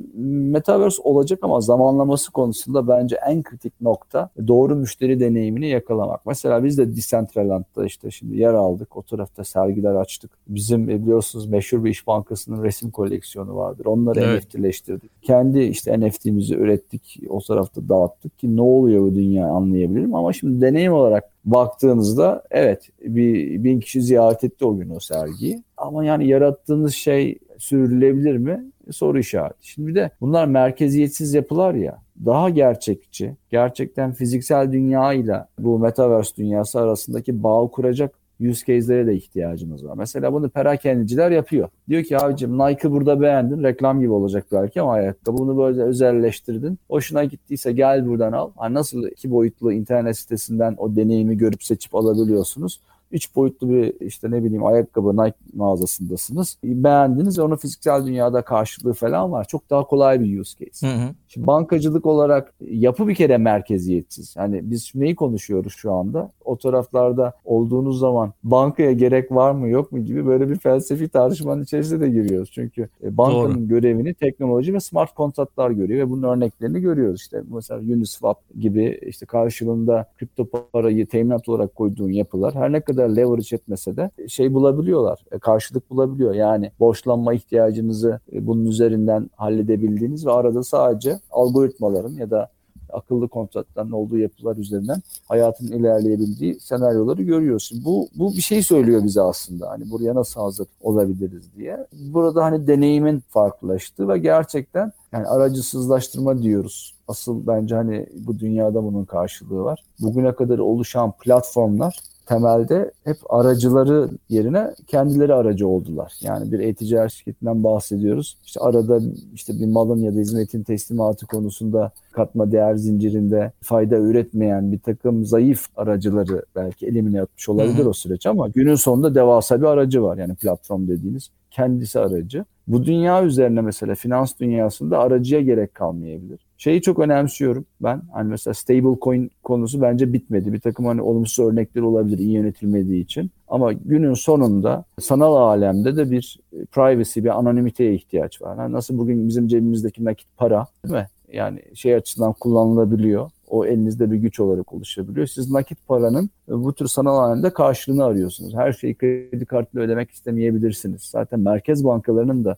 Metaverse 0.53 1.03
olacak 1.03 1.39
ama 1.43 1.61
zamanlaması 1.61 2.33
konusunda 2.33 2.89
bence 2.89 3.19
en 3.27 3.43
kritik 3.43 3.81
nokta 3.81 4.31
doğru 4.47 4.77
müşteri 4.77 5.21
deneyimini 5.21 5.69
yakalamak. 5.69 6.27
Mesela 6.27 6.65
biz 6.65 6.79
de 6.79 6.97
Decentraland'da 6.97 7.87
işte 7.87 8.11
şimdi 8.11 8.37
yer 8.37 8.55
aldık. 8.55 8.97
O 8.97 9.03
tarafta 9.03 9.45
sergiler 9.45 9.95
açtık. 9.95 10.31
Bizim 10.49 10.91
e, 10.91 11.03
biliyorsunuz 11.03 11.49
meşhur 11.49 11.85
bir 11.85 11.91
iş 11.91 12.07
bankasının 12.07 12.65
resim 12.65 12.91
koleksiyonu 12.91 13.57
vardır. 13.57 13.87
Onları 13.87 14.21
evet. 14.21 14.45
NFT'leştirdik. 14.45 15.23
Kendi 15.23 15.61
işte 15.61 16.01
NFT'mizi 16.01 16.55
ürettik. 16.55 17.21
O 17.29 17.41
tarafta 17.41 17.89
dağıttık 17.89 18.39
ki 18.39 18.57
ne 18.57 18.63
oluyor 18.63 19.03
bu 19.03 19.15
dünya 19.15 19.49
anlayabilirim. 19.49 20.15
Ama 20.15 20.33
şimdi 20.33 20.61
deneyim 20.61 20.93
olarak 20.93 21.25
baktığınızda 21.45 22.43
evet 22.51 22.89
bir 23.01 23.65
bin 23.65 23.81
kişi 23.81 24.03
ziyaret 24.03 24.45
etti 24.45 24.65
o 24.65 24.77
gün 24.77 24.91
o 24.91 25.01
sergiyi. 25.01 25.63
Ama 25.77 26.05
yani 26.05 26.29
yarattığınız 26.29 26.95
şey 26.95 27.39
sürdürülebilir 27.59 28.37
mi? 28.37 28.65
Soru 28.91 29.19
işareti. 29.19 29.69
Şimdi 29.69 29.89
bir 29.89 29.95
de 29.95 30.11
bunlar 30.21 30.47
merkeziyetsiz 30.47 31.35
yapılar 31.35 31.75
ya 31.75 31.99
daha 32.27 32.51
gerçekçi, 32.51 33.37
gerçekten 33.51 34.13
fiziksel 34.13 34.73
dünya 34.73 35.13
ile 35.13 35.45
bu 35.59 35.79
metaverse 35.79 36.37
dünyası 36.37 36.81
arasındaki 36.81 37.43
bağı 37.43 37.71
kuracak 37.71 38.15
use 38.41 38.67
case'lere 38.67 39.07
de 39.07 39.15
ihtiyacımız 39.15 39.85
var. 39.85 39.95
Mesela 39.97 40.33
bunu 40.33 40.49
perakendiciler 40.49 41.31
yapıyor. 41.31 41.69
Diyor 41.89 42.03
ki 42.03 42.19
abicim 42.19 42.59
Nike'ı 42.59 42.93
burada 42.93 43.21
beğendin. 43.21 43.63
Reklam 43.63 44.01
gibi 44.01 44.13
olacak 44.13 44.47
belki 44.53 44.81
ama 44.81 44.93
ayakkabı. 44.93 45.39
Bunu 45.39 45.59
böyle 45.59 45.83
özelleştirdin. 45.83 46.79
Hoşuna 46.89 47.25
gittiyse 47.25 47.73
gel 47.73 48.07
buradan 48.07 48.33
al. 48.33 48.51
Hani 48.57 48.75
nasıl 48.75 49.07
iki 49.07 49.31
boyutlu 49.31 49.73
internet 49.73 50.17
sitesinden 50.17 50.75
o 50.79 50.97
deneyimi 50.97 51.37
görüp 51.37 51.63
seçip 51.63 51.95
alabiliyorsunuz. 51.95 52.81
Üç 53.13 53.37
boyutlu 53.37 53.69
bir 53.69 54.01
işte 54.01 54.31
ne 54.31 54.45
bileyim 54.45 54.67
ayakkabı 54.67 55.17
Nike 55.17 55.39
mağazasındasınız. 55.55 56.59
Beğendiniz 56.65 57.39
onun 57.39 57.57
fiziksel 57.57 58.07
dünyada 58.07 58.43
karşılığı 58.43 58.93
falan 58.93 59.33
var. 59.33 59.45
Çok 59.45 59.71
daha 59.71 59.85
kolay 59.85 60.21
bir 60.21 60.41
use 60.41 60.65
case. 60.65 60.87
Hı 60.87 60.93
hı. 60.93 61.09
Şimdi 61.29 61.47
bankacılık 61.47 62.07
olarak 62.07 62.55
yapı 62.61 63.09
bir 63.09 63.15
kere 63.15 63.39
merkeziyetsiz. 63.39 64.35
Yani 64.37 64.61
biz 64.63 64.93
neyi 64.95 65.17
konuşuyoruz 65.17 65.73
şu 65.77 65.93
anda? 65.93 66.31
O 66.45 66.59
taraflarda 66.59 67.33
olduğunuz 67.45 67.99
zaman 67.99 68.33
bankaya 68.43 68.93
gerek 68.93 69.33
var 69.33 69.53
mı 69.53 69.69
yok 69.69 69.93
mu 69.93 70.05
gibi 70.05 70.27
böyle 70.27 70.51
bir 70.51 70.59
felsefi 70.59 71.09
tartışmanın 71.09 71.63
içerisine 71.63 72.01
de 72.01 72.09
giriyoruz. 72.09 72.51
Çünkü 72.53 72.89
e, 73.03 73.17
bankanın 73.17 73.55
Doğru. 73.55 73.69
görevini 73.69 74.15
teknoloji 74.15 74.75
ve 74.75 74.81
smart 74.81 75.15
kontratlar 75.15 75.71
görüyor 75.71 76.07
ve 76.07 76.11
bunun 76.11 76.23
örneklerini 76.23 76.81
görüyoruz. 76.81 77.21
İşte 77.21 77.43
mesela 77.55 77.81
Uniswap 77.81 78.39
gibi 78.61 79.01
işte 79.07 79.27
karşılığında 79.27 80.07
kripto 80.19 80.49
parayı 80.73 81.07
teminat 81.07 81.49
olarak 81.49 81.75
koyduğun 81.75 82.11
yapılar 82.11 82.55
her 82.55 82.73
ne 82.73 82.81
kadar 82.81 82.98
leverage 83.03 83.57
etmese 83.57 83.97
de 83.97 84.11
şey 84.29 84.55
bulabiliyorlar. 84.55 85.25
E, 85.33 85.39
karşılık 85.39 85.91
bulabiliyor. 85.91 86.35
Yani 86.35 86.71
borçlanma 86.81 87.35
ihtiyacınızı 87.35 88.21
e, 88.33 88.47
bunun 88.47 88.67
üzerinden 88.67 89.31
halledebildiğiniz 89.37 90.27
ve 90.27 90.33
arada 90.33 90.63
sadece 90.63 91.21
algoritmaların 91.31 92.15
ya 92.15 92.31
da 92.31 92.51
akıllı 92.93 93.29
kontratların 93.29 93.91
olduğu 93.91 94.19
yapılar 94.19 94.57
üzerinden 94.57 95.03
hayatın 95.29 95.67
ilerleyebildiği 95.67 96.61
senaryoları 96.61 97.23
görüyorsun. 97.23 97.83
Bu 97.85 98.09
bu 98.15 98.33
bir 98.33 98.41
şey 98.41 98.63
söylüyor 98.63 99.05
bize 99.05 99.21
aslında. 99.21 99.71
Hani 99.71 99.91
buraya 99.91 100.15
nasıl 100.15 100.41
hazır 100.41 100.67
olabiliriz 100.81 101.45
diye. 101.57 101.87
Burada 101.93 102.45
hani 102.45 102.67
deneyimin 102.67 103.23
farklılaştı 103.29 104.09
ve 104.09 104.19
gerçekten 104.19 104.93
yani 105.13 105.27
aracısızlaştırma 105.27 106.43
diyoruz. 106.43 106.95
Asıl 107.09 107.47
bence 107.47 107.75
hani 107.75 108.07
bu 108.19 108.39
dünyada 108.39 108.85
bunun 108.85 109.05
karşılığı 109.05 109.65
var. 109.65 109.85
Bugüne 110.01 110.33
kadar 110.33 110.59
oluşan 110.59 111.13
platformlar 111.13 111.99
temelde 112.29 112.91
hep 113.05 113.17
aracıları 113.29 114.09
yerine 114.29 114.75
kendileri 114.87 115.35
aracı 115.35 115.69
oldular. 115.69 116.13
Yani 116.21 116.53
bir 116.53 116.61
e-ticaret 116.61 117.13
şirketinden 117.13 117.65
bahsediyoruz. 117.65 118.39
İşte 118.45 118.61
arada 118.61 119.01
işte 119.35 119.53
bir 119.61 119.67
malın 119.67 119.99
ya 119.99 120.15
da 120.15 120.19
hizmetin 120.19 120.63
teslimatı 120.63 121.27
konusunda 121.27 121.93
katma 122.13 122.53
değer 122.53 122.75
zincirinde 122.75 123.53
fayda 123.63 123.97
üretmeyen 123.97 124.73
bir 124.73 124.79
takım 124.79 125.25
zayıf 125.25 125.67
aracıları 125.77 126.43
belki 126.57 126.87
elimine 126.87 127.23
atmış 127.23 127.49
olabilir 127.49 127.79
Hı-hı. 127.79 127.89
o 127.89 127.93
süreç 127.93 128.27
ama 128.27 128.49
günün 128.49 128.75
sonunda 128.75 129.15
devasa 129.15 129.61
bir 129.61 129.67
aracı 129.67 130.03
var. 130.03 130.17
Yani 130.17 130.35
platform 130.35 130.89
dediğiniz 130.89 131.31
kendisi 131.51 131.99
aracı. 132.01 132.45
Bu 132.67 132.85
dünya 132.85 133.25
üzerine 133.25 133.61
mesela 133.61 133.95
finans 133.95 134.33
dünyasında 134.41 134.99
aracıya 134.99 135.41
gerek 135.41 135.75
kalmayabilir. 135.75 136.48
Şeyi 136.59 136.83
çok 136.83 136.99
önemsiyorum 136.99 137.65
ben. 137.81 138.03
Hani 138.13 138.31
mesela 138.31 138.55
stable 138.55 139.01
coin 139.03 139.31
konusu 139.43 139.81
bence 139.81 140.13
bitmedi. 140.13 140.53
Bir 140.53 140.61
takım 140.61 140.87
hani 140.87 141.03
olumsuz 141.03 141.47
örnekler 141.47 141.83
olabilir 141.83 142.19
iyi 142.19 142.33
yönetilmediği 142.33 143.05
için. 143.05 143.31
Ama 143.49 143.73
günün 143.73 144.15
sonunda 144.15 144.85
sanal 145.01 145.37
alemde 145.37 145.97
de 145.97 146.11
bir 146.11 146.39
privacy, 146.73 147.21
bir 147.21 147.39
anonimiteye 147.39 147.95
ihtiyaç 147.95 148.43
var. 148.43 148.57
Yani 148.57 148.73
nasıl 148.73 148.99
bugün 148.99 149.29
bizim 149.29 149.49
cebimizdeki 149.49 150.05
nakit 150.05 150.29
para 150.37 150.67
değil 150.85 150.95
mi? 150.95 151.09
Yani 151.33 151.63
şey 151.75 151.95
açısından 151.95 152.33
kullanılabiliyor. 152.33 153.31
O 153.49 153.65
elinizde 153.65 154.11
bir 154.11 154.17
güç 154.17 154.41
olarak 154.41 154.73
oluşabiliyor. 154.73 155.27
Siz 155.27 155.51
nakit 155.51 155.79
paranın 155.89 156.31
bu 156.49 156.73
tür 156.73 156.87
sanal 156.87 157.19
alemde 157.19 157.51
karşılığını 157.51 158.05
arıyorsunuz. 158.05 158.55
Her 158.55 158.73
şeyi 158.73 158.95
kredi 158.95 159.47
kartıyla 159.47 159.87
ödemek 159.87 160.11
istemeyebilirsiniz. 160.11 161.03
Zaten 161.03 161.41
merkez 161.41 161.85
bankalarının 161.85 162.45
da 162.45 162.57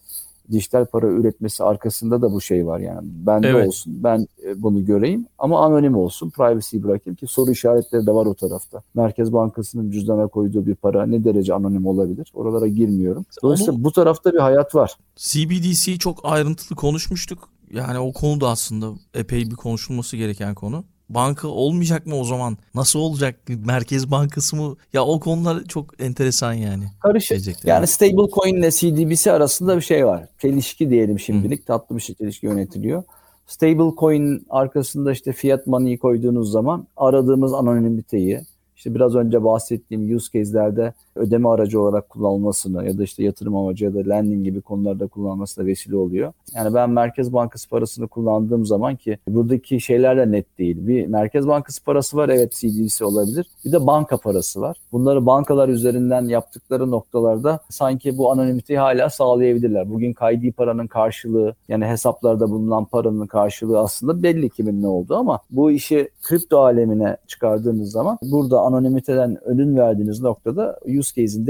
dijital 0.52 0.86
para 0.86 1.06
üretmesi 1.06 1.64
arkasında 1.64 2.22
da 2.22 2.32
bu 2.32 2.40
şey 2.40 2.66
var 2.66 2.80
yani. 2.80 3.00
Bende 3.02 3.48
evet. 3.48 3.68
olsun, 3.68 4.04
ben 4.04 4.28
e, 4.46 4.62
bunu 4.62 4.84
göreyim 4.84 5.26
ama 5.38 5.64
anonim 5.64 5.96
olsun, 5.96 6.30
privacy 6.30 6.76
bırakayım 6.82 7.16
ki 7.16 7.26
soru 7.26 7.50
işaretleri 7.50 8.06
de 8.06 8.12
var 8.12 8.26
o 8.26 8.34
tarafta. 8.34 8.82
Merkez 8.94 9.32
Bankası'nın 9.32 9.90
cüzdana 9.90 10.26
koyduğu 10.26 10.66
bir 10.66 10.74
para 10.74 11.06
ne 11.06 11.24
derece 11.24 11.54
anonim 11.54 11.86
olabilir? 11.86 12.32
Oralara 12.34 12.66
girmiyorum. 12.66 13.26
Dolayısıyla 13.42 13.72
Ama 13.72 13.84
bu 13.84 13.92
tarafta 13.92 14.32
bir 14.32 14.38
hayat 14.38 14.74
var. 14.74 14.96
CBDC'yi 15.16 15.98
çok 15.98 16.20
ayrıntılı 16.22 16.76
konuşmuştuk. 16.76 17.48
Yani 17.72 17.98
o 17.98 18.12
konu 18.12 18.40
da 18.40 18.48
aslında 18.48 18.92
epey 19.14 19.50
bir 19.50 19.56
konuşulması 19.56 20.16
gereken 20.16 20.54
konu 20.54 20.84
banka 21.10 21.48
olmayacak 21.48 22.06
mı 22.06 22.16
o 22.16 22.24
zaman? 22.24 22.58
Nasıl 22.74 22.98
olacak? 22.98 23.40
Merkez 23.48 24.10
Bankası 24.10 24.56
mı? 24.56 24.76
Ya 24.92 25.04
o 25.04 25.20
konular 25.20 25.64
çok 25.64 26.02
enteresan 26.02 26.52
yani. 26.52 26.84
Karışık. 27.00 27.66
Yani 27.66 27.86
stable 27.86 28.30
coin 28.34 28.56
ile 28.56 28.70
CDBC 28.70 29.32
arasında 29.32 29.76
bir 29.76 29.82
şey 29.82 30.06
var. 30.06 30.26
Çelişki 30.38 30.90
diyelim 30.90 31.18
şimdilik. 31.18 31.60
Hı. 31.60 31.64
Tatlı 31.64 31.96
bir 31.96 32.00
şey 32.00 32.14
çelişki 32.14 32.46
yönetiliyor. 32.46 33.02
Stable 33.46 33.96
coin 33.98 34.46
arkasında 34.50 35.12
işte 35.12 35.32
fiat 35.32 35.66
money'i 35.66 35.98
koyduğunuz 35.98 36.50
zaman 36.50 36.86
aradığımız 36.96 37.52
anonimiteyi, 37.52 38.40
işte 38.76 38.94
biraz 38.94 39.14
önce 39.14 39.44
bahsettiğim 39.44 40.16
use 40.16 40.38
case'lerde 40.38 40.94
ödeme 41.14 41.48
aracı 41.48 41.80
olarak 41.80 42.08
kullanılmasını 42.08 42.86
ya 42.86 42.98
da 42.98 43.02
işte 43.02 43.22
yatırım 43.22 43.56
amacı 43.56 43.84
ya 43.84 43.94
da 43.94 43.98
lending 43.98 44.44
gibi 44.44 44.60
konularda 44.60 45.06
kullanılmasına 45.06 45.66
vesile 45.66 45.96
oluyor. 45.96 46.32
Yani 46.54 46.74
ben 46.74 46.90
Merkez 46.90 47.32
Bankası 47.32 47.68
parasını 47.68 48.08
kullandığım 48.08 48.66
zaman 48.66 48.96
ki 48.96 49.18
buradaki 49.28 49.80
şeyler 49.80 50.16
de 50.16 50.32
net 50.32 50.58
değil. 50.58 50.76
Bir 50.86 51.06
Merkez 51.06 51.48
Bankası 51.48 51.84
parası 51.84 52.16
var 52.16 52.28
evet 52.28 52.52
CDC 52.52 53.04
olabilir. 53.04 53.46
Bir 53.64 53.72
de 53.72 53.86
banka 53.86 54.16
parası 54.16 54.60
var. 54.60 54.76
Bunları 54.92 55.26
bankalar 55.26 55.68
üzerinden 55.68 56.24
yaptıkları 56.24 56.90
noktalarda 56.90 57.60
sanki 57.68 58.18
bu 58.18 58.32
anonimiteyi 58.32 58.78
hala 58.78 59.10
sağlayabilirler. 59.10 59.90
Bugün 59.90 60.12
kaydi 60.12 60.52
paranın 60.52 60.86
karşılığı 60.86 61.54
yani 61.68 61.86
hesaplarda 61.86 62.50
bulunan 62.50 62.84
paranın 62.84 63.26
karşılığı 63.26 63.78
aslında 63.78 64.22
belli 64.22 64.50
kimin 64.50 64.82
ne 64.82 64.86
oldu 64.86 65.16
ama 65.16 65.40
bu 65.50 65.70
işi 65.70 66.10
kripto 66.22 66.58
alemine 66.58 67.16
çıkardığınız 67.26 67.90
zaman 67.90 68.18
burada 68.22 68.60
anonimiteden 68.60 69.36
önün 69.44 69.76
verdiğiniz 69.76 70.22
noktada 70.22 70.78
use 71.00 71.12
case'in 71.16 71.44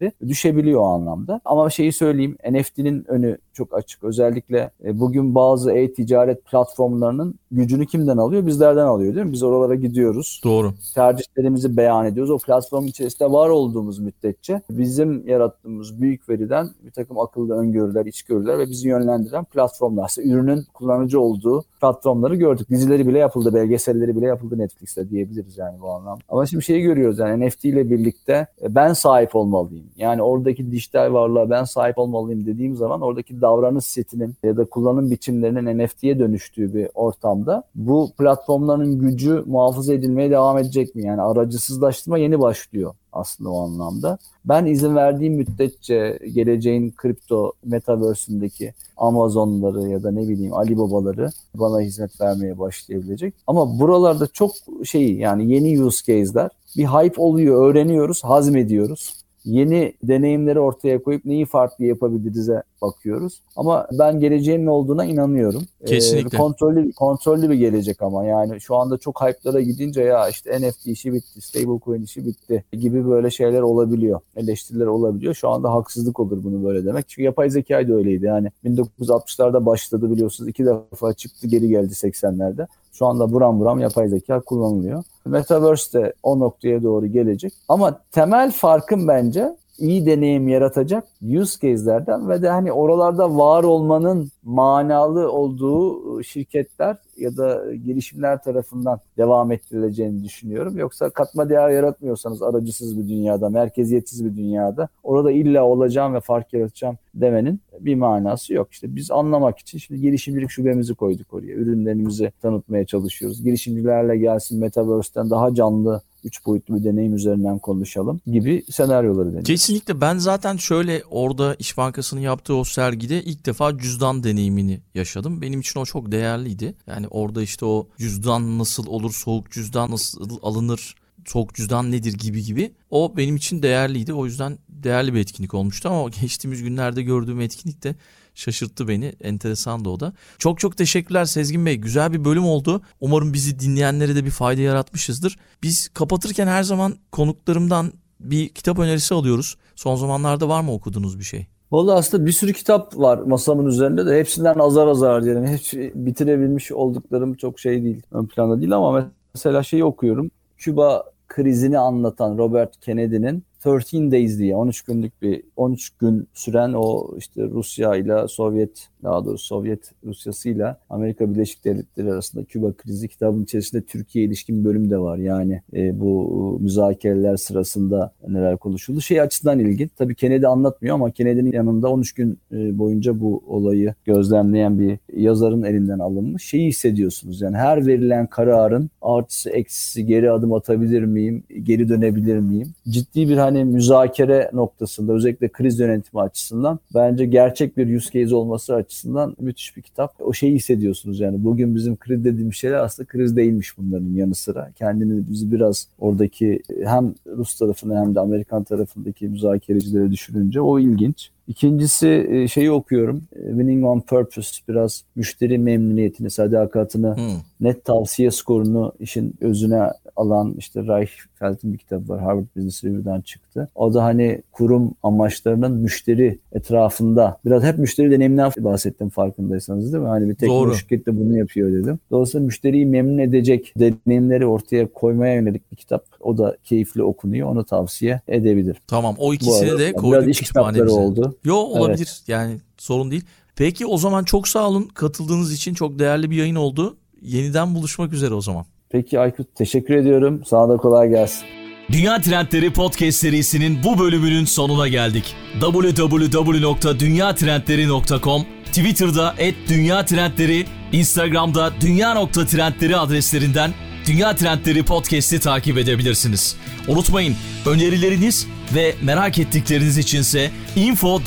değeri 0.00 0.12
düşebiliyor 0.28 0.80
o 0.80 0.84
anlamda. 0.84 1.40
Ama 1.44 1.70
şeyi 1.70 1.92
söyleyeyim 1.92 2.36
NFT'nin 2.50 3.04
önü 3.08 3.38
çok 3.52 3.74
açık. 3.74 4.04
Özellikle 4.04 4.70
e, 4.84 5.00
bugün 5.00 5.34
bazı 5.34 5.72
e-ticaret 5.72 6.44
platformlarının 6.44 7.34
gücünü 7.50 7.86
kimden 7.86 8.16
alıyor? 8.16 8.46
Bizlerden 8.46 8.86
alıyor 8.86 9.14
değil 9.14 9.26
mi? 9.26 9.32
Biz 9.32 9.42
oralara 9.42 9.74
gidiyoruz. 9.74 10.40
Doğru. 10.44 10.74
Tercihlerimizi 10.94 11.76
beyan 11.76 12.06
ediyoruz. 12.06 12.30
O 12.30 12.38
platform 12.38 12.86
içerisinde 12.86 13.32
var 13.32 13.48
olduğumuz 13.48 13.98
müddetçe 13.98 14.62
bizim 14.70 15.28
yarattığımız 15.28 16.02
büyük 16.02 16.28
veriden 16.28 16.68
bir 16.84 16.90
takım 16.90 17.18
akıllı 17.18 17.54
öngörüler, 17.54 18.06
içgörüler 18.06 18.58
ve 18.58 18.70
bizi 18.70 18.88
yönlendiren 18.88 19.44
platformlar. 19.44 20.08
İşte 20.08 20.22
ürünün 20.22 20.64
kullanıcı 20.74 21.20
olduğu 21.20 21.64
platformları 21.80 22.34
gördük. 22.34 22.70
Dizileri 22.70 23.08
bile 23.08 23.18
yapıldı, 23.18 23.54
belgeselleri 23.54 24.16
bile 24.16 24.26
yapıldı 24.26 24.58
Netflix'te 24.58 25.10
diyebiliriz 25.10 25.58
yani 25.58 25.80
bu 25.80 25.90
anlamda. 25.90 26.22
Ama 26.28 26.46
şimdi 26.46 26.64
şeyi 26.64 26.82
görüyoruz 26.82 27.18
yani 27.18 27.46
NFT 27.46 27.64
ile 27.64 27.90
birlikte 27.90 28.46
e, 28.62 28.74
ben 28.74 28.92
sahip 28.92 29.36
olmalıyım. 29.36 29.85
Yani 29.96 30.22
oradaki 30.22 30.70
dijital 30.70 31.12
varlığa 31.12 31.50
ben 31.50 31.64
sahip 31.64 31.98
olmalıyım 31.98 32.46
dediğim 32.46 32.76
zaman 32.76 33.00
oradaki 33.00 33.40
davranış 33.40 33.84
setinin 33.84 34.34
ya 34.44 34.56
da 34.56 34.64
kullanım 34.64 35.10
biçimlerinin 35.10 35.84
NFT'ye 35.84 36.18
dönüştüğü 36.18 36.74
bir 36.74 36.88
ortamda 36.94 37.62
bu 37.74 38.10
platformların 38.18 38.98
gücü 38.98 39.42
muhafaza 39.46 39.94
edilmeye 39.94 40.30
devam 40.30 40.58
edecek 40.58 40.94
mi? 40.94 41.04
Yani 41.06 41.22
aracısızlaştırma 41.22 42.18
yeni 42.18 42.40
başlıyor 42.40 42.94
aslında 43.12 43.50
o 43.50 43.60
anlamda. 43.60 44.18
Ben 44.44 44.66
izin 44.66 44.96
verdiğim 44.96 45.34
müddetçe 45.34 46.18
geleceğin 46.34 46.90
kripto 46.90 47.52
metaverse'ündeki 47.64 48.74
Amazon'ları 48.96 49.88
ya 49.88 50.02
da 50.02 50.10
ne 50.10 50.28
bileyim 50.28 50.54
Alibabaları 50.54 51.30
bana 51.54 51.80
hizmet 51.80 52.20
vermeye 52.20 52.58
başlayabilecek. 52.58 53.34
Ama 53.46 53.78
buralarda 53.78 54.26
çok 54.26 54.52
şey 54.84 55.14
yani 55.14 55.52
yeni 55.52 55.84
use 55.84 56.04
case'ler 56.06 56.50
bir 56.76 56.84
hype 56.84 57.22
oluyor, 57.22 57.70
öğreniyoruz, 57.70 58.24
hazmediyoruz 58.24 59.25
yeni 59.46 59.92
deneyimleri 60.02 60.60
ortaya 60.60 61.02
koyup 61.02 61.24
neyi 61.24 61.46
farklı 61.46 61.84
yapabiliriz'e 61.84 62.62
bakıyoruz. 62.82 63.40
Ama 63.56 63.86
ben 63.92 64.20
geleceğin 64.20 64.66
ne 64.66 64.70
olduğuna 64.70 65.04
inanıyorum. 65.04 65.62
Ee, 65.80 65.84
Kesinlikle. 65.84 66.36
Ee, 66.36 66.40
kontrollü, 66.40 66.92
kontrollü 66.92 67.50
bir 67.50 67.54
gelecek 67.54 68.02
ama 68.02 68.24
yani 68.24 68.60
şu 68.60 68.76
anda 68.76 68.98
çok 68.98 69.20
hype'lara 69.22 69.60
gidince 69.60 70.02
ya 70.02 70.28
işte 70.28 70.60
NFT 70.60 70.86
işi 70.86 71.12
bitti, 71.12 71.40
stablecoin 71.40 72.02
işi 72.02 72.26
bitti 72.26 72.64
gibi 72.72 73.08
böyle 73.08 73.30
şeyler 73.30 73.60
olabiliyor. 73.60 74.20
Eleştiriler 74.36 74.86
olabiliyor. 74.86 75.34
Şu 75.34 75.48
anda 75.48 75.72
haksızlık 75.72 76.20
olur 76.20 76.44
bunu 76.44 76.64
böyle 76.64 76.84
demek. 76.84 77.08
Çünkü 77.08 77.22
yapay 77.22 77.50
zeka 77.50 77.88
da 77.88 77.94
öyleydi. 77.94 78.24
Yani 78.24 78.50
1960'larda 78.64 79.66
başladı 79.66 80.10
biliyorsunuz. 80.10 80.48
iki 80.48 80.66
defa 80.66 81.12
çıktı 81.12 81.46
geri 81.46 81.68
geldi 81.68 81.92
80'lerde. 81.92 82.66
Şu 82.92 83.06
anda 83.06 83.32
buram 83.32 83.60
buram 83.60 83.78
yapay 83.78 84.08
zeka 84.08 84.40
kullanılıyor. 84.40 85.04
Metaverse 85.24 85.98
de 85.98 86.12
o 86.22 86.38
noktaya 86.38 86.82
doğru 86.82 87.06
gelecek. 87.06 87.52
Ama 87.68 88.00
temel 88.12 88.52
farkın 88.52 89.08
bence 89.08 89.56
iyi 89.78 90.06
deneyim 90.06 90.48
yaratacak 90.48 91.04
use 91.22 91.68
case'lerden 91.68 92.28
ve 92.28 92.42
de 92.42 92.48
hani 92.48 92.72
oralarda 92.72 93.36
var 93.36 93.64
olmanın 93.64 94.30
manalı 94.44 95.32
olduğu 95.32 96.22
şirketler 96.22 96.96
ya 97.18 97.36
da 97.36 97.74
girişimler 97.74 98.42
tarafından 98.42 99.00
devam 99.16 99.52
ettirileceğini 99.52 100.24
düşünüyorum. 100.24 100.78
Yoksa 100.78 101.10
katma 101.10 101.48
değer 101.48 101.70
yaratmıyorsanız 101.70 102.42
aracısız 102.42 102.98
bir 102.98 103.08
dünyada, 103.08 103.48
merkeziyetsiz 103.48 104.24
bir 104.24 104.36
dünyada 104.36 104.88
orada 105.02 105.32
illa 105.32 105.64
olacağım 105.64 106.14
ve 106.14 106.20
fark 106.20 106.52
yaratacağım 106.52 106.98
demenin 107.14 107.60
bir 107.80 107.94
manası 107.94 108.54
yok. 108.54 108.68
İşte 108.72 108.96
biz 108.96 109.10
anlamak 109.10 109.58
için 109.58 109.78
şimdi 109.78 110.00
girişimcilik 110.00 110.50
şubemizi 110.50 110.94
koyduk 110.94 111.34
oraya. 111.34 111.54
Ürünlerimizi 111.54 112.32
tanıtmaya 112.42 112.86
çalışıyoruz. 112.86 113.42
Girişimcilerle 113.42 114.16
gelsin 114.16 114.60
Metaverse'ten 114.60 115.30
daha 115.30 115.54
canlı 115.54 116.02
üç 116.26 116.46
boyutlu 116.46 116.76
bir 116.76 116.84
deneyim 116.84 117.14
üzerinden 117.14 117.58
konuşalım 117.58 118.20
gibi 118.26 118.64
senaryoları 118.70 119.26
deniyoruz. 119.26 119.46
Kesinlikle 119.46 120.00
ben 120.00 120.18
zaten 120.18 120.56
şöyle 120.56 121.02
orada 121.10 121.54
İş 121.58 121.76
Bankası'nın 121.76 122.20
yaptığı 122.20 122.54
o 122.54 122.64
sergide 122.64 123.22
ilk 123.22 123.46
defa 123.46 123.78
cüzdan 123.78 124.24
deneyimini 124.24 124.80
yaşadım. 124.94 125.42
Benim 125.42 125.60
için 125.60 125.80
o 125.80 125.84
çok 125.84 126.12
değerliydi. 126.12 126.74
Yani 126.86 127.05
orada 127.10 127.42
işte 127.42 127.64
o 127.64 127.88
cüzdan 127.98 128.58
nasıl 128.58 128.86
olur, 128.86 129.12
soğuk 129.12 129.50
cüzdan 129.50 129.90
nasıl 129.90 130.38
alınır, 130.42 130.94
soğuk 131.26 131.54
cüzdan 131.54 131.92
nedir 131.92 132.12
gibi 132.12 132.44
gibi. 132.44 132.74
O 132.90 133.16
benim 133.16 133.36
için 133.36 133.62
değerliydi. 133.62 134.12
O 134.12 134.26
yüzden 134.26 134.58
değerli 134.68 135.14
bir 135.14 135.20
etkinlik 135.20 135.54
olmuştu 135.54 135.88
ama 135.88 136.08
geçtiğimiz 136.20 136.62
günlerde 136.62 137.02
gördüğüm 137.02 137.40
etkinlik 137.40 137.82
de 137.82 137.96
şaşırttı 138.34 138.88
beni. 138.88 139.04
Enteresan 139.20 139.84
da 139.84 139.90
o 139.90 140.00
da. 140.00 140.12
Çok 140.38 140.60
çok 140.60 140.76
teşekkürler 140.76 141.24
Sezgin 141.24 141.66
Bey. 141.66 141.76
Güzel 141.76 142.12
bir 142.12 142.24
bölüm 142.24 142.44
oldu. 142.44 142.82
Umarım 143.00 143.32
bizi 143.32 143.58
dinleyenlere 143.60 144.16
de 144.16 144.24
bir 144.24 144.30
fayda 144.30 144.60
yaratmışızdır. 144.60 145.36
Biz 145.62 145.88
kapatırken 145.88 146.46
her 146.46 146.62
zaman 146.62 146.96
konuklarımdan 147.12 147.92
bir 148.20 148.48
kitap 148.48 148.78
önerisi 148.78 149.14
alıyoruz. 149.14 149.56
Son 149.74 149.96
zamanlarda 149.96 150.48
var 150.48 150.60
mı 150.60 150.72
okuduğunuz 150.72 151.18
bir 151.18 151.24
şey? 151.24 151.46
Valla 151.72 151.94
aslında 151.94 152.26
bir 152.26 152.32
sürü 152.32 152.52
kitap 152.52 152.98
var 152.98 153.18
masamın 153.18 153.66
üzerinde 153.66 154.06
de 154.06 154.18
hepsinden 154.18 154.58
azar 154.58 154.86
azar 154.86 155.24
diyelim. 155.24 155.46
Hiç 155.46 155.74
bitirebilmiş 155.94 156.72
olduklarım 156.72 157.34
çok 157.34 157.60
şey 157.60 157.84
değil, 157.84 158.02
ön 158.12 158.26
planda 158.26 158.60
değil 158.60 158.72
ama 158.72 159.10
mesela 159.34 159.62
şeyi 159.62 159.84
okuyorum. 159.84 160.30
Küba 160.56 161.04
krizini 161.28 161.78
anlatan 161.78 162.38
Robert 162.38 162.80
Kennedy'nin 162.80 163.44
13 163.66 163.92
Days 163.92 164.38
diye 164.38 164.56
13 164.56 164.82
günlük 164.82 165.22
bir 165.22 165.42
13 165.56 165.90
gün 165.90 166.28
süren 166.34 166.72
o 166.72 167.16
işte 167.16 167.42
Rusya 167.42 167.96
ile 167.96 168.28
Sovyet 168.28 168.88
daha 169.06 169.24
doğrusu 169.24 169.46
Sovyet 169.46 169.90
Rusyası 170.04 170.48
ile 170.48 170.76
Amerika 170.90 171.34
Birleşik 171.34 171.64
Devletleri 171.64 172.12
arasında 172.12 172.44
Küba 172.44 172.72
krizi 172.72 173.08
kitabın 173.08 173.44
içerisinde 173.44 173.82
Türkiye 173.82 174.24
ilişkin 174.24 174.64
bölüm 174.64 174.90
de 174.90 174.98
var. 174.98 175.18
Yani 175.18 175.62
e, 175.74 176.00
bu 176.00 176.58
müzakereler 176.60 177.36
sırasında 177.36 178.12
neler 178.28 178.56
konuşuldu. 178.56 179.00
Şey 179.00 179.20
açısından 179.20 179.58
ilginç. 179.58 179.90
Tabii 179.96 180.14
Kennedy 180.14 180.46
anlatmıyor 180.46 180.94
ama 180.94 181.10
Kennedy'nin 181.10 181.52
yanında 181.52 181.90
13 181.90 182.12
gün 182.12 182.38
e, 182.52 182.78
boyunca 182.78 183.20
bu 183.20 183.42
olayı 183.46 183.94
gözlemleyen 184.04 184.78
bir 184.78 184.98
yazarın 185.16 185.62
elinden 185.62 185.98
alınmış. 185.98 186.44
Şeyi 186.44 186.68
hissediyorsunuz 186.68 187.40
yani 187.40 187.56
her 187.56 187.86
verilen 187.86 188.26
kararın 188.26 188.90
artısı 189.02 189.50
eksisi 189.50 190.06
geri 190.06 190.30
adım 190.30 190.52
atabilir 190.52 191.02
miyim, 191.02 191.42
geri 191.62 191.88
dönebilir 191.88 192.38
miyim? 192.38 192.68
Ciddi 192.88 193.28
bir 193.28 193.36
hani 193.36 193.64
müzakere 193.64 194.50
noktasında 194.52 195.12
özellikle 195.12 195.48
kriz 195.48 195.78
yönetimi 195.78 196.20
açısından 196.22 196.78
bence 196.94 197.26
gerçek 197.26 197.76
bir 197.76 197.96
use 197.96 198.24
case 198.24 198.34
olması 198.34 198.74
açısından 198.74 198.95
müthiş 199.40 199.76
bir 199.76 199.82
kitap. 199.82 200.14
O 200.20 200.32
şeyi 200.32 200.54
hissediyorsunuz 200.54 201.20
yani 201.20 201.44
bugün 201.44 201.74
bizim 201.74 201.96
kriz 201.96 202.24
dediğimiz 202.24 202.54
şeyler 202.54 202.78
aslında 202.78 203.06
kriz 203.06 203.36
değilmiş 203.36 203.78
bunların 203.78 204.14
yanı 204.14 204.34
sıra. 204.34 204.70
Kendinizi 204.78 205.52
biraz 205.52 205.88
oradaki 205.98 206.62
hem 206.84 207.14
Rus 207.36 207.58
tarafını 207.58 208.00
hem 208.00 208.14
de 208.14 208.20
Amerikan 208.20 208.64
tarafındaki 208.64 209.28
müzakerecileri 209.28 210.10
düşününce 210.10 210.60
o 210.60 210.78
ilginç. 210.78 211.30
İkincisi 211.48 212.26
e, 212.30 212.48
şeyi 212.48 212.70
okuyorum. 212.70 213.22
E, 213.36 213.48
Winning 213.48 213.84
on 213.84 214.00
Purpose 214.00 214.50
biraz 214.68 215.04
müşteri 215.16 215.58
memnuniyetini, 215.58 216.30
sadakatini, 216.30 217.06
hmm. 217.06 217.40
net 217.60 217.84
tavsiye 217.84 218.30
skorunu 218.30 218.92
işin 219.00 219.34
özüne 219.40 219.90
alan 220.16 220.54
işte 220.58 220.82
Reichfeld'in 220.82 221.72
bir 221.72 221.78
kitabı 221.78 222.08
var. 222.08 222.20
Harvard 222.20 222.46
Business 222.56 222.84
Review'dan 222.84 223.20
çıktı. 223.20 223.68
O 223.74 223.94
da 223.94 224.04
hani 224.04 224.42
kurum 224.52 224.94
amaçlarının 225.02 225.72
müşteri 225.72 226.38
etrafında 226.52 227.38
biraz 227.44 227.62
hep 227.62 227.78
müşteri 227.78 228.10
deneyiminden 228.10 228.52
bahsettim 228.58 229.08
farkındaysanız 229.08 229.92
değil 229.92 230.02
mi? 230.02 230.08
Hani 230.08 230.28
bir 230.28 230.34
teknoloji 230.34 230.78
şirket 230.78 231.06
de 231.06 231.20
bunu 231.20 231.38
yapıyor 231.38 231.72
dedim. 231.72 231.98
Dolayısıyla 232.10 232.46
müşteriyi 232.46 232.86
memnun 232.86 233.18
edecek 233.18 233.72
deneyimleri 233.78 234.46
ortaya 234.46 234.86
koymaya 234.92 235.34
yönelik 235.34 235.72
bir 235.72 235.76
kitap. 235.76 236.04
O 236.20 236.38
da 236.38 236.56
keyifli 236.64 237.02
okunuyor. 237.02 237.48
Onu 237.48 237.64
tavsiye 237.64 238.20
edebilir. 238.28 238.76
Tamam 238.86 239.14
o 239.18 239.34
ikisini 239.34 239.78
de 239.78 239.92
koyduk 239.92 240.34
kütüphanemize. 240.34 240.94
oldu. 240.94 241.36
Yo 241.44 241.54
olabilir 241.54 242.16
evet. 242.18 242.28
yani 242.28 242.56
sorun 242.78 243.10
değil. 243.10 243.24
Peki 243.56 243.86
o 243.86 243.98
zaman 243.98 244.24
çok 244.24 244.48
sağ 244.48 244.68
olun 244.68 244.88
katıldığınız 244.94 245.52
için 245.52 245.74
çok 245.74 245.98
değerli 245.98 246.30
bir 246.30 246.36
yayın 246.36 246.54
oldu. 246.54 246.96
Yeniden 247.22 247.74
buluşmak 247.74 248.12
üzere 248.12 248.34
o 248.34 248.40
zaman. 248.40 248.66
Peki 248.96 249.20
Aykut 249.20 249.54
teşekkür 249.54 249.96
ediyorum. 249.96 250.42
Sana 250.46 250.68
da 250.68 250.76
kolay 250.76 251.08
gelsin. 251.08 251.44
Dünya 251.92 252.20
Trendleri 252.20 252.72
Podcast 252.72 253.18
serisinin 253.18 253.78
bu 253.84 253.98
bölümünün 253.98 254.44
sonuna 254.44 254.88
geldik. 254.88 255.34
www.dünyatrendleri.com 255.60 258.42
Twitter'da 258.64 259.34
@dünyatrendleri, 259.68 260.64
Instagram'da 260.92 261.72
dünya.trendleri 261.80 262.96
adreslerinden 262.96 263.70
Dünya 264.06 264.36
Trendleri 264.36 264.82
Podcast'i 264.82 265.40
takip 265.40 265.78
edebilirsiniz. 265.78 266.56
Unutmayın 266.88 267.36
önerileriniz 267.66 268.46
ve 268.74 268.94
merak 269.02 269.38
ettikleriniz 269.38 269.98
içinse 269.98 270.50
info 270.76 271.20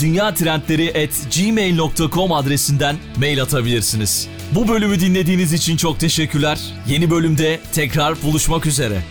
gmail.com 1.37 2.31
adresinden 2.31 2.95
mail 3.17 3.41
atabilirsiniz. 3.41 4.27
Bu 4.55 4.67
bölümü 4.67 4.99
dinlediğiniz 4.99 5.53
için 5.53 5.77
çok 5.77 5.99
teşekkürler. 5.99 6.59
Yeni 6.87 7.11
bölümde 7.11 7.59
tekrar 7.73 8.21
buluşmak 8.23 8.65
üzere. 8.65 9.01